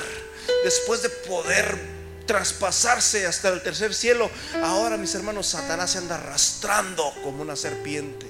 después 0.64 1.02
de 1.02 1.10
poder 1.10 2.00
traspasarse 2.26 3.26
hasta 3.26 3.50
el 3.50 3.62
tercer 3.62 3.94
cielo, 3.94 4.30
ahora 4.64 4.98
mis 4.98 5.14
hermanos, 5.16 5.48
Satanás 5.48 5.92
se 5.92 5.98
anda 5.98 6.16
arrastrando 6.16 7.14
como 7.24 7.42
una 7.42 7.56
serpiente. 7.56 8.28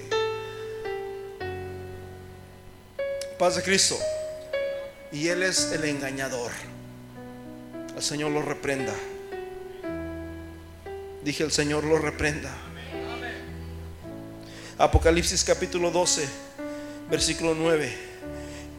Paz 3.38 3.56
de 3.56 3.62
Cristo. 3.62 3.98
Y 5.12 5.28
Él 5.28 5.42
es 5.42 5.72
el 5.72 5.84
engañador. 5.84 6.50
El 7.96 8.02
Señor 8.02 8.30
lo 8.30 8.42
reprenda. 8.42 8.92
Dije, 11.22 11.44
el 11.44 11.52
Señor 11.52 11.84
lo 11.84 11.98
reprenda. 11.98 12.54
Apocalipsis 14.78 15.44
capítulo 15.44 15.90
12, 15.90 16.26
versículo 17.10 17.54
9. 17.54 17.94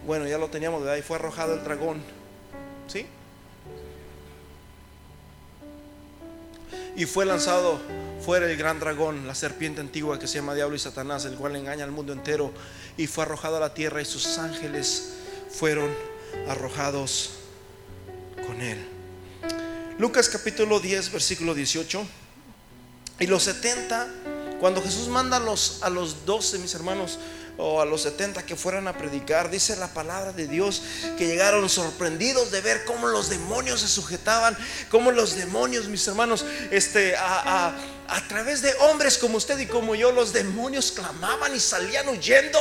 Bueno, 0.07 0.27
ya 0.27 0.39
lo 0.39 0.47
teníamos, 0.47 0.83
de 0.83 0.91
ahí 0.91 1.01
fue 1.03 1.17
arrojado 1.17 1.53
el 1.53 1.63
dragón. 1.63 2.01
¿Sí? 2.87 3.05
Y 6.95 7.05
fue 7.05 7.25
lanzado 7.25 7.79
fuera 8.25 8.49
el 8.49 8.57
gran 8.57 8.79
dragón, 8.79 9.27
la 9.27 9.35
serpiente 9.35 9.81
antigua 9.81 10.19
que 10.19 10.27
se 10.27 10.35
llama 10.35 10.55
Diablo 10.55 10.75
y 10.75 10.79
Satanás, 10.79 11.25
el 11.25 11.35
cual 11.35 11.55
engaña 11.55 11.83
al 11.83 11.91
mundo 11.91 12.13
entero. 12.13 12.51
Y 12.97 13.07
fue 13.07 13.23
arrojado 13.23 13.57
a 13.57 13.59
la 13.59 13.73
tierra 13.75 14.01
y 14.01 14.05
sus 14.05 14.39
ángeles 14.39 15.13
fueron 15.51 15.91
arrojados 16.47 17.31
con 18.47 18.59
él. 18.61 18.77
Lucas 19.99 20.29
capítulo 20.29 20.79
10, 20.79 21.11
versículo 21.11 21.53
18. 21.53 22.20
Y 23.21 23.27
los 23.27 23.43
70, 23.43 24.07
cuando 24.59 24.81
Jesús 24.81 25.07
manda 25.07 25.37
a 25.37 25.39
los, 25.39 25.77
a 25.83 25.91
los 25.91 26.25
12, 26.25 26.57
mis 26.57 26.73
hermanos, 26.73 27.19
o 27.55 27.79
a 27.79 27.85
los 27.85 28.01
70 28.01 28.43
que 28.47 28.55
fueran 28.55 28.87
a 28.87 28.97
predicar, 28.97 29.51
dice 29.51 29.75
la 29.75 29.93
palabra 29.93 30.33
de 30.33 30.47
Dios, 30.47 30.81
que 31.19 31.27
llegaron 31.27 31.69
sorprendidos 31.69 32.49
de 32.49 32.61
ver 32.61 32.83
cómo 32.83 33.07
los 33.07 33.29
demonios 33.29 33.81
se 33.81 33.87
sujetaban, 33.87 34.57
cómo 34.89 35.11
los 35.11 35.35
demonios, 35.35 35.87
mis 35.87 36.07
hermanos, 36.07 36.43
este, 36.71 37.15
a, 37.15 37.75
a 38.07 38.27
través 38.27 38.63
de 38.63 38.73
hombres 38.89 39.19
como 39.19 39.37
usted 39.37 39.59
y 39.59 39.67
como 39.67 39.93
yo, 39.93 40.11
los 40.11 40.33
demonios 40.33 40.91
clamaban 40.91 41.55
y 41.55 41.59
salían 41.59 42.09
huyendo. 42.09 42.59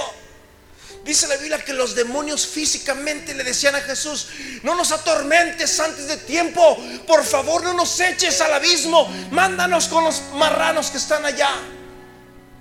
Dice 1.05 1.27
la 1.29 1.37
Biblia 1.37 1.65
que 1.65 1.73
los 1.73 1.95
demonios 1.95 2.47
físicamente 2.47 3.35
le 3.35 3.43
decían 3.43 3.75
a 3.75 3.81
Jesús, 3.81 4.29
no 4.63 4.75
nos 4.75 4.93
atormentes 4.93 5.81
antes 5.81 6.07
de 6.07 6.19
tiempo, 6.19 6.79
por 7.07 7.25
favor 7.25 7.65
no 7.65 7.73
nos 7.73 7.99
eches 8.01 8.41
al 8.43 8.53
abismo, 8.53 9.09
mándanos 9.31 9.89
con 9.89 10.05
los 10.05 10.21
marranos 10.35 10.91
que 10.91 10.99
están 10.99 11.25
allá. 11.25 11.51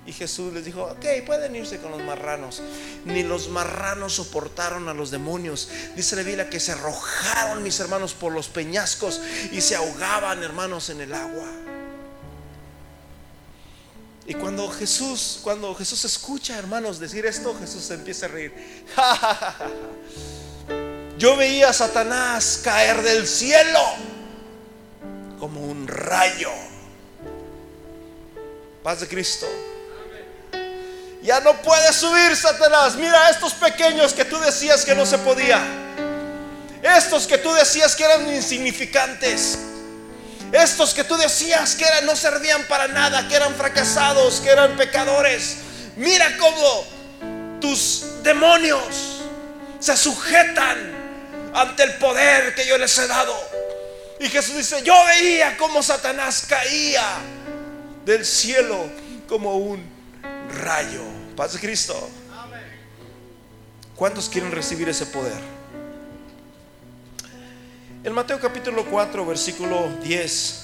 Y 0.06 0.12
Jesús 0.12 0.52
les 0.52 0.64
dijo, 0.64 0.82
ok, 0.82 1.24
pueden 1.26 1.54
irse 1.54 1.78
con 1.78 1.92
los 1.92 2.02
marranos. 2.02 2.62
Ni 3.04 3.22
los 3.22 3.48
marranos 3.48 4.14
soportaron 4.14 4.88
a 4.88 4.94
los 4.94 5.10
demonios. 5.10 5.68
Dice 5.94 6.16
la 6.16 6.22
Biblia 6.22 6.50
que 6.50 6.58
se 6.58 6.72
arrojaron 6.72 7.62
mis 7.62 7.78
hermanos 7.78 8.14
por 8.14 8.32
los 8.32 8.48
peñascos 8.48 9.20
y 9.52 9.60
se 9.60 9.76
ahogaban 9.76 10.42
hermanos 10.42 10.88
en 10.90 11.02
el 11.02 11.14
agua. 11.14 11.46
Y 14.30 14.34
cuando 14.34 14.70
Jesús, 14.70 15.40
cuando 15.42 15.74
Jesús 15.74 16.04
escucha, 16.04 16.56
hermanos, 16.56 17.00
decir 17.00 17.26
esto, 17.26 17.52
Jesús 17.58 17.90
empieza 17.90 18.26
a 18.26 18.28
reír. 18.28 18.54
Yo 21.18 21.36
veía 21.36 21.70
a 21.70 21.72
Satanás 21.72 22.60
caer 22.62 23.02
del 23.02 23.26
cielo 23.26 23.80
como 25.40 25.66
un 25.66 25.88
rayo. 25.88 26.52
Paz 28.84 29.00
de 29.00 29.08
Cristo. 29.08 29.48
Ya 31.24 31.40
no 31.40 31.60
puedes 31.60 31.96
subir, 31.96 32.36
Satanás. 32.36 32.94
Mira 32.94 33.26
a 33.26 33.30
estos 33.30 33.52
pequeños 33.54 34.12
que 34.12 34.24
tú 34.24 34.38
decías 34.38 34.84
que 34.84 34.94
no 34.94 35.06
se 35.06 35.18
podía. 35.18 35.60
Estos 36.84 37.26
que 37.26 37.38
tú 37.38 37.52
decías 37.52 37.96
que 37.96 38.04
eran 38.04 38.32
insignificantes. 38.32 39.58
Estos 40.52 40.94
que 40.94 41.04
tú 41.04 41.16
decías 41.16 41.76
que 41.76 41.84
eran, 41.84 42.06
no 42.06 42.16
servían 42.16 42.64
para 42.64 42.88
nada, 42.88 43.28
que 43.28 43.36
eran 43.36 43.54
fracasados, 43.54 44.40
que 44.40 44.50
eran 44.50 44.76
pecadores. 44.76 45.58
Mira 45.96 46.36
cómo 46.38 46.84
tus 47.60 48.04
demonios 48.22 49.20
se 49.78 49.96
sujetan 49.96 51.00
ante 51.54 51.84
el 51.84 51.94
poder 51.94 52.54
que 52.54 52.66
yo 52.66 52.76
les 52.78 52.96
he 52.98 53.06
dado. 53.06 53.34
Y 54.18 54.28
Jesús 54.28 54.56
dice, 54.56 54.82
yo 54.82 54.94
veía 55.06 55.56
cómo 55.56 55.82
Satanás 55.82 56.44
caía 56.48 57.04
del 58.04 58.24
cielo 58.24 58.86
como 59.28 59.56
un 59.56 59.82
rayo. 60.62 61.02
Paz 61.36 61.52
de 61.52 61.60
Cristo. 61.60 62.10
¿Cuántos 63.94 64.28
quieren 64.28 64.50
recibir 64.50 64.88
ese 64.88 65.06
poder? 65.06 65.59
En 68.02 68.14
Mateo 68.14 68.40
capítulo 68.40 68.86
4, 68.86 69.26
versículo 69.26 69.90
10, 70.02 70.54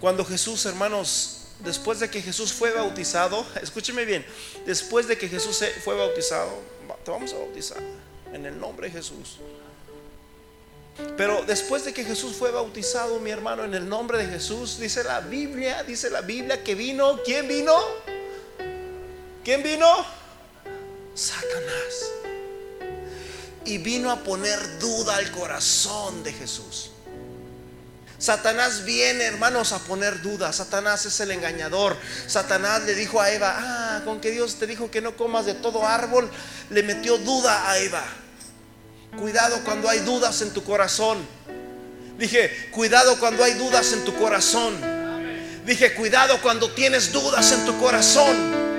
cuando 0.00 0.24
Jesús, 0.24 0.64
hermanos, 0.64 1.48
después 1.58 1.98
de 1.98 2.08
que 2.08 2.22
Jesús 2.22 2.52
fue 2.52 2.70
bautizado, 2.70 3.44
escúcheme 3.62 4.04
bien, 4.04 4.24
después 4.64 5.08
de 5.08 5.18
que 5.18 5.28
Jesús 5.28 5.60
fue 5.82 5.96
bautizado, 5.96 6.50
te 7.04 7.10
vamos 7.10 7.32
a 7.32 7.38
bautizar 7.38 7.78
en 8.32 8.46
el 8.46 8.60
nombre 8.60 8.86
de 8.86 8.92
Jesús. 8.92 9.38
Pero 11.16 11.42
después 11.42 11.84
de 11.84 11.92
que 11.92 12.04
Jesús 12.04 12.36
fue 12.36 12.52
bautizado, 12.52 13.18
mi 13.18 13.30
hermano, 13.30 13.64
en 13.64 13.74
el 13.74 13.88
nombre 13.88 14.18
de 14.18 14.26
Jesús, 14.26 14.78
dice 14.78 15.02
la 15.02 15.18
Biblia, 15.18 15.82
dice 15.82 16.10
la 16.10 16.20
Biblia 16.20 16.62
que 16.62 16.76
vino, 16.76 17.18
¿quién 17.24 17.48
vino? 17.48 17.76
¿Quién 19.42 19.64
vino? 19.64 20.06
Satanás 21.12 22.21
y 23.64 23.78
vino 23.78 24.10
a 24.10 24.22
poner 24.22 24.78
duda 24.78 25.16
al 25.16 25.30
corazón 25.30 26.22
de 26.22 26.32
Jesús. 26.32 26.90
Satanás 28.18 28.84
viene, 28.84 29.24
hermanos, 29.24 29.72
a 29.72 29.80
poner 29.80 30.22
duda. 30.22 30.52
Satanás 30.52 31.06
es 31.06 31.18
el 31.18 31.32
engañador. 31.32 31.96
Satanás 32.28 32.82
le 32.84 32.94
dijo 32.94 33.20
a 33.20 33.30
Eva, 33.32 33.56
ah, 33.58 34.02
con 34.04 34.20
que 34.20 34.30
Dios 34.30 34.60
te 34.60 34.68
dijo 34.68 34.92
que 34.92 35.00
no 35.00 35.16
comas 35.16 35.44
de 35.44 35.54
todo 35.54 35.84
árbol, 35.84 36.30
le 36.70 36.84
metió 36.84 37.18
duda 37.18 37.68
a 37.68 37.78
Eva. 37.78 38.04
Cuidado 39.18 39.60
cuando 39.64 39.88
hay 39.88 39.98
dudas 40.00 40.40
en 40.40 40.52
tu 40.52 40.62
corazón. 40.62 41.18
Dije, 42.16 42.70
cuidado 42.70 43.18
cuando 43.18 43.42
hay 43.42 43.54
dudas 43.54 43.92
en 43.92 44.04
tu 44.04 44.14
corazón. 44.16 44.76
Dije, 45.66 45.92
cuidado 45.94 46.40
cuando 46.40 46.70
tienes 46.70 47.10
dudas 47.10 47.50
en 47.50 47.64
tu 47.64 47.76
corazón. 47.80 48.71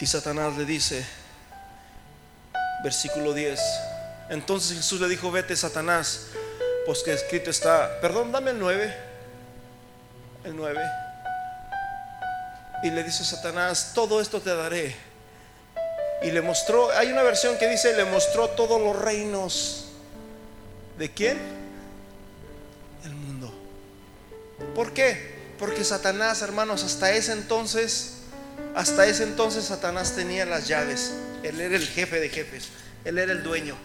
Y 0.00 0.06
Satanás 0.06 0.56
le 0.56 0.64
dice, 0.64 1.04
versículo 2.84 3.34
10, 3.34 3.60
entonces 4.30 4.76
Jesús 4.76 5.00
le 5.00 5.08
dijo, 5.08 5.30
vete 5.32 5.56
Satanás, 5.56 6.26
pues 6.86 7.02
que 7.02 7.12
escrito 7.12 7.50
está, 7.50 8.00
perdón, 8.00 8.30
dame 8.30 8.52
el 8.52 8.58
9, 8.58 8.94
el 10.44 10.56
9. 10.56 10.80
Y 12.84 12.90
le 12.90 13.02
dice 13.02 13.24
Satanás, 13.24 13.92
todo 13.94 14.20
esto 14.20 14.40
te 14.40 14.54
daré. 14.54 14.94
Y 16.22 16.30
le 16.30 16.42
mostró, 16.42 16.90
hay 16.92 17.10
una 17.10 17.22
versión 17.22 17.58
que 17.58 17.68
dice, 17.68 17.96
le 17.96 18.04
mostró 18.04 18.50
todos 18.50 18.80
los 18.80 18.96
reinos. 18.96 19.86
¿De 20.96 21.10
quién? 21.10 21.38
El 23.04 23.14
mundo. 23.14 23.52
¿Por 24.74 24.92
qué? 24.92 25.38
Porque 25.58 25.82
Satanás, 25.82 26.42
hermanos, 26.42 26.84
hasta 26.84 27.10
ese 27.12 27.32
entonces 27.32 28.17
hasta 28.74 29.06
ese 29.06 29.24
entonces 29.24 29.64
Satanás 29.64 30.14
tenía 30.14 30.46
las 30.46 30.68
llaves. 30.68 31.12
Él 31.42 31.60
era 31.60 31.76
el 31.76 31.86
jefe 31.86 32.20
de 32.20 32.28
jefes. 32.28 32.68
Él 33.04 33.18
era 33.18 33.32
el 33.32 33.42
dueño. 33.42 33.76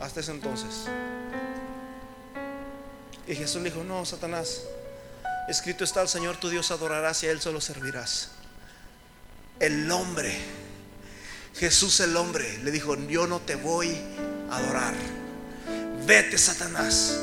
Hasta 0.00 0.20
ese 0.20 0.30
entonces. 0.30 0.86
Y 3.26 3.34
Jesús 3.34 3.62
le 3.62 3.70
dijo, 3.70 3.82
no, 3.82 4.04
Satanás, 4.04 4.62
escrito 5.48 5.84
está 5.84 6.00
al 6.00 6.08
Señor 6.08 6.36
tu 6.36 6.48
Dios 6.48 6.70
adorarás 6.70 7.22
y 7.22 7.26
a 7.26 7.32
Él 7.32 7.40
solo 7.40 7.60
servirás. 7.60 8.30
El 9.58 9.90
hombre, 9.90 10.34
Jesús 11.54 12.00
el 12.00 12.16
hombre, 12.16 12.58
le 12.58 12.70
dijo, 12.70 12.94
yo 13.08 13.26
no 13.26 13.40
te 13.40 13.56
voy 13.56 13.96
a 14.50 14.58
adorar. 14.58 14.94
Vete, 16.06 16.38
Satanás. 16.38 17.18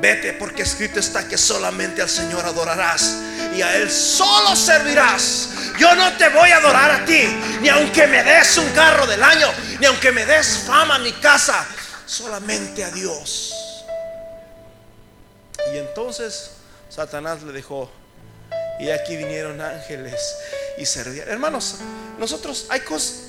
Vete 0.00 0.34
porque 0.34 0.62
escrito 0.62 1.00
está 1.00 1.26
que 1.26 1.38
solamente 1.38 2.02
al 2.02 2.08
Señor 2.10 2.44
adorarás 2.44 3.16
y 3.56 3.62
a 3.62 3.76
Él 3.76 3.90
solo 3.90 4.54
servirás. 4.54 5.48
Yo 5.78 5.94
no 5.94 6.16
te 6.16 6.28
voy 6.28 6.50
a 6.50 6.58
adorar 6.58 6.90
a 6.90 7.04
ti, 7.04 7.22
ni 7.60 7.68
aunque 7.68 8.06
me 8.06 8.22
des 8.22 8.58
un 8.58 8.68
carro 8.70 9.06
del 9.06 9.22
año, 9.22 9.48
ni 9.80 9.86
aunque 9.86 10.12
me 10.12 10.26
des 10.26 10.58
fama 10.66 10.96
a 10.96 10.98
mi 10.98 11.12
casa, 11.12 11.66
solamente 12.06 12.84
a 12.84 12.90
Dios. 12.90 13.54
Y 15.72 15.78
entonces 15.78 16.50
Satanás 16.88 17.42
le 17.42 17.52
dejó. 17.52 17.90
Y 18.78 18.90
aquí 18.90 19.16
vinieron 19.16 19.60
ángeles 19.60 20.36
y 20.76 20.84
servían. 20.84 21.28
Hermanos, 21.28 21.76
nosotros 22.18 22.66
hay 22.68 22.80
cosas... 22.80 23.22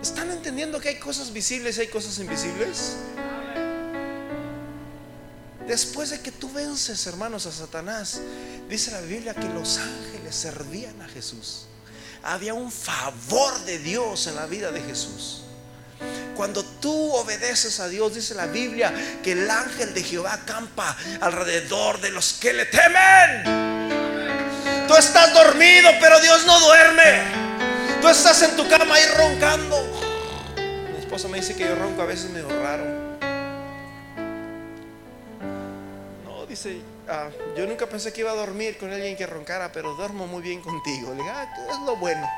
¿Están 0.00 0.30
entendiendo 0.30 0.78
que 0.80 0.90
hay 0.90 0.98
cosas 0.98 1.32
visibles 1.32 1.78
y 1.78 1.82
hay 1.82 1.86
cosas 1.88 2.18
invisibles? 2.18 2.96
Después 5.66 6.10
de 6.10 6.20
que 6.20 6.30
tú 6.30 6.52
vences, 6.52 7.06
hermanos, 7.06 7.46
a 7.46 7.52
Satanás, 7.52 8.20
dice 8.68 8.90
la 8.90 9.00
Biblia 9.00 9.34
que 9.34 9.48
los 9.48 9.78
ángeles 9.78 10.34
servían 10.34 11.00
a 11.00 11.08
Jesús. 11.08 11.66
Había 12.22 12.54
un 12.54 12.70
favor 12.70 13.58
de 13.64 13.78
Dios 13.78 14.26
en 14.26 14.36
la 14.36 14.46
vida 14.46 14.70
de 14.70 14.82
Jesús. 14.82 15.42
Cuando 16.36 16.64
tú 16.64 17.12
obedeces 17.12 17.80
a 17.80 17.88
Dios, 17.88 18.14
dice 18.14 18.34
la 18.34 18.46
Biblia 18.46 18.92
que 19.22 19.32
el 19.32 19.48
ángel 19.48 19.94
de 19.94 20.02
Jehová 20.02 20.34
acampa 20.34 20.96
alrededor 21.20 22.00
de 22.00 22.10
los 22.10 22.34
que 22.34 22.52
le 22.52 22.66
temen. 22.66 23.94
Tú 24.86 24.94
estás 24.96 25.32
dormido, 25.32 25.90
pero 26.00 26.20
Dios 26.20 26.44
no 26.44 26.60
duerme. 26.60 27.22
Tú 28.02 28.08
estás 28.08 28.42
en 28.42 28.56
tu 28.56 28.68
cama 28.68 28.96
ahí 28.96 29.06
roncando. 29.16 29.80
Mi 30.92 30.98
esposa 30.98 31.28
me 31.28 31.38
dice 31.40 31.54
que 31.54 31.64
yo 31.64 31.74
ronco 31.74 32.02
a 32.02 32.06
veces 32.06 32.30
medio 32.30 32.48
raro. 32.60 33.03
Dice, 36.54 36.80
ah, 37.08 37.30
yo 37.56 37.66
nunca 37.66 37.86
pensé 37.86 38.12
que 38.12 38.20
iba 38.20 38.30
a 38.30 38.34
dormir 38.34 38.78
con 38.78 38.92
alguien 38.92 39.16
que 39.16 39.26
roncara, 39.26 39.72
pero 39.72 39.94
duermo 39.94 40.26
muy 40.26 40.42
bien 40.42 40.60
contigo. 40.60 41.10
Le 41.10 41.16
dije, 41.16 41.30
ah, 41.30 41.52
es 41.70 41.78
lo 41.80 41.96
bueno. 41.96 42.28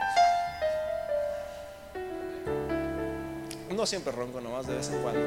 No 3.75 3.85
siempre 3.85 4.11
ronco, 4.11 4.41
nomás 4.41 4.67
de 4.67 4.75
vez 4.75 4.89
en 4.89 5.03
cuando. 5.03 5.21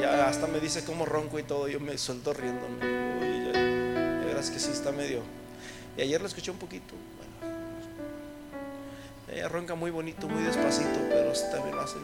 Y 0.00 0.04
hasta 0.04 0.48
me 0.48 0.58
dice 0.58 0.84
cómo 0.84 1.06
ronco 1.06 1.38
y 1.38 1.44
todo, 1.44 1.68
yo 1.68 1.78
me 1.78 1.96
suelto 1.96 2.34
riendo. 2.34 2.66
Uy, 2.66 3.52
ya, 3.52 4.26
verás 4.26 4.50
que 4.50 4.58
sí 4.58 4.72
está 4.72 4.90
medio. 4.90 5.22
Y 5.96 6.02
ayer 6.02 6.20
lo 6.20 6.26
escuché 6.26 6.50
un 6.50 6.58
poquito. 6.58 6.94
Bueno, 7.40 7.56
ella 9.30 9.48
ronca 9.48 9.76
muy 9.76 9.92
bonito, 9.92 10.28
muy 10.28 10.42
despacito, 10.42 10.98
pero 11.08 11.32
también 11.52 11.76
lo 11.76 11.82
hace. 11.82 11.98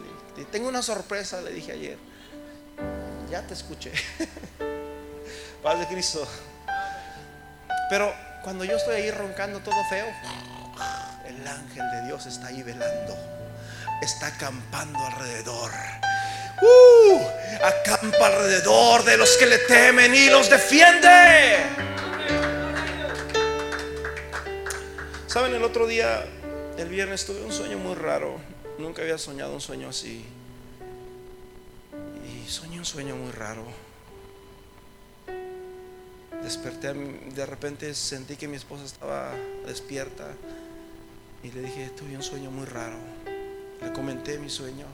Tengo 0.49 0.69
una 0.69 0.81
sorpresa, 0.81 1.41
le 1.41 1.51
dije 1.51 1.73
ayer. 1.73 1.97
Ya 3.29 3.45
te 3.45 3.53
escuché. 3.53 3.91
Paz 5.65 5.79
de 5.79 5.87
Cristo. 5.87 6.27
Pero 7.89 8.13
cuando 8.43 8.63
yo 8.65 8.77
estoy 8.77 8.97
ahí 8.97 9.09
roncando 9.09 9.61
todo 9.61 9.73
feo, 9.89 10.05
el 11.25 11.47
ángel 11.47 11.89
de 11.89 12.05
Dios 12.05 12.27
está 12.27 12.49
ahí 12.49 12.61
velando. 12.61 13.17
Está 13.99 14.27
acampando 14.27 14.99
alrededor. 14.99 15.71
Uh, 16.61 17.19
acampa 17.63 18.27
alrededor 18.27 19.05
de 19.05 19.17
los 19.17 19.35
que 19.37 19.47
le 19.47 19.57
temen 19.57 20.13
y 20.13 20.29
los 20.29 20.51
defiende. 20.51 21.65
Saben, 25.25 25.55
el 25.55 25.63
otro 25.63 25.87
día, 25.87 26.25
el 26.77 26.89
viernes, 26.89 27.25
tuve 27.25 27.41
un 27.41 27.51
sueño 27.51 27.79
muy 27.79 27.95
raro. 27.95 28.39
Nunca 28.77 29.01
había 29.01 29.17
soñado 29.17 29.55
un 29.55 29.61
sueño 29.61 29.89
así. 29.89 30.27
Y 32.23 32.47
soñé 32.47 32.77
un 32.77 32.85
sueño 32.85 33.15
muy 33.15 33.31
raro 33.31 33.84
desperté, 36.43 36.93
de 36.93 37.45
repente 37.45 37.93
sentí 37.93 38.35
que 38.35 38.47
mi 38.47 38.55
esposa 38.55 38.85
estaba 38.85 39.33
despierta 39.65 40.33
y 41.43 41.51
le 41.51 41.61
dije, 41.61 41.91
tuve 41.91 42.15
un 42.15 42.23
sueño 42.23 42.51
muy 42.51 42.65
raro. 42.65 42.97
Le 43.81 43.91
comenté 43.93 44.39
mi 44.39 44.49
sueño. 44.49 44.85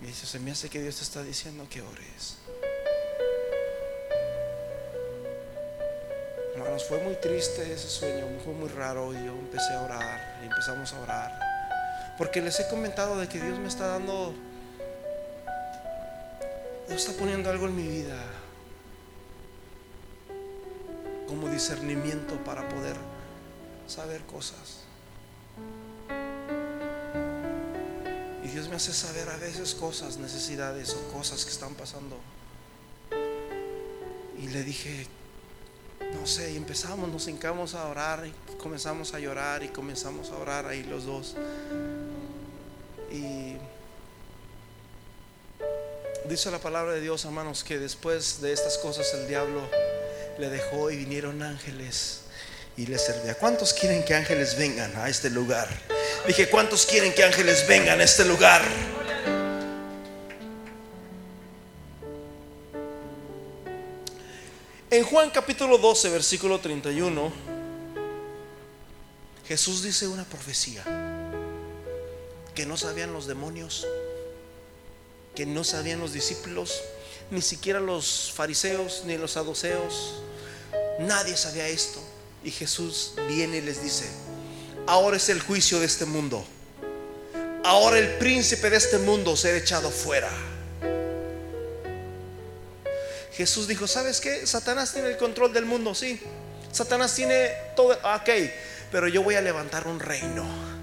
Me 0.00 0.06
dice, 0.06 0.26
se 0.26 0.38
me 0.38 0.52
hace 0.52 0.68
que 0.68 0.80
Dios 0.80 0.96
te 0.96 1.02
está 1.02 1.22
diciendo 1.22 1.66
que 1.68 1.82
ores. 1.82 2.36
Hermanos, 6.54 6.84
fue 6.88 7.02
muy 7.02 7.14
triste 7.14 7.72
ese 7.72 7.88
sueño, 7.88 8.26
fue 8.44 8.52
muy 8.52 8.68
raro 8.68 9.12
y 9.12 9.24
yo 9.24 9.32
empecé 9.32 9.72
a 9.74 9.82
orar 9.82 10.38
y 10.42 10.46
empezamos 10.46 10.92
a 10.92 11.00
orar. 11.00 11.38
Porque 12.16 12.40
les 12.40 12.58
he 12.60 12.68
comentado 12.68 13.18
de 13.18 13.28
que 13.28 13.40
Dios 13.40 13.58
me 13.58 13.68
está 13.68 13.88
dando, 13.88 14.34
Dios 16.88 17.00
está 17.00 17.18
poniendo 17.18 17.50
algo 17.50 17.66
en 17.66 17.76
mi 17.76 17.86
vida 17.86 18.16
como 21.28 21.48
discernimiento 21.48 22.34
para 22.44 22.66
poder 22.68 22.96
saber 23.86 24.22
cosas. 24.22 24.80
Y 28.42 28.48
Dios 28.48 28.68
me 28.68 28.76
hace 28.76 28.94
saber 28.94 29.28
a 29.28 29.36
veces 29.36 29.74
cosas, 29.74 30.16
necesidades 30.16 30.94
o 30.94 31.12
cosas 31.12 31.44
que 31.44 31.50
están 31.50 31.74
pasando. 31.74 32.16
Y 34.38 34.48
le 34.48 34.64
dije, 34.64 35.06
no 36.14 36.26
sé, 36.26 36.52
y 36.52 36.56
empezamos, 36.56 37.10
nos 37.10 37.28
hincamos 37.28 37.74
a 37.74 37.86
orar 37.88 38.26
y 38.26 38.32
comenzamos 38.56 39.12
a 39.12 39.18
llorar 39.18 39.62
y 39.62 39.68
comenzamos 39.68 40.30
a 40.30 40.36
orar 40.36 40.66
ahí 40.66 40.82
los 40.84 41.04
dos. 41.04 41.36
Y 43.12 43.56
dice 46.26 46.50
la 46.50 46.58
palabra 46.58 46.92
de 46.92 47.02
Dios, 47.02 47.24
hermanos, 47.26 47.64
que 47.64 47.78
después 47.78 48.40
de 48.40 48.52
estas 48.52 48.78
cosas 48.78 49.12
el 49.14 49.28
diablo 49.28 49.60
le 50.38 50.48
dejó 50.48 50.90
y 50.90 50.96
vinieron 50.96 51.42
ángeles 51.42 52.20
y 52.76 52.86
le 52.86 52.98
servía. 52.98 53.34
¿Cuántos 53.34 53.74
quieren 53.74 54.04
que 54.04 54.14
ángeles 54.14 54.56
vengan 54.56 54.96
a 54.96 55.08
este 55.08 55.30
lugar? 55.30 55.68
Dije, 56.26 56.48
¿cuántos 56.48 56.86
quieren 56.86 57.12
que 57.12 57.24
ángeles 57.24 57.66
vengan 57.66 58.00
a 58.00 58.04
este 58.04 58.24
lugar? 58.24 58.62
En 64.90 65.04
Juan 65.04 65.30
capítulo 65.30 65.76
12, 65.76 66.08
versículo 66.08 66.60
31, 66.60 67.32
Jesús 69.46 69.82
dice 69.82 70.06
una 70.06 70.24
profecía 70.24 70.82
que 72.54 72.64
no 72.64 72.76
sabían 72.76 73.12
los 73.12 73.26
demonios, 73.26 73.86
que 75.34 75.46
no 75.46 75.62
sabían 75.62 76.00
los 76.00 76.12
discípulos, 76.12 76.80
ni 77.30 77.42
siquiera 77.42 77.80
los 77.80 78.32
fariseos, 78.34 79.02
ni 79.04 79.18
los 79.18 79.32
saduceos. 79.32 80.22
Nadie 80.98 81.36
sabía 81.36 81.66
esto. 81.68 82.00
Y 82.44 82.50
Jesús 82.50 83.14
viene 83.28 83.58
y 83.58 83.60
les 83.60 83.82
dice, 83.82 84.06
ahora 84.86 85.16
es 85.16 85.28
el 85.28 85.40
juicio 85.40 85.80
de 85.80 85.86
este 85.86 86.04
mundo. 86.04 86.44
Ahora 87.64 87.98
el 87.98 88.16
príncipe 88.18 88.70
de 88.70 88.76
este 88.76 88.98
mundo 88.98 89.36
será 89.36 89.58
echado 89.58 89.90
fuera. 89.90 90.30
Jesús 93.32 93.68
dijo, 93.68 93.86
¿sabes 93.86 94.20
qué? 94.20 94.46
Satanás 94.46 94.92
tiene 94.92 95.08
el 95.08 95.16
control 95.16 95.52
del 95.52 95.64
mundo, 95.64 95.94
sí. 95.94 96.20
Satanás 96.72 97.14
tiene 97.14 97.50
todo, 97.76 97.92
ok, 97.92 98.30
pero 98.90 99.08
yo 99.08 99.22
voy 99.22 99.36
a 99.36 99.40
levantar 99.40 99.86
un 99.86 100.00
reino 100.00 100.77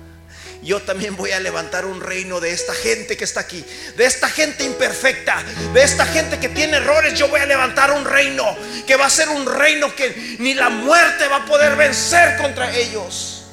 yo 0.66 0.82
también 0.82 1.16
voy 1.16 1.32
a 1.32 1.40
levantar 1.40 1.86
un 1.86 2.02
reino 2.02 2.40
de 2.40 2.52
esta 2.52 2.74
gente 2.74 3.16
que 3.16 3.24
está 3.24 3.42
aquí, 3.42 3.64
de 3.96 4.06
esta 4.06 4.28
gente 4.28 4.64
imperfecta, 4.64 5.44
de 5.74 5.84
esta 5.84 6.08
gente 6.08 6.40
que 6.40 6.50
tiene 6.50 6.78
errores. 6.78 7.14
Yo 7.14 7.28
voy 7.28 7.40
a 7.40 7.46
levantar 7.46 7.92
un 7.92 8.04
reino 8.04 8.44
que 8.88 8.96
va 8.96 9.06
a 9.06 9.10
ser 9.12 9.30
un 9.30 9.46
reino 9.46 9.96
que 9.96 10.38
ni 10.40 10.56
la 10.56 10.70
muerte 10.70 11.28
va 11.28 11.38
a 11.38 11.46
poder 11.46 11.76
vencer 11.76 12.38
contra 12.38 12.76
ellos. 12.76 13.44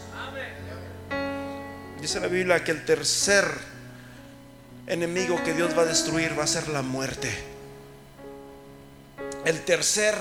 Dice 2.01 2.19
la 2.19 2.29
Biblia 2.29 2.65
que 2.65 2.71
el 2.71 2.85
tercer 2.85 3.45
enemigo 4.87 5.43
que 5.45 5.53
Dios 5.53 5.77
va 5.77 5.83
a 5.83 5.87
destruir 5.87 6.37
va 6.37 6.45
a 6.45 6.49
ser 6.49 6.69
la 6.69 6.81
muerte. 6.81 7.31
El 9.45 9.61
tercer 9.61 10.15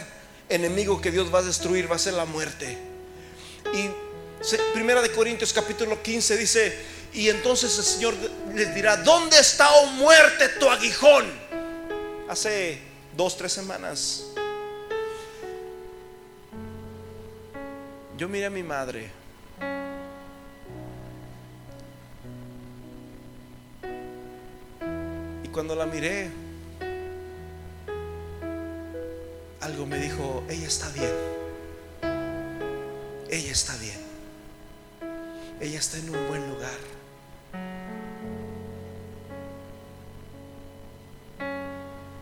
enemigo 0.49 0.99
que 0.99 1.11
Dios 1.11 1.33
va 1.33 1.39
a 1.39 1.43
destruir 1.43 1.89
va 1.89 1.95
a 1.95 1.99
ser 1.99 2.13
la 2.13 2.25
muerte. 2.25 2.77
Y 3.73 4.10
Primera 4.73 5.01
de 5.03 5.11
Corintios 5.11 5.53
capítulo 5.53 6.01
15 6.01 6.35
dice, 6.35 6.79
y 7.13 7.29
entonces 7.29 7.77
el 7.77 7.83
Señor 7.83 8.15
les 8.55 8.73
dirá, 8.73 8.97
¿dónde 8.97 9.37
está, 9.37 9.71
oh 9.71 9.85
muerte, 9.87 10.49
tu 10.59 10.67
aguijón? 10.67 11.25
Hace 12.27 12.79
dos, 13.15 13.37
tres 13.37 13.53
semanas, 13.53 14.23
yo 18.17 18.27
miré 18.27 18.47
a 18.47 18.49
mi 18.49 18.63
madre. 18.63 19.11
Y 25.43 25.47
cuando 25.49 25.75
la 25.75 25.85
miré, 25.85 26.31
algo 29.59 29.85
me 29.85 29.99
dijo, 29.99 30.43
ella 30.49 30.67
está 30.67 30.89
bien. 30.89 31.13
Ella 33.29 33.51
está 33.51 33.77
bien 33.77 34.10
ella 35.61 35.77
está 35.77 35.97
en 35.97 36.09
un 36.09 36.27
buen 36.27 36.49
lugar. 36.49 36.77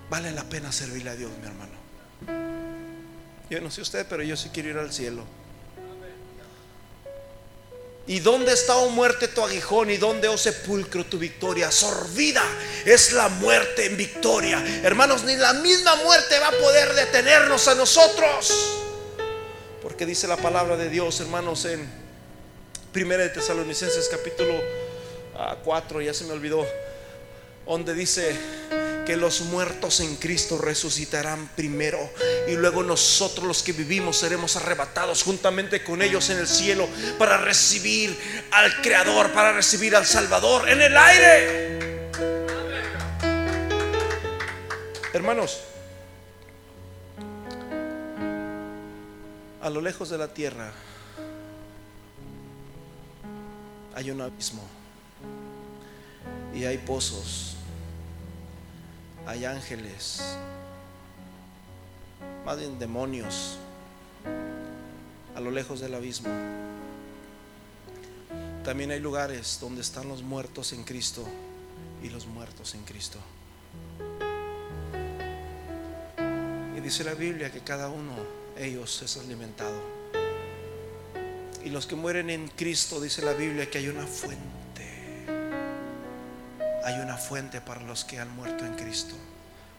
Vale 0.09 0.31
la 0.31 0.43
pena 0.43 0.71
servirle 0.71 1.11
a 1.11 1.15
Dios, 1.15 1.31
mi 1.39 1.47
hermano. 1.47 1.79
Yo 3.49 3.61
no 3.61 3.71
sé 3.71 3.81
usted, 3.81 4.05
pero 4.09 4.23
yo 4.23 4.35
sí 4.35 4.49
quiero 4.49 4.69
ir 4.69 4.77
al 4.77 4.91
cielo. 4.91 5.23
¿Y 8.07 8.19
dónde 8.19 8.53
está, 8.53 8.75
oh 8.75 8.89
muerte, 8.89 9.27
tu 9.27 9.41
aguijón? 9.41 9.89
¿Y 9.91 9.97
dónde, 9.97 10.27
oh 10.27 10.37
sepulcro, 10.37 11.05
tu 11.05 11.19
victoria? 11.19 11.71
Sorbida 11.71 12.43
es 12.83 13.13
la 13.13 13.29
muerte 13.29 13.85
en 13.85 13.95
victoria. 13.95 14.63
Hermanos, 14.83 15.23
ni 15.23 15.35
la 15.37 15.53
misma 15.53 15.95
muerte 15.97 16.39
va 16.39 16.47
a 16.47 16.51
poder 16.51 16.93
detenernos 16.93 17.67
a 17.67 17.75
nosotros. 17.75 18.51
Porque 19.81 20.07
dice 20.07 20.27
la 20.27 20.37
palabra 20.37 20.75
de 20.75 20.89
Dios, 20.89 21.19
hermanos, 21.21 21.65
en 21.65 21.98
Primera 22.91 23.21
de 23.21 23.29
Tesalonicenses 23.29 24.09
capítulo 24.09 24.51
4, 25.63 25.99
ah, 25.99 26.01
ya 26.01 26.11
se 26.11 26.23
me 26.23 26.31
olvidó, 26.31 26.65
donde 27.67 27.93
dice 27.93 28.35
que 29.05 29.15
los 29.15 29.41
muertos 29.41 29.99
en 29.99 30.15
Cristo 30.15 30.57
resucitarán 30.57 31.49
primero 31.55 31.99
y 32.47 32.53
luego 32.53 32.81
nosotros 32.81 33.45
los 33.45 33.61
que 33.61 33.73
vivimos 33.73 34.17
seremos 34.17 34.55
arrebatados 34.55 35.21
juntamente 35.21 35.83
con 35.83 36.01
ellos 36.01 36.31
en 36.31 36.39
el 36.39 36.47
cielo 36.47 36.87
para 37.19 37.37
recibir 37.37 38.17
al 38.49 38.81
Creador, 38.81 39.33
para 39.33 39.53
recibir 39.53 39.95
al 39.95 40.07
Salvador 40.07 40.67
en 40.67 40.81
el 40.81 40.97
aire. 40.97 42.09
Hermanos, 45.13 45.59
a 49.61 49.69
lo 49.69 49.79
lejos 49.79 50.09
de 50.09 50.17
la 50.17 50.33
tierra 50.33 50.73
hay 53.99 54.11
un 54.11 54.21
abismo 54.21 54.61
y 56.55 56.63
hay 56.63 56.77
pozos, 56.77 57.57
hay 59.27 59.43
ángeles, 59.43 60.37
más 62.45 62.57
bien 62.57 62.79
demonios 62.79 63.57
a 65.35 65.41
lo 65.41 65.51
lejos 65.51 65.81
del 65.81 65.95
abismo. 65.95 66.29
También 68.63 68.91
hay 68.91 69.01
lugares 69.01 69.57
donde 69.59 69.81
están 69.81 70.07
los 70.07 70.23
muertos 70.23 70.71
en 70.71 70.85
Cristo 70.85 71.27
y 72.01 72.09
los 72.09 72.25
muertos 72.25 72.75
en 72.75 72.85
Cristo. 72.85 73.19
Y 76.77 76.79
dice 76.79 77.03
la 77.03 77.15
Biblia 77.15 77.51
que 77.51 77.59
cada 77.59 77.89
uno 77.89 78.13
ellos 78.57 79.01
es 79.01 79.17
alimentado. 79.17 79.98
Y 81.63 81.69
los 81.69 81.85
que 81.85 81.95
mueren 81.95 82.29
en 82.29 82.47
Cristo, 82.47 83.01
dice 83.01 83.21
la 83.21 83.33
Biblia, 83.33 83.69
que 83.69 83.79
hay 83.79 83.87
una 83.87 84.07
fuente. 84.07 85.25
Hay 86.85 86.99
una 87.01 87.17
fuente 87.17 87.61
para 87.61 87.81
los 87.81 88.05
que 88.05 88.19
han 88.19 88.33
muerto 88.35 88.65
en 88.65 88.73
Cristo, 88.75 89.15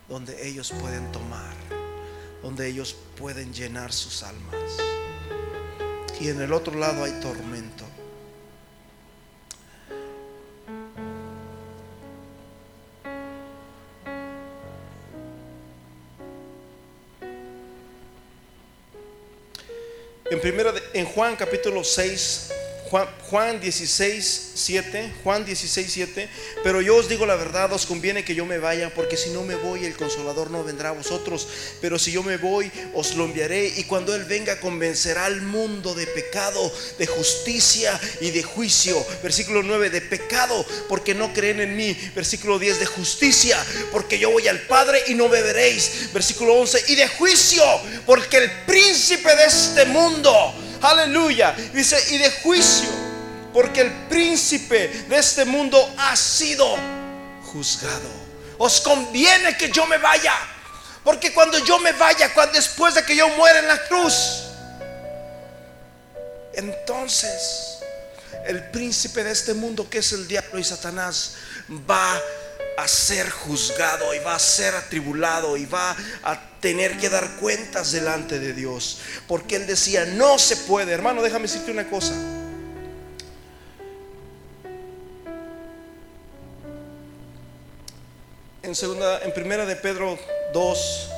donde 0.09 0.47
ellos 0.47 0.73
pueden 0.81 1.11
tomar, 1.13 1.55
donde 2.43 2.69
ellos 2.69 2.95
pueden 3.17 3.53
llenar 3.53 3.93
sus 3.93 4.23
almas. 4.23 4.55
Y 6.21 6.29
en 6.29 6.41
el 6.41 6.53
otro 6.53 6.79
lado 6.79 7.05
hay 7.05 7.13
tormento. 7.21 7.85
En 21.01 21.07
Juan 21.07 21.35
capítulo 21.35 21.83
6 21.83 22.51
Juan, 22.91 23.61
16, 23.61 24.51
7, 24.57 25.13
Juan 25.23 25.45
16, 25.45 25.93
7, 25.93 26.29
pero 26.65 26.83
yo 26.83 26.97
os 26.97 27.09
digo 27.09 27.25
la 27.25 27.37
verdad, 27.37 27.73
os 27.73 27.87
conviene 27.87 28.25
que 28.25 28.35
yo 28.35 28.45
me 28.45 28.59
vaya, 28.59 28.93
porque 28.93 29.17
si 29.17 29.31
no 29.31 29.45
me 29.45 29.55
voy, 29.55 29.85
el 29.85 29.97
consolador 29.97 30.51
no 30.51 30.65
vendrá 30.65 30.89
a 30.89 30.93
vosotros, 30.93 31.47
pero 31.81 32.01
si 32.01 32.11
yo 32.11 32.25
me 32.25 32.37
voy, 32.37 32.69
os 32.93 33.15
lo 33.15 33.27
enviaré, 33.27 33.73
y 33.77 33.85
cuando 33.85 34.13
Él 34.13 34.25
venga, 34.25 34.59
convencerá 34.59 35.27
al 35.27 35.41
mundo 35.41 35.95
de 35.95 36.09
pecado, 36.09 36.73
de 36.99 37.07
justicia 37.07 37.99
y 38.21 38.33
de 38.33 38.43
juicio. 38.43 38.97
Versículo 39.23 39.63
9, 39.63 39.91
de 39.91 40.01
pecado, 40.01 40.67
porque 40.89 41.15
no 41.15 41.33
creen 41.33 41.61
en 41.61 41.77
mí. 41.77 41.97
Versículo 42.17 42.59
10, 42.59 42.81
de 42.81 42.87
justicia, 42.87 43.57
porque 43.93 44.19
yo 44.19 44.33
voy 44.33 44.49
al 44.49 44.63
Padre 44.63 45.05
y 45.07 45.15
no 45.15 45.29
beberéis. 45.29 46.13
Versículo 46.13 46.55
11, 46.55 46.87
y 46.89 46.97
de 46.97 47.07
juicio, 47.07 47.63
porque 48.05 48.39
el 48.39 48.51
príncipe 48.67 49.37
de 49.37 49.45
este 49.45 49.85
mundo, 49.85 50.55
Aleluya. 50.83 51.55
Dice, 51.73 51.97
y 52.11 52.19
de 52.19 52.31
juicio, 52.43 52.89
porque 53.53 53.83
el 53.83 53.93
príncipe 54.09 54.89
de 55.09 55.19
este 55.19 55.45
mundo 55.45 55.95
ha 55.99 56.17
sido 56.17 56.77
juzgado. 57.53 58.09
Os 58.59 58.81
conviene 58.81 59.57
que 59.57 59.71
yo 59.71 59.87
me 59.87 59.99
vaya. 59.99 60.35
Porque 61.05 61.33
cuando 61.33 61.59
yo 61.59 61.79
me 61.79 61.93
vaya, 61.93 62.33
cuando, 62.35 62.55
después 62.55 62.95
de 62.95 63.05
que 63.05 63.17
yo 63.17 63.29
muera 63.31 63.59
en 63.59 63.69
la 63.69 63.83
cruz, 63.89 64.45
entonces 66.53 67.79
el 68.47 68.71
príncipe 68.71 69.25
de 69.25 69.31
este 69.31 69.55
mundo 69.55 69.89
que 69.89 69.99
es 69.99 70.13
el 70.13 70.27
diablo 70.29 70.59
y 70.59 70.65
Satanás 70.65 71.35
va 71.89 72.15
a 72.15 72.21
ser 72.89 73.31
juzgado 73.31 74.15
y 74.15 74.19
va 74.19 74.35
a 74.35 74.39
ser 74.39 74.75
atribulado 74.75 75.57
y 75.57 75.67
va 75.67 75.97
a 76.23 76.41
tener 76.61 76.99
que 76.99 77.09
dar 77.09 77.37
cuentas 77.37 77.93
delante 77.93 78.39
de 78.39 78.53
Dios. 78.53 79.01
Porque 79.27 79.57
él 79.57 79.67
decía, 79.67 80.05
no 80.05 80.39
se 80.39 80.57
puede. 80.57 80.93
Hermano, 80.93 81.23
déjame 81.23 81.43
decirte 81.43 81.71
una 81.71 81.89
cosa. 81.89 82.15
En 88.63 88.75
segunda, 88.75 89.21
en 89.23 89.33
primera 89.33 89.67
de 89.67 89.75
Pedro 89.77 90.19
2, 90.53 91.11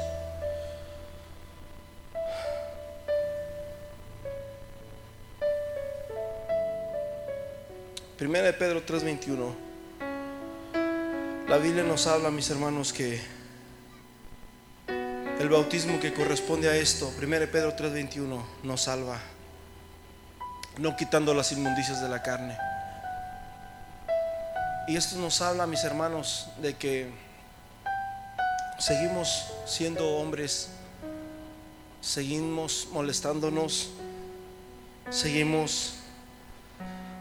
Primera 8.22 8.46
de 8.46 8.52
Pedro 8.52 8.80
3:21. 8.86 9.71
La 11.48 11.58
Biblia 11.58 11.82
nos 11.82 12.06
habla, 12.06 12.30
mis 12.30 12.48
hermanos, 12.50 12.92
que 12.92 13.20
el 15.38 15.48
bautismo 15.48 16.00
que 16.00 16.14
corresponde 16.14 16.68
a 16.68 16.76
esto, 16.76 17.12
1 17.18 17.50
Pedro 17.50 17.74
3:21, 17.74 18.42
nos 18.62 18.82
salva, 18.82 19.18
no 20.78 20.96
quitando 20.96 21.34
las 21.34 21.52
inmundicias 21.52 22.00
de 22.00 22.08
la 22.08 22.22
carne. 22.22 22.56
Y 24.86 24.96
esto 24.96 25.16
nos 25.16 25.42
habla, 25.42 25.66
mis 25.66 25.84
hermanos, 25.84 26.48
de 26.62 26.74
que 26.74 27.10
seguimos 28.78 29.52
siendo 29.66 30.16
hombres, 30.16 30.70
seguimos 32.00 32.88
molestándonos, 32.92 33.90
seguimos 35.10 35.94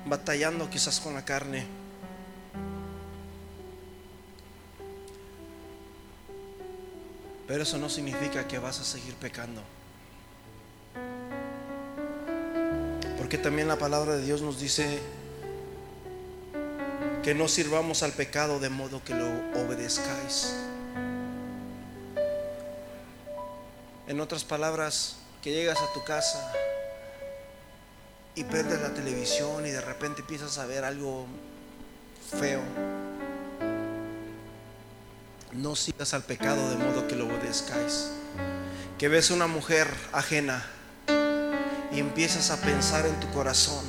batallando 0.06 0.70
quizás 0.70 1.00
con 1.00 1.16
la 1.16 1.26
carne. 1.26 1.81
Pero 7.52 7.64
eso 7.64 7.78
no 7.78 7.90
significa 7.90 8.48
que 8.48 8.60
vas 8.60 8.80
a 8.80 8.86
seguir 8.86 9.14
pecando. 9.16 9.62
Porque 13.18 13.38
también 13.38 13.68
la 13.68 13.76
palabra 13.76 14.16
de 14.16 14.24
Dios 14.24 14.42
nos 14.42 14.58
dice 14.58 15.02
que 17.22 17.36
no 17.36 17.50
sirvamos 17.50 18.04
al 18.04 18.14
pecado 18.14 18.62
de 18.62 18.70
modo 18.70 19.04
que 19.04 19.14
lo 19.14 19.28
obedezcáis. 19.62 20.56
En 24.08 24.22
otras 24.22 24.46
palabras, 24.46 25.18
que 25.42 25.52
llegas 25.52 25.80
a 25.82 25.92
tu 25.92 26.06
casa 26.06 26.54
y 28.34 28.46
prendes 28.46 28.80
la 28.80 28.94
televisión 28.94 29.66
y 29.66 29.72
de 29.72 29.82
repente 29.82 30.22
empiezas 30.22 30.58
a 30.58 30.66
ver 30.66 30.86
algo 30.86 31.26
feo. 32.40 32.62
No 35.54 35.76
sigas 35.76 36.14
al 36.14 36.24
pecado 36.24 36.70
de 36.70 36.78
modo 36.78 37.08
que 37.08 37.16
lo 37.16 37.26
obedezcáis. 37.26 38.12
Que 38.98 39.10
ves 39.10 39.32
una 39.32 39.48
mujer 39.48 39.88
ajena 40.14 40.66
y 41.92 42.00
empiezas 42.00 42.52
a 42.52 42.62
pensar 42.62 43.06
en 43.06 43.20
tu 43.20 43.30
corazón 43.32 43.84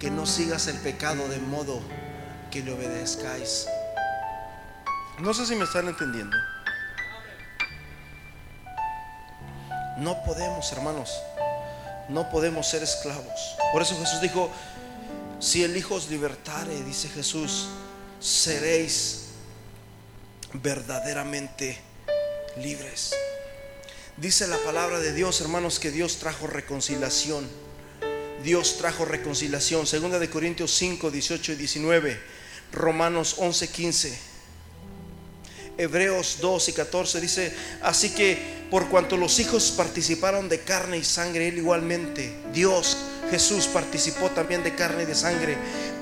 que 0.00 0.10
no 0.10 0.26
sigas 0.26 0.66
el 0.66 0.76
pecado 0.78 1.28
de 1.28 1.38
modo 1.38 1.80
que 2.50 2.62
le 2.62 2.72
obedezcáis. 2.72 3.66
No 5.20 5.32
sé 5.32 5.46
si 5.46 5.54
me 5.54 5.64
están 5.64 5.86
entendiendo. 5.86 6.36
No 9.98 10.24
podemos, 10.24 10.72
hermanos. 10.72 11.12
No 12.08 12.28
podemos 12.28 12.68
ser 12.68 12.82
esclavos. 12.82 13.56
Por 13.72 13.82
eso 13.82 13.96
Jesús 13.98 14.20
dijo, 14.20 14.50
si 15.38 15.62
el 15.62 15.76
Hijo 15.76 15.94
os 15.94 16.10
libertare, 16.10 16.82
dice 16.82 17.08
Jesús, 17.08 17.68
seréis 18.18 19.23
verdaderamente 20.54 21.78
libres. 22.62 23.12
Dice 24.16 24.46
la 24.46 24.58
palabra 24.58 25.00
de 25.00 25.12
Dios, 25.12 25.40
hermanos, 25.40 25.80
que 25.80 25.90
Dios 25.90 26.18
trajo 26.18 26.46
reconciliación. 26.46 27.48
Dios 28.44 28.76
trajo 28.78 29.04
reconciliación. 29.04 29.86
Segunda 29.86 30.18
de 30.18 30.30
Corintios 30.30 30.72
5, 30.74 31.10
18 31.10 31.52
y 31.52 31.56
19. 31.56 32.20
Romanos 32.72 33.36
11, 33.38 33.68
15. 33.68 34.18
Hebreos 35.76 36.38
2 36.40 36.68
y 36.68 36.72
14 36.72 37.20
dice, 37.20 37.52
así 37.82 38.10
que 38.10 38.64
por 38.70 38.88
cuanto 38.88 39.16
los 39.16 39.40
hijos 39.40 39.72
participaron 39.76 40.48
de 40.48 40.60
carne 40.60 40.98
y 40.98 41.04
sangre, 41.04 41.48
él 41.48 41.58
igualmente, 41.58 42.32
Dios, 42.52 42.96
Jesús 43.30 43.66
participó 43.66 44.30
también 44.30 44.62
de 44.62 44.74
carne 44.76 45.02
y 45.02 45.06
de 45.06 45.14
sangre 45.16 45.56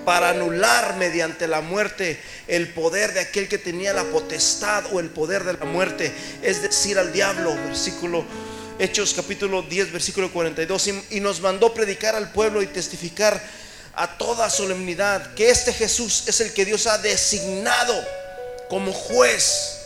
para 0.04 0.30
anular 0.30 0.96
mediante 0.96 1.46
la 1.46 1.60
muerte 1.60 2.20
el 2.48 2.68
poder 2.68 3.14
de 3.14 3.20
aquel 3.20 3.48
que 3.48 3.58
tenía 3.58 3.92
la 3.92 4.04
potestad 4.04 4.84
o 4.92 5.00
el 5.00 5.10
poder 5.10 5.44
de 5.44 5.54
la 5.54 5.64
muerte, 5.64 6.12
es 6.42 6.62
decir, 6.62 6.98
al 6.98 7.12
diablo, 7.12 7.54
versículo 7.54 8.24
Hechos 8.78 9.14
capítulo 9.14 9.62
10, 9.62 9.92
versículo 9.92 10.32
42, 10.32 10.88
y 11.10 11.20
nos 11.20 11.40
mandó 11.40 11.72
predicar 11.72 12.16
al 12.16 12.32
pueblo 12.32 12.62
y 12.62 12.66
testificar 12.66 13.40
a 13.94 14.16
toda 14.16 14.48
solemnidad 14.50 15.34
que 15.34 15.50
este 15.50 15.72
Jesús 15.72 16.24
es 16.26 16.40
el 16.40 16.52
que 16.52 16.64
Dios 16.64 16.86
ha 16.86 16.98
designado 16.98 17.94
como 18.68 18.92
juez 18.92 19.78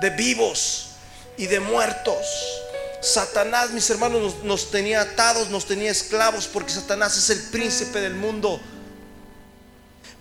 de 0.00 0.10
vivos 0.10 0.88
y 1.36 1.46
de 1.46 1.60
muertos. 1.60 2.26
Satanás, 3.00 3.70
mis 3.70 3.88
hermanos, 3.90 4.44
nos, 4.44 4.70
tenía 4.70 5.00
atados, 5.00 5.48
nos 5.48 5.66
tenía 5.66 5.90
esclavos, 5.90 6.46
porque 6.46 6.72
Satanás 6.72 7.16
es 7.16 7.30
el 7.30 7.40
príncipe 7.50 8.00
del 8.00 8.14
mundo. 8.14 8.60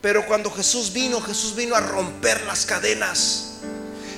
Pero 0.01 0.25
cuando 0.25 0.49
Jesús 0.51 0.91
vino, 0.91 1.21
Jesús 1.21 1.55
vino 1.55 1.75
a 1.75 1.79
romper 1.79 2.41
las 2.41 2.65
cadenas. 2.65 3.47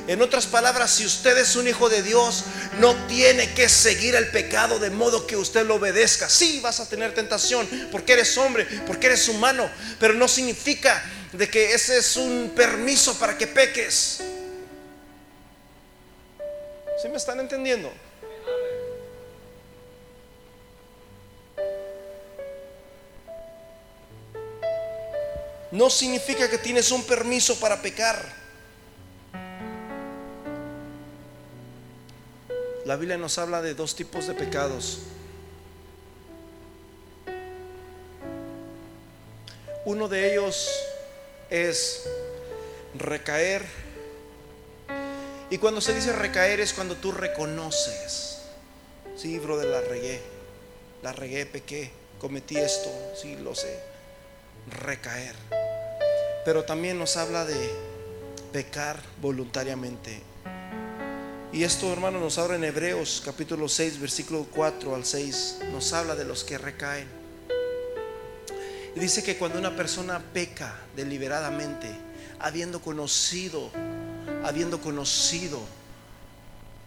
En 0.08 0.22
otras 0.22 0.48
palabras, 0.48 0.92
si 0.92 1.06
usted 1.06 1.38
es 1.38 1.56
un 1.56 1.68
hijo 1.68 1.90
de 1.90 2.02
Dios, 2.02 2.44
no 2.80 2.94
tiene 3.08 3.54
que 3.54 3.70
seguir 3.70 4.16
el 4.16 4.28
pecado 4.30 4.80
de 4.80 4.90
modo 4.90 5.26
que 5.26 5.38
usted 5.38 5.66
lo 5.66 5.76
obedezca. 5.76 6.30
Sí, 6.30 6.60
vas 6.62 6.82
a 6.82 6.90
tener 6.90 7.14
tentación 7.14 7.68
porque 7.92 8.14
eres 8.14 8.38
hombre, 8.38 8.66
porque 8.86 9.08
eres 9.08 9.30
humano, 9.30 9.70
pero 10.00 10.14
no 10.14 10.28
significa 10.28 11.02
de 11.32 11.50
que 11.50 11.74
ese 11.74 11.98
es 11.98 12.18
un 12.18 12.52
permiso 12.56 13.18
para 13.18 13.38
que 13.38 13.48
peques. 13.48 14.20
¿Sí 17.02 17.08
me 17.10 17.18
están 17.18 17.40
entendiendo? 17.40 17.92
No 25.74 25.90
significa 25.90 26.48
que 26.52 26.60
tienes 26.60 26.92
un 26.92 27.04
permiso 27.04 27.60
para 27.60 27.82
pecar. 27.82 28.32
La 32.86 32.96
Biblia 32.96 33.18
nos 33.18 33.40
habla 33.40 33.60
de 33.60 33.74
dos 33.74 33.96
tipos 33.96 34.28
de 34.28 34.36
pecados. 34.36 35.00
Uno 39.84 40.08
de 40.08 40.34
ellos 40.34 40.70
es 41.50 42.04
recaer. 42.94 43.66
Y 45.50 45.58
cuando 45.58 45.82
se 45.82 45.96
dice 45.96 46.14
recaer 46.14 46.60
es 46.60 46.74
cuando 46.74 46.98
tú 46.98 47.12
reconoces. 47.12 48.42
Sí, 49.18 49.40
brother, 49.40 49.66
la 49.66 49.82
regué. 49.82 50.22
La 51.02 51.14
regué, 51.14 51.48
pequé, 51.48 51.90
cometí 52.20 52.58
esto, 52.58 52.92
sí, 53.20 53.38
lo 53.38 53.56
sé. 53.56 53.93
Recaer. 54.70 55.36
Pero 56.46 56.64
también 56.64 56.98
nos 56.98 57.18
habla 57.18 57.46
de 57.46 57.70
pecar 58.52 59.02
voluntariamente. 59.22 60.22
Y 61.52 61.64
esto, 61.64 61.92
hermano, 61.92 62.20
nos 62.20 62.38
habla 62.38 62.56
en 62.56 62.64
Hebreos 62.64 63.22
capítulo 63.24 63.70
6, 63.70 64.00
versículo 64.00 64.48
4 64.52 64.96
al 64.96 65.06
6. 65.06 65.60
Nos 65.72 65.94
habla 65.94 66.16
de 66.16 66.26
los 66.26 66.44
que 66.44 66.58
recaen. 66.58 67.08
Y 68.96 69.00
dice 69.00 69.24
que 69.24 69.38
cuando 69.38 69.60
una 69.60 69.76
persona 69.76 70.20
peca 70.34 70.76
deliberadamente, 70.96 71.90
habiendo 72.40 72.82
conocido, 72.82 73.72
habiendo 74.44 74.82
conocido 74.82 75.60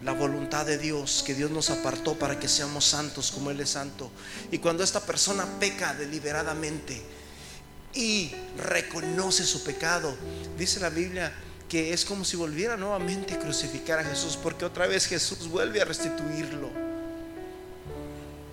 la 0.03 0.13
voluntad 0.13 0.67
de 0.67 0.79
Dios, 0.79 1.23
que 1.27 1.35
Dios 1.35 1.51
nos 1.51 1.71
apartó 1.71 2.15
para 2.19 2.39
que 2.39 2.49
seamos 2.49 2.85
santos 2.85 3.31
como 3.31 3.51
Él 3.51 3.61
es 3.61 3.71
santo, 3.71 4.11
y 4.51 4.59
cuando 4.59 4.85
esta 4.85 5.01
persona 5.01 5.47
peca 5.59 5.95
deliberadamente 5.95 7.03
y 7.97 8.33
reconoce 8.59 9.45
su 9.45 9.65
pecado, 9.65 10.15
dice 10.59 10.81
la 10.81 10.91
Biblia 10.91 11.33
que 11.69 11.93
es 11.93 12.05
como 12.05 12.25
si 12.25 12.37
volviera 12.37 12.77
nuevamente 12.77 13.35
a 13.35 13.39
crucificar 13.39 13.99
a 13.99 14.05
Jesús, 14.05 14.39
porque 14.41 14.65
otra 14.65 14.87
vez 14.87 15.07
Jesús 15.07 15.49
vuelve 15.49 15.81
a 15.81 15.85
restituirlo. 15.85 16.71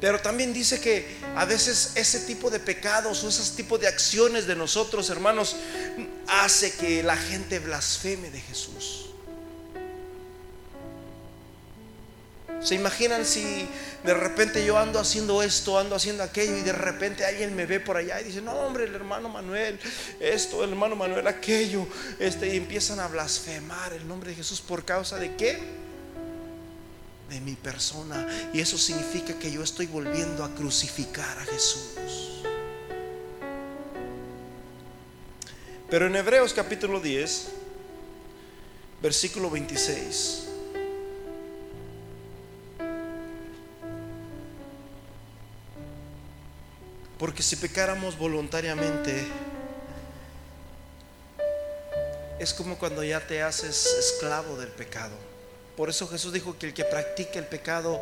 Pero 0.01 0.19
también 0.19 0.51
dice 0.51 0.81
que 0.81 1.05
a 1.35 1.45
veces 1.45 1.91
ese 1.95 2.21
tipo 2.21 2.49
de 2.49 2.59
pecados 2.59 3.23
o 3.23 3.29
ese 3.29 3.55
tipo 3.55 3.77
de 3.77 3.87
acciones 3.87 4.47
de 4.47 4.55
nosotros, 4.55 5.09
hermanos, 5.09 5.55
hace 6.27 6.73
que 6.73 7.03
la 7.03 7.15
gente 7.15 7.59
blasfeme 7.59 8.29
de 8.29 8.41
Jesús. 8.41 9.02
¿Se 12.63 12.75
imaginan 12.75 13.25
si 13.25 13.67
de 14.03 14.13
repente 14.13 14.65
yo 14.65 14.77
ando 14.77 14.97
haciendo 14.99 15.43
esto, 15.43 15.77
ando 15.77 15.95
haciendo 15.95 16.23
aquello 16.23 16.57
y 16.57 16.61
de 16.61 16.71
repente 16.71 17.25
alguien 17.25 17.53
me 17.55 17.65
ve 17.65 17.81
por 17.81 17.97
allá 17.97 18.21
y 18.21 18.25
dice, 18.25 18.41
no 18.41 18.53
hombre, 18.53 18.85
el 18.85 18.95
hermano 18.95 19.27
Manuel, 19.27 19.77
esto, 20.19 20.63
el 20.63 20.69
hermano 20.69 20.95
Manuel, 20.95 21.27
aquello, 21.27 21.85
este, 22.19 22.53
y 22.53 22.57
empiezan 22.57 23.01
a 23.01 23.07
blasfemar 23.07 23.91
el 23.91 24.07
nombre 24.07 24.29
de 24.29 24.37
Jesús 24.37 24.61
por 24.61 24.85
causa 24.85 25.17
de 25.17 25.35
qué? 25.35 25.59
De 27.29 27.41
mi 27.41 27.55
persona. 27.55 28.25
Y 28.53 28.61
eso 28.61 28.77
significa 28.77 29.37
que 29.37 29.51
yo 29.51 29.61
estoy 29.61 29.87
volviendo 29.87 30.45
a 30.45 30.55
crucificar 30.55 31.37
a 31.39 31.45
Jesús. 31.45 32.43
Pero 35.89 36.07
en 36.07 36.15
Hebreos 36.15 36.53
capítulo 36.53 37.01
10, 37.01 37.47
versículo 39.01 39.49
26. 39.49 40.52
Porque 47.23 47.41
si 47.41 47.55
pecáramos 47.55 48.17
voluntariamente, 48.17 49.25
es 52.37 52.53
como 52.53 52.77
cuando 52.77 53.01
ya 53.01 53.25
te 53.25 53.41
haces 53.41 53.85
esclavo 53.97 54.57
del 54.57 54.67
pecado. 54.67 55.15
Por 55.77 55.89
eso 55.89 56.05
Jesús 56.09 56.33
dijo 56.33 56.57
que 56.59 56.65
el 56.65 56.73
que 56.73 56.83
practica 56.83 57.39
el 57.39 57.45
pecado 57.45 58.01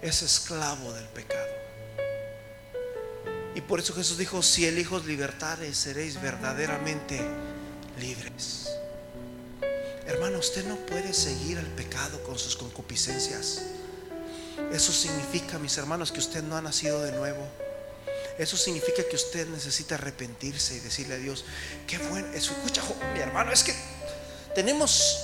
es 0.00 0.22
esclavo 0.22 0.92
del 0.92 1.06
pecado. 1.06 1.48
Y 3.56 3.60
por 3.60 3.80
eso 3.80 3.92
Jesús 3.92 4.16
dijo, 4.16 4.40
si 4.40 4.64
el 4.64 4.78
Hijo 4.78 5.00
libertares, 5.00 5.76
seréis 5.76 6.22
verdaderamente 6.22 7.20
libres. 7.98 8.70
Hermano, 10.06 10.38
usted 10.38 10.64
no 10.66 10.76
puede 10.76 11.12
seguir 11.12 11.58
el 11.58 11.66
pecado 11.66 12.22
con 12.22 12.38
sus 12.38 12.54
concupiscencias. 12.54 13.62
Eso 14.72 14.92
significa, 14.92 15.58
mis 15.58 15.76
hermanos, 15.76 16.12
que 16.12 16.20
usted 16.20 16.44
no 16.44 16.56
ha 16.56 16.62
nacido 16.62 17.02
de 17.02 17.10
nuevo. 17.10 17.69
Eso 18.40 18.56
significa 18.56 19.04
que 19.04 19.16
usted 19.16 19.46
necesita 19.48 19.96
arrepentirse 19.96 20.74
y 20.74 20.80
decirle 20.80 21.16
a 21.16 21.18
Dios, 21.18 21.44
qué 21.86 21.98
bueno, 21.98 22.32
eso 22.32 22.52
escucha, 22.52 22.82
mi 23.12 23.20
hermano, 23.20 23.52
es 23.52 23.62
que 23.62 23.74
tenemos, 24.54 25.18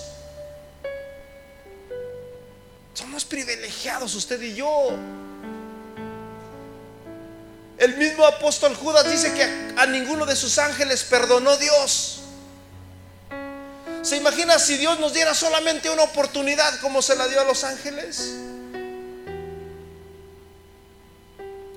somos 2.92 3.24
privilegiados 3.24 4.14
usted 4.14 4.38
y 4.42 4.54
yo. 4.56 4.90
El 7.78 7.96
mismo 7.96 8.26
apóstol 8.26 8.74
Judas 8.74 9.10
dice 9.10 9.32
que 9.32 9.44
a, 9.80 9.86
ninguno 9.86 10.26
de 10.26 10.36
sus 10.36 10.58
ángeles 10.58 11.02
perdonó 11.04 11.56
Dios. 11.56 12.20
¿Se 14.02 14.18
imagina 14.18 14.58
si 14.58 14.76
Dios 14.76 15.00
nos 15.00 15.14
diera 15.14 15.32
solamente 15.32 15.88
una 15.88 16.02
oportunidad 16.02 16.80
como 16.80 17.00
se 17.00 17.16
la 17.16 17.26
dio 17.28 17.40
a 17.40 17.44
los 17.44 17.64
ángeles? 17.64 18.34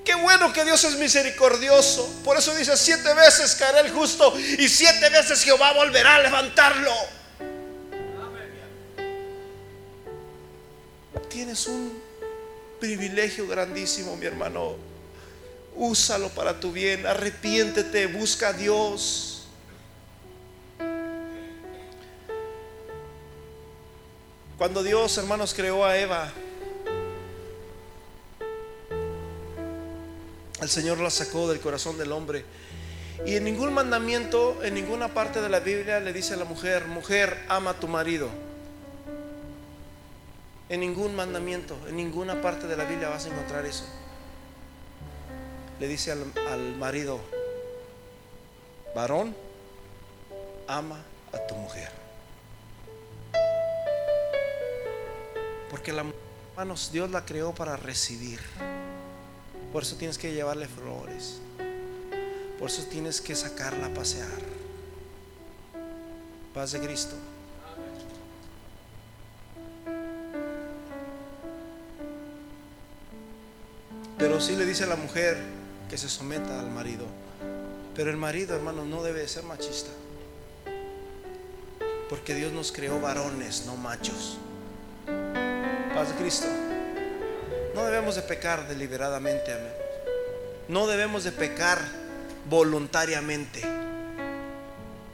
Qué 0.09 0.15
bueno 0.15 0.51
que 0.51 0.65
Dios 0.65 0.83
es 0.85 0.95
misericordioso. 0.95 2.11
Por 2.23 2.35
eso 2.35 2.55
dice, 2.55 2.75
siete 2.75 3.13
veces 3.13 3.53
caerá 3.53 3.81
el 3.81 3.91
justo 3.91 4.33
y 4.57 4.67
siete 4.67 5.07
veces 5.11 5.43
Jehová 5.43 5.71
volverá 5.73 6.15
a 6.15 6.19
levantarlo. 6.23 6.91
Tienes 11.29 11.67
un 11.67 12.01
privilegio 12.79 13.47
grandísimo, 13.47 14.15
mi 14.15 14.25
hermano. 14.25 14.77
Úsalo 15.75 16.29
para 16.29 16.59
tu 16.59 16.71
bien. 16.71 17.05
Arrepiéntete, 17.05 18.07
busca 18.07 18.47
a 18.47 18.53
Dios. 18.53 19.43
Cuando 24.57 24.81
Dios, 24.81 25.15
hermanos, 25.19 25.53
creó 25.53 25.85
a 25.85 25.95
Eva, 25.95 26.33
El 30.61 30.69
Señor 30.69 30.99
la 30.99 31.09
sacó 31.09 31.47
del 31.47 31.59
corazón 31.59 31.97
del 31.97 32.11
hombre. 32.11 32.43
Y 33.25 33.35
en 33.35 33.43
ningún 33.43 33.73
mandamiento, 33.73 34.63
en 34.63 34.73
ninguna 34.73 35.09
parte 35.09 35.41
de 35.41 35.49
la 35.49 35.59
Biblia 35.59 35.99
le 35.99 36.13
dice 36.13 36.33
a 36.33 36.37
la 36.37 36.45
mujer, 36.45 36.85
mujer, 36.85 37.45
ama 37.47 37.71
a 37.71 37.73
tu 37.73 37.87
marido. 37.87 38.29
En 40.69 40.81
ningún 40.81 41.15
mandamiento, 41.15 41.77
en 41.87 41.95
ninguna 41.95 42.41
parte 42.41 42.67
de 42.67 42.77
la 42.77 42.85
Biblia 42.85 43.09
vas 43.09 43.25
a 43.25 43.29
encontrar 43.29 43.65
eso. 43.65 43.85
Le 45.79 45.87
dice 45.87 46.11
al, 46.11 46.31
al 46.49 46.75
marido, 46.75 47.19
varón, 48.95 49.35
ama 50.67 50.99
a 51.33 51.47
tu 51.47 51.55
mujer. 51.55 51.89
Porque 55.69 55.93
la 55.93 56.05
hermanos, 56.59 56.91
Dios 56.91 57.09
la 57.09 57.23
creó 57.23 57.53
para 57.53 57.77
recibir. 57.77 58.41
Por 59.71 59.83
eso 59.83 59.95
tienes 59.95 60.17
que 60.17 60.33
llevarle 60.33 60.67
flores. 60.67 61.39
Por 62.57 62.69
eso 62.69 62.83
tienes 62.83 63.21
que 63.21 63.35
sacarla 63.35 63.87
a 63.87 63.93
pasear. 63.93 64.27
Paz 66.53 66.71
de 66.71 66.79
Cristo. 66.79 67.15
Pero 74.17 74.41
sí 74.41 74.55
le 74.55 74.65
dice 74.65 74.83
a 74.83 74.87
la 74.87 74.97
mujer 74.97 75.37
que 75.89 75.97
se 75.97 76.09
someta 76.09 76.59
al 76.59 76.69
marido. 76.71 77.05
Pero 77.95 78.09
el 78.09 78.17
marido, 78.17 78.55
hermano, 78.55 78.85
no 78.85 79.03
debe 79.03 79.27
ser 79.27 79.43
machista. 79.43 79.91
Porque 82.09 82.33
Dios 82.33 82.51
nos 82.51 82.71
creó 82.71 82.99
varones, 82.99 83.65
no 83.65 83.77
machos. 83.77 84.37
Paz 85.93 86.09
de 86.09 86.15
Cristo. 86.15 86.47
No 87.73 87.85
debemos 87.85 88.15
de 88.15 88.23
pecar 88.23 88.67
deliberadamente, 88.67 89.53
amén. 89.53 89.73
No 90.67 90.87
debemos 90.87 91.23
de 91.23 91.31
pecar 91.31 91.79
voluntariamente. 92.49 93.61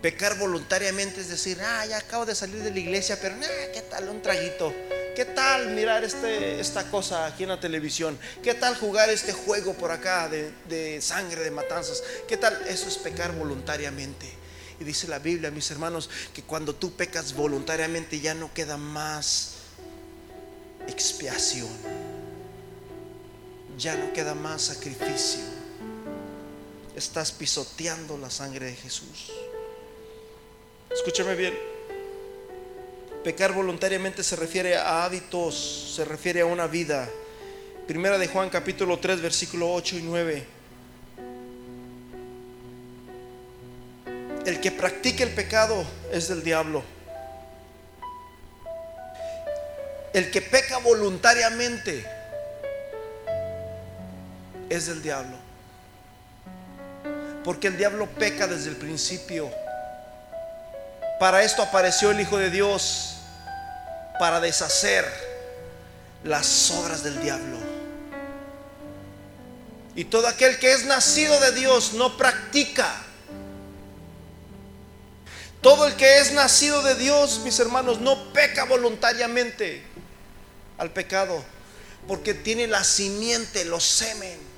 Pecar 0.02 0.38
voluntariamente 0.38 1.22
es 1.22 1.30
decir, 1.30 1.60
ah, 1.62 1.86
ya 1.86 1.98
acabo 1.98 2.26
de 2.26 2.36
salir 2.36 2.62
de 2.62 2.72
la 2.72 2.80
iglesia, 2.80 3.18
pero 3.22 3.36
¿qué 3.74 3.82
tal 3.82 4.08
un 4.10 4.22
traguito? 4.22 4.74
¿Qué 5.16 5.26
tal 5.26 5.70
mirar 5.70 6.04
este, 6.04 6.60
esta 6.60 6.90
cosa 6.92 7.26
aquí 7.26 7.44
en 7.44 7.50
la 7.50 7.60
televisión? 7.60 8.18
¿Qué 8.44 8.54
tal 8.54 8.76
jugar 8.76 9.10
este 9.10 9.32
juego 9.32 9.74
por 9.74 9.92
acá 9.92 10.30
de, 10.30 10.52
de 10.70 11.02
sangre, 11.02 11.42
de 11.42 11.52
matanzas? 11.52 12.04
¿Qué 12.28 12.38
tal? 12.38 12.62
Eso 12.68 12.88
es 12.88 12.98
pecar 12.98 13.32
voluntariamente. 13.34 14.30
Y 14.80 14.84
dice 14.84 15.08
la 15.08 15.20
Biblia, 15.20 15.52
mis 15.52 15.72
hermanos, 15.72 16.10
que 16.34 16.44
cuando 16.44 16.76
tú 16.76 16.94
pecas 16.94 17.34
voluntariamente 17.34 18.20
ya 18.20 18.34
no 18.34 18.54
queda 18.54 18.76
más 18.78 19.54
expiación 20.88 22.15
ya 23.78 23.96
no 23.96 24.14
queda 24.14 24.34
más 24.34 24.62
sacrificio. 24.62 25.42
Estás 26.96 27.32
pisoteando 27.32 28.18
la 28.18 28.30
sangre 28.30 28.68
de 28.68 28.76
Jesús. 28.76 29.32
Escúchame 30.90 31.36
bien. 31.36 31.54
Pecar 33.24 33.54
voluntariamente 33.54 34.24
se 34.24 34.36
refiere 34.36 34.78
a 34.78 35.04
hábitos, 35.04 35.94
se 35.96 36.06
refiere 36.06 36.42
a 36.42 36.46
una 36.46 36.68
vida. 36.68 37.10
Primera 37.88 38.18
de 38.18 38.28
Juan 38.28 38.50
capítulo 38.50 39.00
3 39.00 39.22
versículo 39.22 39.74
8 39.74 39.98
y 39.98 40.02
9. 40.04 40.48
El 44.46 44.62
que 44.62 44.72
practique 44.72 45.24
el 45.24 45.32
pecado 45.32 45.84
es 46.12 46.28
del 46.28 46.44
diablo. 46.44 46.84
El 50.14 50.32
que 50.32 50.42
peca 50.42 50.78
voluntariamente 50.78 52.15
es 54.70 54.88
del 54.88 55.02
diablo. 55.02 55.38
Porque 57.44 57.68
el 57.68 57.78
diablo 57.78 58.08
peca 58.08 58.48
desde 58.48 58.70
el 58.70 58.76
principio. 58.76 59.52
Para 61.20 61.44
esto 61.44 61.62
apareció 61.62 62.12
el 62.12 62.20
Hijo 62.20 62.38
de 62.38 62.50
Dios, 62.50 63.18
para 64.20 64.40
deshacer 64.40 65.06
las 66.24 66.72
obras 66.72 67.04
del 67.04 67.22
diablo. 67.22 67.58
Y 69.96 70.06
todo 70.06 70.28
aquel 70.28 70.58
que 70.60 70.74
es 70.74 70.86
nacido 70.86 71.40
de 71.40 71.52
Dios 71.54 71.94
no 71.94 72.18
practica. 72.18 73.02
Todo 75.62 75.88
el 75.88 75.96
que 75.96 76.20
es 76.20 76.34
nacido 76.34 76.82
de 76.82 76.96
Dios, 76.96 77.42
mis 77.44 77.60
hermanos, 77.60 78.00
no 78.00 78.34
peca 78.34 78.66
voluntariamente 78.66 79.84
al 80.78 80.92
pecado, 80.92 81.44
porque 82.08 82.34
tiene 82.34 82.68
la 82.68 82.84
simiente, 82.84 83.66
los 83.66 83.84
semen 83.84 84.55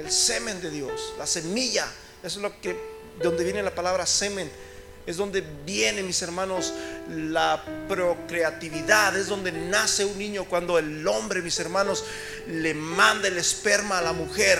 el 0.00 0.10
semen 0.10 0.60
de 0.60 0.70
Dios, 0.70 1.14
la 1.18 1.26
semilla. 1.26 1.86
Es 2.22 2.36
lo 2.36 2.58
que, 2.60 2.76
donde 3.22 3.44
viene 3.44 3.62
la 3.62 3.74
palabra 3.74 4.06
semen. 4.06 4.50
Es 5.06 5.16
donde 5.16 5.42
viene, 5.64 6.02
mis 6.02 6.20
hermanos, 6.22 6.72
la 7.08 7.64
procreatividad. 7.88 9.16
Es 9.16 9.28
donde 9.28 9.52
nace 9.52 10.04
un 10.04 10.18
niño 10.18 10.44
cuando 10.44 10.78
el 10.78 11.06
hombre, 11.06 11.42
mis 11.42 11.58
hermanos, 11.58 12.04
le 12.46 12.74
manda 12.74 13.28
el 13.28 13.38
esperma 13.38 13.98
a 13.98 14.02
la 14.02 14.12
mujer. 14.12 14.58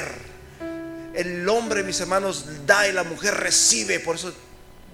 El 1.15 1.49
hombre, 1.49 1.83
mis 1.83 2.01
hermanos, 2.01 2.67
da 2.67 2.89
y 2.89 2.93
la 2.93 3.05
mujer 3.05 3.35
recibe. 3.35 4.01
Por 4.01 4.17
eso 4.17 4.33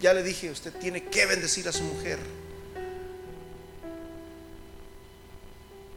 ya 0.01 0.15
le 0.15 0.23
dije, 0.23 0.51
usted 0.51 0.73
tiene 0.75 1.05
que 1.05 1.27
bendecir 1.27 1.69
a 1.69 1.73
su 1.73 1.83
mujer. 1.83 2.19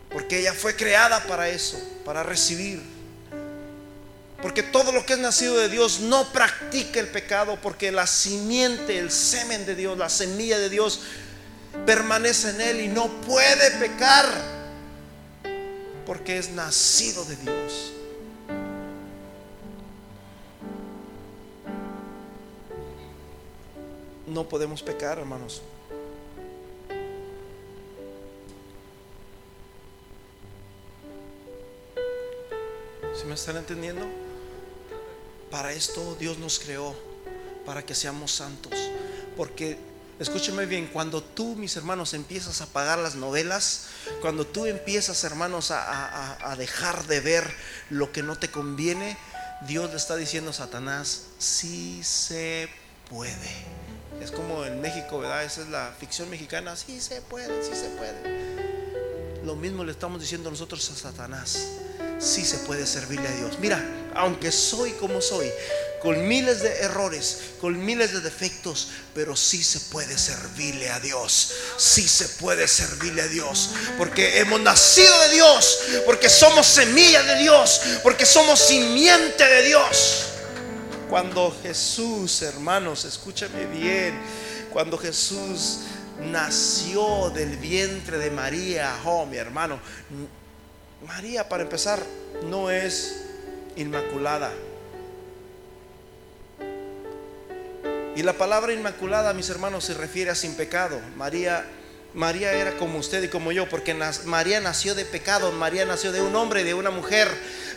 Porque 0.09 0.39
ella 0.39 0.53
fue 0.53 0.75
creada 0.75 1.23
para 1.25 1.49
eso, 1.49 1.79
para 2.03 2.23
recibir. 2.23 2.98
Porque 4.41 4.63
todo 4.63 4.91
lo 4.93 5.05
que 5.05 5.13
es 5.13 5.19
nacido 5.19 5.57
de 5.57 5.67
Dios 5.67 5.99
no 5.99 6.31
practica 6.31 6.99
el 6.99 7.07
pecado, 7.09 7.59
porque 7.61 7.91
la 7.91 8.07
simiente, 8.07 8.97
el 8.97 9.11
semen 9.11 9.65
de 9.65 9.75
Dios, 9.75 9.97
la 9.97 10.09
semilla 10.09 10.57
de 10.57 10.69
Dios 10.69 11.01
permanece 11.85 12.51
en 12.51 12.61
él 12.61 12.81
y 12.81 12.87
no 12.87 13.09
puede 13.21 13.71
pecar, 13.71 14.25
porque 16.05 16.37
es 16.37 16.49
nacido 16.51 17.25
de 17.25 17.35
Dios. 17.35 17.91
No 24.25 24.47
podemos 24.47 24.81
pecar, 24.81 25.17
hermanos. 25.17 25.61
¿Se 33.19 33.25
me 33.25 33.33
están 33.33 33.57
entendiendo? 33.57 34.28
Para 35.51 35.73
esto 35.73 36.15
Dios 36.19 36.37
nos 36.37 36.59
creó, 36.59 36.95
para 37.65 37.83
que 37.85 37.95
seamos 37.95 38.31
santos. 38.31 38.73
Porque, 39.35 39.79
escúcheme 40.19 40.65
bien, 40.65 40.87
cuando 40.87 41.23
tú, 41.23 41.55
mis 41.55 41.75
hermanos, 41.75 42.13
empiezas 42.13 42.61
a 42.61 42.67
pagar 42.67 42.99
las 42.99 43.15
novelas, 43.15 43.87
cuando 44.21 44.45
tú 44.45 44.65
empiezas, 44.65 45.23
hermanos, 45.23 45.71
a, 45.71 46.55
dejar 46.57 47.05
de 47.07 47.19
ver 47.21 47.53
lo 47.89 48.11
que 48.11 48.21
no 48.21 48.37
te 48.37 48.51
conviene, 48.51 49.17
Dios 49.67 49.89
le 49.89 49.97
está 49.97 50.15
diciendo 50.15 50.51
a 50.51 50.53
Satanás, 50.53 51.23
sí 51.37 52.01
se 52.03 52.69
puede. 53.09 53.79
Es 54.21 54.31
como 54.31 54.65
en 54.65 54.81
México, 54.81 55.19
¿verdad? 55.19 55.43
Esa 55.43 55.61
es 55.61 55.69
la 55.69 55.93
ficción 55.99 56.29
mexicana, 56.29 56.75
sí 56.75 56.99
se 57.01 57.21
puede, 57.21 57.63
sí 57.63 57.71
se 57.73 57.89
puede. 57.89 58.88
Lo 59.43 59.55
mismo 59.55 59.83
le 59.83 59.91
estamos 59.91 60.19
diciendo 60.21 60.49
nosotros 60.49 60.89
a 60.91 60.95
Satanás 60.95 61.59
sí 62.19 62.45
se 62.45 62.57
puede 62.59 62.85
servirle 62.85 63.27
a 63.27 63.31
Dios. 63.31 63.59
Mira, 63.59 63.83
aunque 64.13 64.51
soy 64.51 64.91
como 64.93 65.21
soy, 65.21 65.49
con 66.01 66.27
miles 66.27 66.61
de 66.61 66.69
errores, 66.79 67.39
con 67.59 67.83
miles 67.83 68.13
de 68.13 68.21
defectos, 68.21 68.89
pero 69.13 69.35
sí 69.35 69.63
se 69.63 69.79
puede 69.79 70.17
servirle 70.17 70.89
a 70.89 70.99
Dios. 70.99 71.53
Sí 71.77 72.07
se 72.07 72.27
puede 72.27 72.67
servirle 72.67 73.21
a 73.21 73.27
Dios, 73.27 73.71
porque 73.97 74.39
hemos 74.39 74.61
nacido 74.61 75.17
de 75.21 75.29
Dios, 75.35 75.79
porque 76.05 76.29
somos 76.29 76.67
semilla 76.67 77.23
de 77.23 77.35
Dios, 77.39 77.81
porque 78.03 78.25
somos 78.25 78.59
simiente 78.59 79.45
de 79.45 79.63
Dios. 79.63 80.25
Cuando 81.09 81.57
Jesús, 81.63 82.41
hermanos, 82.43 83.03
escúchame 83.03 83.65
bien, 83.65 84.21
cuando 84.71 84.97
Jesús 84.97 85.79
nació 86.21 87.29
del 87.29 87.57
vientre 87.57 88.17
de 88.17 88.31
María, 88.31 88.95
oh 89.05 89.25
mi 89.25 89.37
hermano, 89.37 89.79
María, 91.07 91.47
para 91.47 91.63
empezar, 91.63 92.03
no 92.43 92.69
es 92.69 93.25
inmaculada. 93.75 94.51
Y 98.15 98.23
la 98.23 98.33
palabra 98.33 98.73
inmaculada, 98.73 99.33
mis 99.33 99.49
hermanos, 99.49 99.85
se 99.85 99.93
refiere 99.93 100.31
a 100.31 100.35
sin 100.35 100.55
pecado. 100.55 100.99
María, 101.15 101.65
María 102.13 102.51
era 102.51 102.75
como 102.77 102.99
usted 102.99 103.23
y 103.23 103.29
como 103.29 103.53
yo, 103.53 103.69
porque 103.69 103.95
María 104.25 104.59
nació 104.59 104.93
de 104.93 105.05
pecado, 105.05 105.53
María 105.53 105.85
nació 105.85 106.11
de 106.11 106.21
un 106.21 106.35
hombre, 106.35 106.65
de 106.65 106.73
una 106.73 106.89
mujer. 106.89 107.29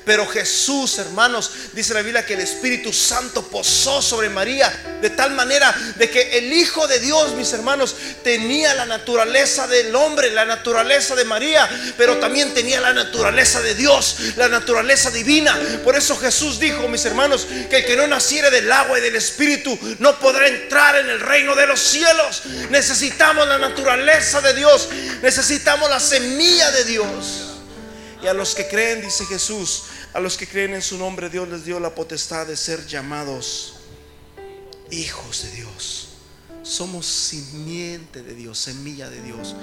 Pero 0.05 0.26
Jesús, 0.26 0.98
hermanos, 0.98 1.50
dice 1.72 1.94
la 1.94 2.03
Biblia 2.03 2.26
que 2.26 2.34
el 2.34 2.40
Espíritu 2.40 2.92
Santo 2.92 3.42
posó 3.42 4.03
sobre 4.03 4.28
María 4.28 4.98
de 5.00 5.11
tal 5.11 5.32
manera 5.32 5.74
de 5.96 6.11
que 6.11 6.38
el 6.38 6.53
Hijo 6.53 6.86
de 6.86 6.98
Dios, 6.98 7.34
mis 7.34 7.53
hermanos, 7.53 7.94
tenía 8.24 8.74
la 8.74 8.86
naturaleza 8.86 9.66
del 9.66 9.94
hombre, 9.94 10.30
la 10.30 10.44
naturaleza 10.44 11.14
de 11.14 11.24
María, 11.24 11.68
pero 11.96 12.18
también 12.18 12.53
tenía 12.55 12.80
la 12.80 12.92
naturaleza 12.92 13.61
de 13.61 13.74
Dios, 13.74 14.16
la 14.36 14.48
naturaleza 14.48 15.11
divina. 15.11 15.59
Por 15.84 15.96
eso 15.96 16.16
Jesús 16.16 16.59
dijo, 16.59 16.88
mis 16.88 17.05
hermanos, 17.05 17.46
que 17.68 17.78
el 17.78 17.84
que 17.84 17.96
no 17.96 18.07
naciere 18.07 18.50
del 18.50 18.70
agua 18.70 18.98
y 18.98 19.03
del 19.03 19.16
Espíritu 19.16 19.78
no 19.98 20.18
podrá 20.18 20.48
entrar 20.48 20.96
en 20.96 21.11
el 21.11 21.20
reino 21.20 21.55
de 21.55 21.66
los 21.66 21.80
cielos. 21.80 22.42
Necesitamos 22.70 23.46
la 23.46 23.59
naturaleza 23.59 24.40
de 24.40 24.55
Dios, 24.55 24.88
necesitamos 25.22 25.88
la 25.90 26.00
semilla 26.00 26.70
de 26.70 26.84
Dios. 26.84 27.48
Y 28.22 28.28
a 28.28 28.34
los 28.34 28.55
que 28.55 28.68
creen, 28.68 29.03
dice 29.03 29.26
Jesús, 29.26 29.82
a 30.14 30.20
los 30.20 30.36
que 30.36 30.46
creen 30.46 30.74
en 30.74 30.82
su 30.82 30.98
nombre, 30.98 31.30
Dios 31.30 31.48
les 31.48 31.64
dio 31.64 31.80
la 31.80 31.94
potestad 31.94 32.46
de 32.46 32.56
ser 32.56 32.86
llamados 32.86 33.76
hijos 34.90 35.44
de 35.44 35.50
Dios. 35.52 36.08
Somos 36.62 37.06
simiente 37.06 38.22
de 38.22 38.34
Dios, 38.34 38.58
semilla 38.58 39.08
de 39.08 39.22
Dios. 39.22 39.56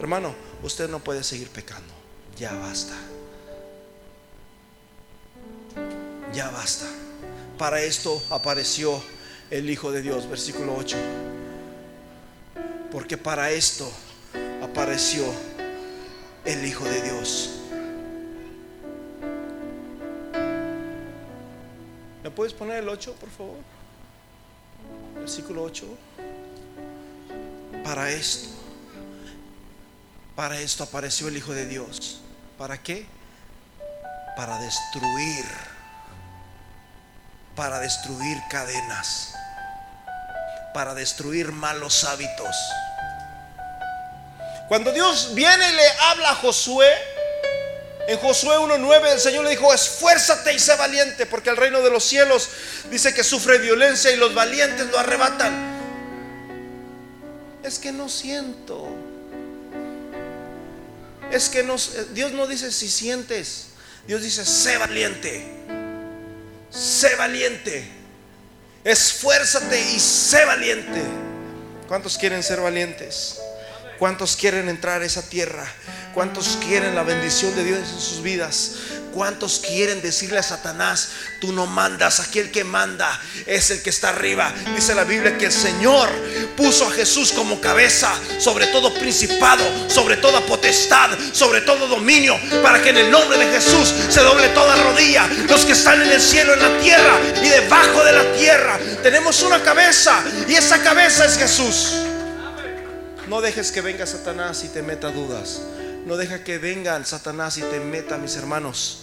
Hermano, 0.00 0.34
usted 0.62 0.90
no 0.90 0.98
puede 0.98 1.22
seguir 1.22 1.48
pecando. 1.48 1.94
Ya 2.36 2.52
basta. 2.52 2.94
Ya 6.34 6.50
basta. 6.50 6.86
Para 7.56 7.80
esto 7.80 8.20
apareció 8.30 9.00
el 9.50 9.70
Hijo 9.70 9.92
de 9.92 10.02
Dios, 10.02 10.28
versículo 10.28 10.74
8. 10.76 10.96
Porque 12.90 13.16
para 13.16 13.52
esto 13.52 13.90
apareció 14.62 15.24
el 16.44 16.66
Hijo 16.66 16.84
de 16.84 17.02
Dios 17.02 17.61
¿Me 22.22 22.30
puedes 22.30 22.52
poner 22.52 22.78
el 22.78 22.88
8, 22.88 23.14
por 23.14 23.30
favor? 23.30 23.56
Versículo 25.16 25.64
8. 25.64 25.86
Para 27.84 28.10
esto, 28.10 28.48
para 30.36 30.60
esto 30.60 30.84
apareció 30.84 31.28
el 31.28 31.36
Hijo 31.36 31.52
de 31.52 31.66
Dios. 31.66 32.20
¿Para 32.56 32.80
qué? 32.80 33.06
Para 34.36 34.58
destruir, 34.60 35.44
para 37.56 37.80
destruir 37.80 38.38
cadenas, 38.48 39.34
para 40.72 40.94
destruir 40.94 41.50
malos 41.50 42.04
hábitos. 42.04 42.56
Cuando 44.68 44.92
Dios 44.92 45.34
viene 45.34 45.68
y 45.70 45.74
le 45.74 45.88
habla 46.08 46.30
a 46.30 46.34
Josué, 46.36 46.88
en 48.08 48.18
Josué 48.18 48.56
1.9 48.56 49.12
el 49.12 49.20
Señor 49.20 49.44
le 49.44 49.50
dijo, 49.50 49.72
esfuérzate 49.72 50.52
y 50.52 50.58
sé 50.58 50.74
valiente, 50.76 51.26
porque 51.26 51.50
el 51.50 51.56
reino 51.56 51.80
de 51.82 51.90
los 51.90 52.04
cielos 52.04 52.48
dice 52.90 53.14
que 53.14 53.22
sufre 53.22 53.58
violencia 53.58 54.10
y 54.10 54.16
los 54.16 54.34
valientes 54.34 54.88
lo 54.88 54.98
arrebatan. 54.98 55.72
Es 57.62 57.78
que 57.78 57.92
no 57.92 58.08
siento. 58.08 58.88
Es 61.30 61.48
que 61.48 61.62
no, 61.62 61.76
Dios 62.12 62.32
no 62.32 62.46
dice 62.46 62.70
si 62.72 62.88
sientes, 62.88 63.68
Dios 64.06 64.20
dice, 64.22 64.44
sé 64.44 64.76
valiente, 64.76 65.46
sé 66.70 67.14
valiente, 67.16 67.88
esfuérzate 68.84 69.80
y 69.80 70.00
sé 70.00 70.44
valiente. 70.44 71.00
¿Cuántos 71.88 72.18
quieren 72.18 72.42
ser 72.42 72.60
valientes? 72.60 73.38
¿Cuántos 73.98 74.36
quieren 74.36 74.68
entrar 74.68 75.00
a 75.00 75.06
esa 75.06 75.22
tierra? 75.22 75.66
¿Cuántos 76.14 76.58
quieren 76.62 76.94
la 76.94 77.04
bendición 77.04 77.54
de 77.56 77.64
Dios 77.64 77.78
en 77.78 78.00
sus 78.00 78.22
vidas? 78.22 78.72
¿Cuántos 79.14 79.58
quieren 79.58 80.00
decirle 80.02 80.38
a 80.38 80.42
Satanás, 80.42 81.08
tú 81.40 81.52
no 81.52 81.66
mandas, 81.66 82.20
aquí 82.20 82.38
el 82.38 82.50
que 82.50 82.64
manda 82.64 83.20
es 83.46 83.70
el 83.70 83.82
que 83.82 83.90
está 83.90 84.10
arriba? 84.10 84.52
Dice 84.74 84.94
la 84.94 85.04
Biblia 85.04 85.38
que 85.38 85.46
el 85.46 85.52
Señor 85.52 86.08
puso 86.56 86.86
a 86.86 86.90
Jesús 86.90 87.32
como 87.32 87.60
cabeza 87.60 88.12
sobre 88.38 88.66
todo 88.68 88.92
principado, 88.94 89.62
sobre 89.88 90.16
toda 90.16 90.40
potestad, 90.42 91.10
sobre 91.32 91.62
todo 91.62 91.86
dominio, 91.88 92.38
para 92.62 92.82
que 92.82 92.90
en 92.90 92.98
el 92.98 93.10
nombre 93.10 93.38
de 93.38 93.46
Jesús 93.46 93.92
se 94.08 94.20
doble 94.20 94.48
toda 94.50 94.76
rodilla. 94.76 95.26
Los 95.48 95.64
que 95.64 95.72
están 95.72 96.00
en 96.02 96.10
el 96.10 96.20
cielo, 96.20 96.54
en 96.54 96.60
la 96.60 96.80
tierra 96.80 97.18
y 97.42 97.48
debajo 97.48 98.04
de 98.04 98.12
la 98.12 98.32
tierra, 98.32 98.78
tenemos 99.02 99.42
una 99.42 99.62
cabeza 99.62 100.22
y 100.46 100.54
esa 100.54 100.82
cabeza 100.82 101.24
es 101.24 101.38
Jesús. 101.38 101.92
No 103.28 103.40
dejes 103.40 103.72
que 103.72 103.80
venga 103.80 104.06
Satanás 104.06 104.62
y 104.64 104.68
te 104.68 104.82
meta 104.82 105.10
dudas. 105.10 105.60
No 106.06 106.16
deja 106.16 106.42
que 106.42 106.58
venga 106.58 107.02
Satanás 107.04 107.58
y 107.58 107.62
te 107.62 107.78
meta, 107.78 108.18
mis 108.18 108.34
hermanos, 108.36 108.98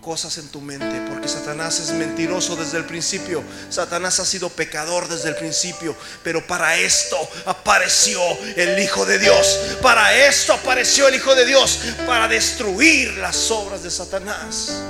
cosas 0.00 0.38
en 0.38 0.48
tu 0.48 0.60
mente, 0.60 1.02
porque 1.08 1.28
Satanás 1.28 1.78
es 1.78 1.92
mentiroso 1.92 2.56
desde 2.56 2.78
el 2.78 2.84
principio. 2.84 3.44
Satanás 3.68 4.18
ha 4.18 4.24
sido 4.24 4.48
pecador 4.48 5.08
desde 5.08 5.28
el 5.28 5.36
principio, 5.36 5.94
pero 6.24 6.44
para 6.46 6.76
esto 6.76 7.16
apareció 7.46 8.20
el 8.56 8.78
Hijo 8.78 9.04
de 9.06 9.18
Dios. 9.18 9.58
Para 9.82 10.14
esto 10.26 10.52
apareció 10.54 11.06
el 11.06 11.14
Hijo 11.14 11.34
de 11.34 11.46
Dios, 11.46 11.78
para 12.06 12.26
destruir 12.26 13.16
las 13.18 13.50
obras 13.50 13.82
de 13.82 13.90
Satanás. 13.90 14.82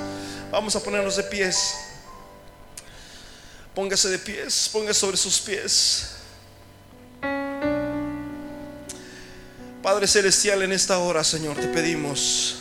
Vamos 0.49 0.75
a 0.75 0.79
ponernos 0.81 1.17
de 1.17 1.23
pies. 1.23 1.75
Póngase 3.75 4.09
de 4.09 4.19
pies, 4.19 4.69
póngase 4.71 4.99
sobre 4.99 5.17
sus 5.17 5.39
pies. 5.39 6.20
Padre 9.81 10.05
Celestial, 10.05 10.61
en 10.61 10.73
esta 10.73 10.99
hora, 10.99 11.23
Señor, 11.23 11.57
te 11.57 11.67
pedimos 11.67 12.57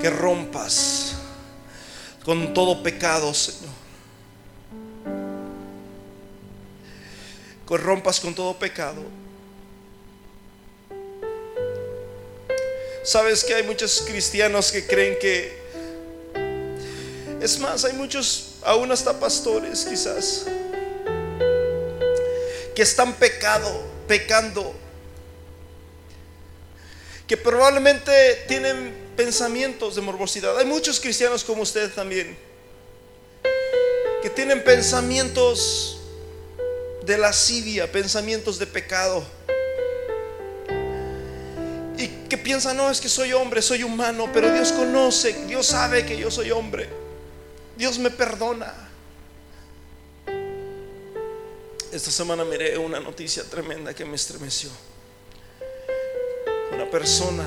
que 0.00 0.08
rompas 0.08 1.12
con 2.24 2.54
todo 2.54 2.82
pecado, 2.82 3.34
Señor. 3.34 3.74
Que 7.68 7.76
rompas 7.76 8.18
con 8.18 8.34
todo 8.34 8.58
pecado. 8.58 9.02
Sabes 13.02 13.44
que 13.44 13.54
hay 13.54 13.62
muchos 13.64 14.04
cristianos 14.06 14.72
que 14.72 14.86
creen 14.86 15.18
que... 15.20 15.62
Es 17.42 17.58
más, 17.58 17.84
hay 17.84 17.92
muchos, 17.92 18.54
aún 18.62 18.90
hasta 18.90 19.20
pastores 19.20 19.84
quizás, 19.84 20.46
que 22.74 22.80
están 22.80 23.12
pecado, 23.12 23.82
pecando, 24.08 24.74
que 27.26 27.36
probablemente 27.36 28.44
tienen 28.48 28.92
pensamientos 29.16 29.94
de 29.94 30.02
morbosidad. 30.02 30.58
Hay 30.58 30.66
muchos 30.66 31.00
cristianos 31.00 31.44
como 31.44 31.62
usted 31.62 31.92
también, 31.92 32.36
que 34.22 34.30
tienen 34.30 34.62
pensamientos 34.62 36.00
de 37.02 37.18
lascivia, 37.18 37.90
pensamientos 37.90 38.58
de 38.58 38.66
pecado. 38.66 39.24
Y 41.96 42.08
que 42.28 42.36
piensan, 42.36 42.76
no, 42.76 42.90
es 42.90 43.00
que 43.00 43.08
soy 43.08 43.32
hombre, 43.32 43.62
soy 43.62 43.82
humano, 43.82 44.28
pero 44.32 44.52
Dios 44.52 44.72
conoce, 44.72 45.32
Dios 45.46 45.66
sabe 45.66 46.04
que 46.04 46.16
yo 46.16 46.30
soy 46.30 46.50
hombre. 46.50 46.88
Dios 47.76 47.98
me 47.98 48.10
perdona. 48.10 48.72
Esta 51.92 52.10
semana 52.10 52.44
miré 52.44 52.76
una 52.76 52.98
noticia 52.98 53.44
tremenda 53.44 53.94
que 53.94 54.04
me 54.04 54.16
estremeció. 54.16 54.70
Una 56.74 56.90
persona 56.90 57.46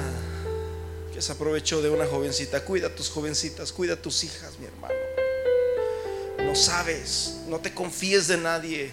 que 1.13 1.21
se 1.21 1.31
aprovechó 1.31 1.81
de 1.81 1.89
una 1.89 2.05
jovencita. 2.05 2.63
Cuida 2.63 2.87
a 2.87 2.95
tus 2.95 3.09
jovencitas, 3.09 3.71
cuida 3.71 3.95
a 3.95 4.01
tus 4.01 4.23
hijas, 4.23 4.57
mi 4.59 4.65
hermano. 4.65 4.95
No 6.43 6.55
sabes, 6.55 7.39
no 7.47 7.59
te 7.59 7.73
confíes 7.73 8.27
de 8.27 8.37
nadie. 8.37 8.91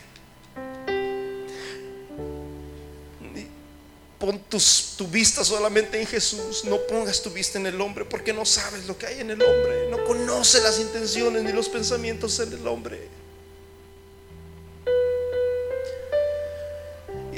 Pon 4.18 4.42
tu 4.48 5.06
vista 5.08 5.44
solamente 5.44 6.00
en 6.00 6.06
Jesús. 6.06 6.64
No 6.64 6.78
pongas 6.88 7.22
tu 7.22 7.30
vista 7.30 7.58
en 7.58 7.66
el 7.66 7.80
hombre 7.80 8.04
porque 8.04 8.32
no 8.32 8.44
sabes 8.44 8.86
lo 8.86 8.96
que 8.96 9.06
hay 9.06 9.20
en 9.20 9.30
el 9.30 9.42
hombre. 9.42 9.90
No 9.90 10.02
conoce 10.04 10.60
las 10.62 10.80
intenciones 10.80 11.42
ni 11.42 11.52
los 11.52 11.68
pensamientos 11.68 12.40
en 12.40 12.52
el 12.54 12.66
hombre. 12.66 13.08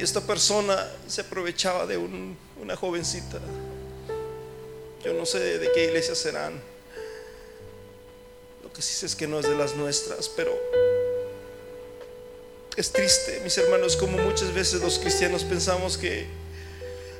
Esta 0.07 0.21
persona 0.21 0.89
se 1.09 1.23
aprovechaba 1.23 1.85
de 1.85 1.99
una 1.99 2.77
jovencita. 2.77 3.41
Yo 5.05 5.13
no 5.15 5.27
sé 5.27 5.59
de 5.59 5.73
qué 5.73 5.87
iglesia 5.87 6.15
serán. 6.15 6.63
Lo 8.63 8.73
que 8.73 8.83
sí 8.83 8.95
sé 8.95 9.07
es 9.07 9.17
que 9.17 9.27
no 9.27 9.41
es 9.41 9.49
de 9.49 9.57
las 9.57 9.75
nuestras, 9.75 10.29
pero 10.29 10.57
es 12.77 12.93
triste, 12.93 13.41
mis 13.43 13.59
hermanos, 13.59 13.97
como 13.97 14.17
muchas 14.19 14.55
veces 14.55 14.81
los 14.81 15.01
cristianos 15.01 15.43
pensamos 15.43 15.99
que 15.99 16.27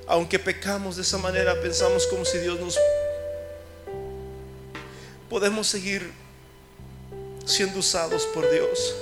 aunque 0.07 0.39
pecamos 0.39 0.95
de 0.95 1.03
esa 1.03 1.19
manera, 1.19 1.61
pensamos 1.61 2.07
como 2.07 2.25
si 2.25 2.39
Dios 2.39 2.61
nos... 2.61 2.79
Podemos 5.29 5.67
seguir 5.67 6.13
siendo 7.45 7.81
usados 7.81 8.27
por 8.27 8.49
Dios. 8.49 8.95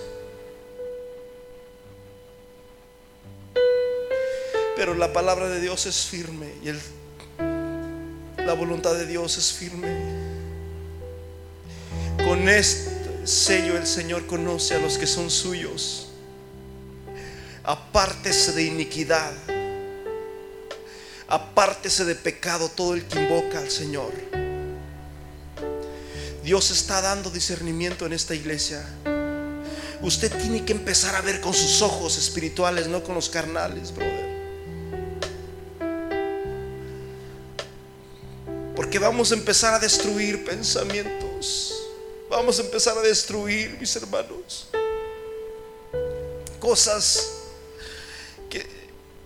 Pero 4.85 4.97
la 4.97 5.15
palabra 5.15 5.49
de 5.49 5.63
Dios 5.63 5.87
es 5.87 6.05
firme 6.05 6.53
y 6.63 6.69
el, 6.69 6.79
la 8.37 8.53
voluntad 8.53 8.93
de 8.93 9.07
Dios 9.07 9.39
es 9.39 9.51
firme. 9.51 9.89
Con 12.23 12.51
este 12.51 13.27
sello 13.27 13.79
el 13.79 13.87
Señor 13.87 14.27
conoce 14.27 14.75
a 14.75 14.79
los 14.81 14.99
que 14.99 15.07
son 15.07 15.31
suyos. 15.31 16.09
Apártese 17.63 18.53
de 18.53 18.65
iniquidad 18.65 19.33
apártese 21.29 22.05
de 22.05 22.15
pecado 22.15 22.69
todo 22.69 22.93
el 22.93 23.07
que 23.07 23.23
invoca 23.23 23.61
al 23.61 23.71
Señor. 23.71 24.13
Dios 26.45 26.71
está 26.71 27.01
dando 27.01 27.31
discernimiento 27.31 28.05
en 28.05 28.13
esta 28.13 28.35
iglesia. 28.35 28.85
Usted 30.03 30.31
tiene 30.43 30.63
que 30.67 30.75
empezar 30.75 31.17
a 31.17 31.23
ver 31.23 31.41
con 31.41 31.55
sus 31.55 31.81
ojos 31.81 32.19
espirituales, 32.19 32.87
no 32.87 33.03
con 33.03 33.15
los 33.15 33.31
carnales, 33.31 33.91
brother. 33.95 34.34
Vamos 38.99 39.33
a 39.33 39.35
empezar 39.35 39.75
a 39.75 39.79
destruir 39.79 40.45
pensamientos. 40.45 41.73
Vamos 42.31 42.59
a 42.59 42.63
empezar 42.63 42.97
a 42.97 43.03
destruir, 43.03 43.77
mis 43.79 43.95
hermanos, 43.97 44.69
cosas 46.59 47.35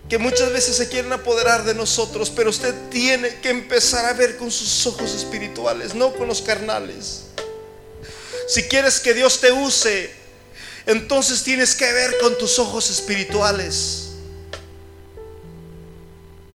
que 0.09 0.17
muchas 0.17 0.51
veces 0.51 0.75
se 0.75 0.89
quieren 0.89 1.13
apoderar 1.13 1.63
de 1.63 1.75
nosotros, 1.75 2.31
pero 2.35 2.49
usted 2.49 2.73
tiene 2.89 3.39
que 3.41 3.49
empezar 3.49 4.05
a 4.05 4.13
ver 4.13 4.37
con 4.37 4.49
sus 4.49 4.87
ojos 4.87 5.13
espirituales, 5.13 5.93
no 5.93 6.13
con 6.15 6.27
los 6.27 6.41
carnales. 6.41 7.25
Si 8.47 8.63
quieres 8.63 8.99
que 8.99 9.13
Dios 9.13 9.39
te 9.39 9.51
use, 9.51 10.09
entonces 10.87 11.43
tienes 11.43 11.75
que 11.75 11.93
ver 11.93 12.17
con 12.17 12.35
tus 12.39 12.57
ojos 12.57 12.89
espirituales. 12.89 14.08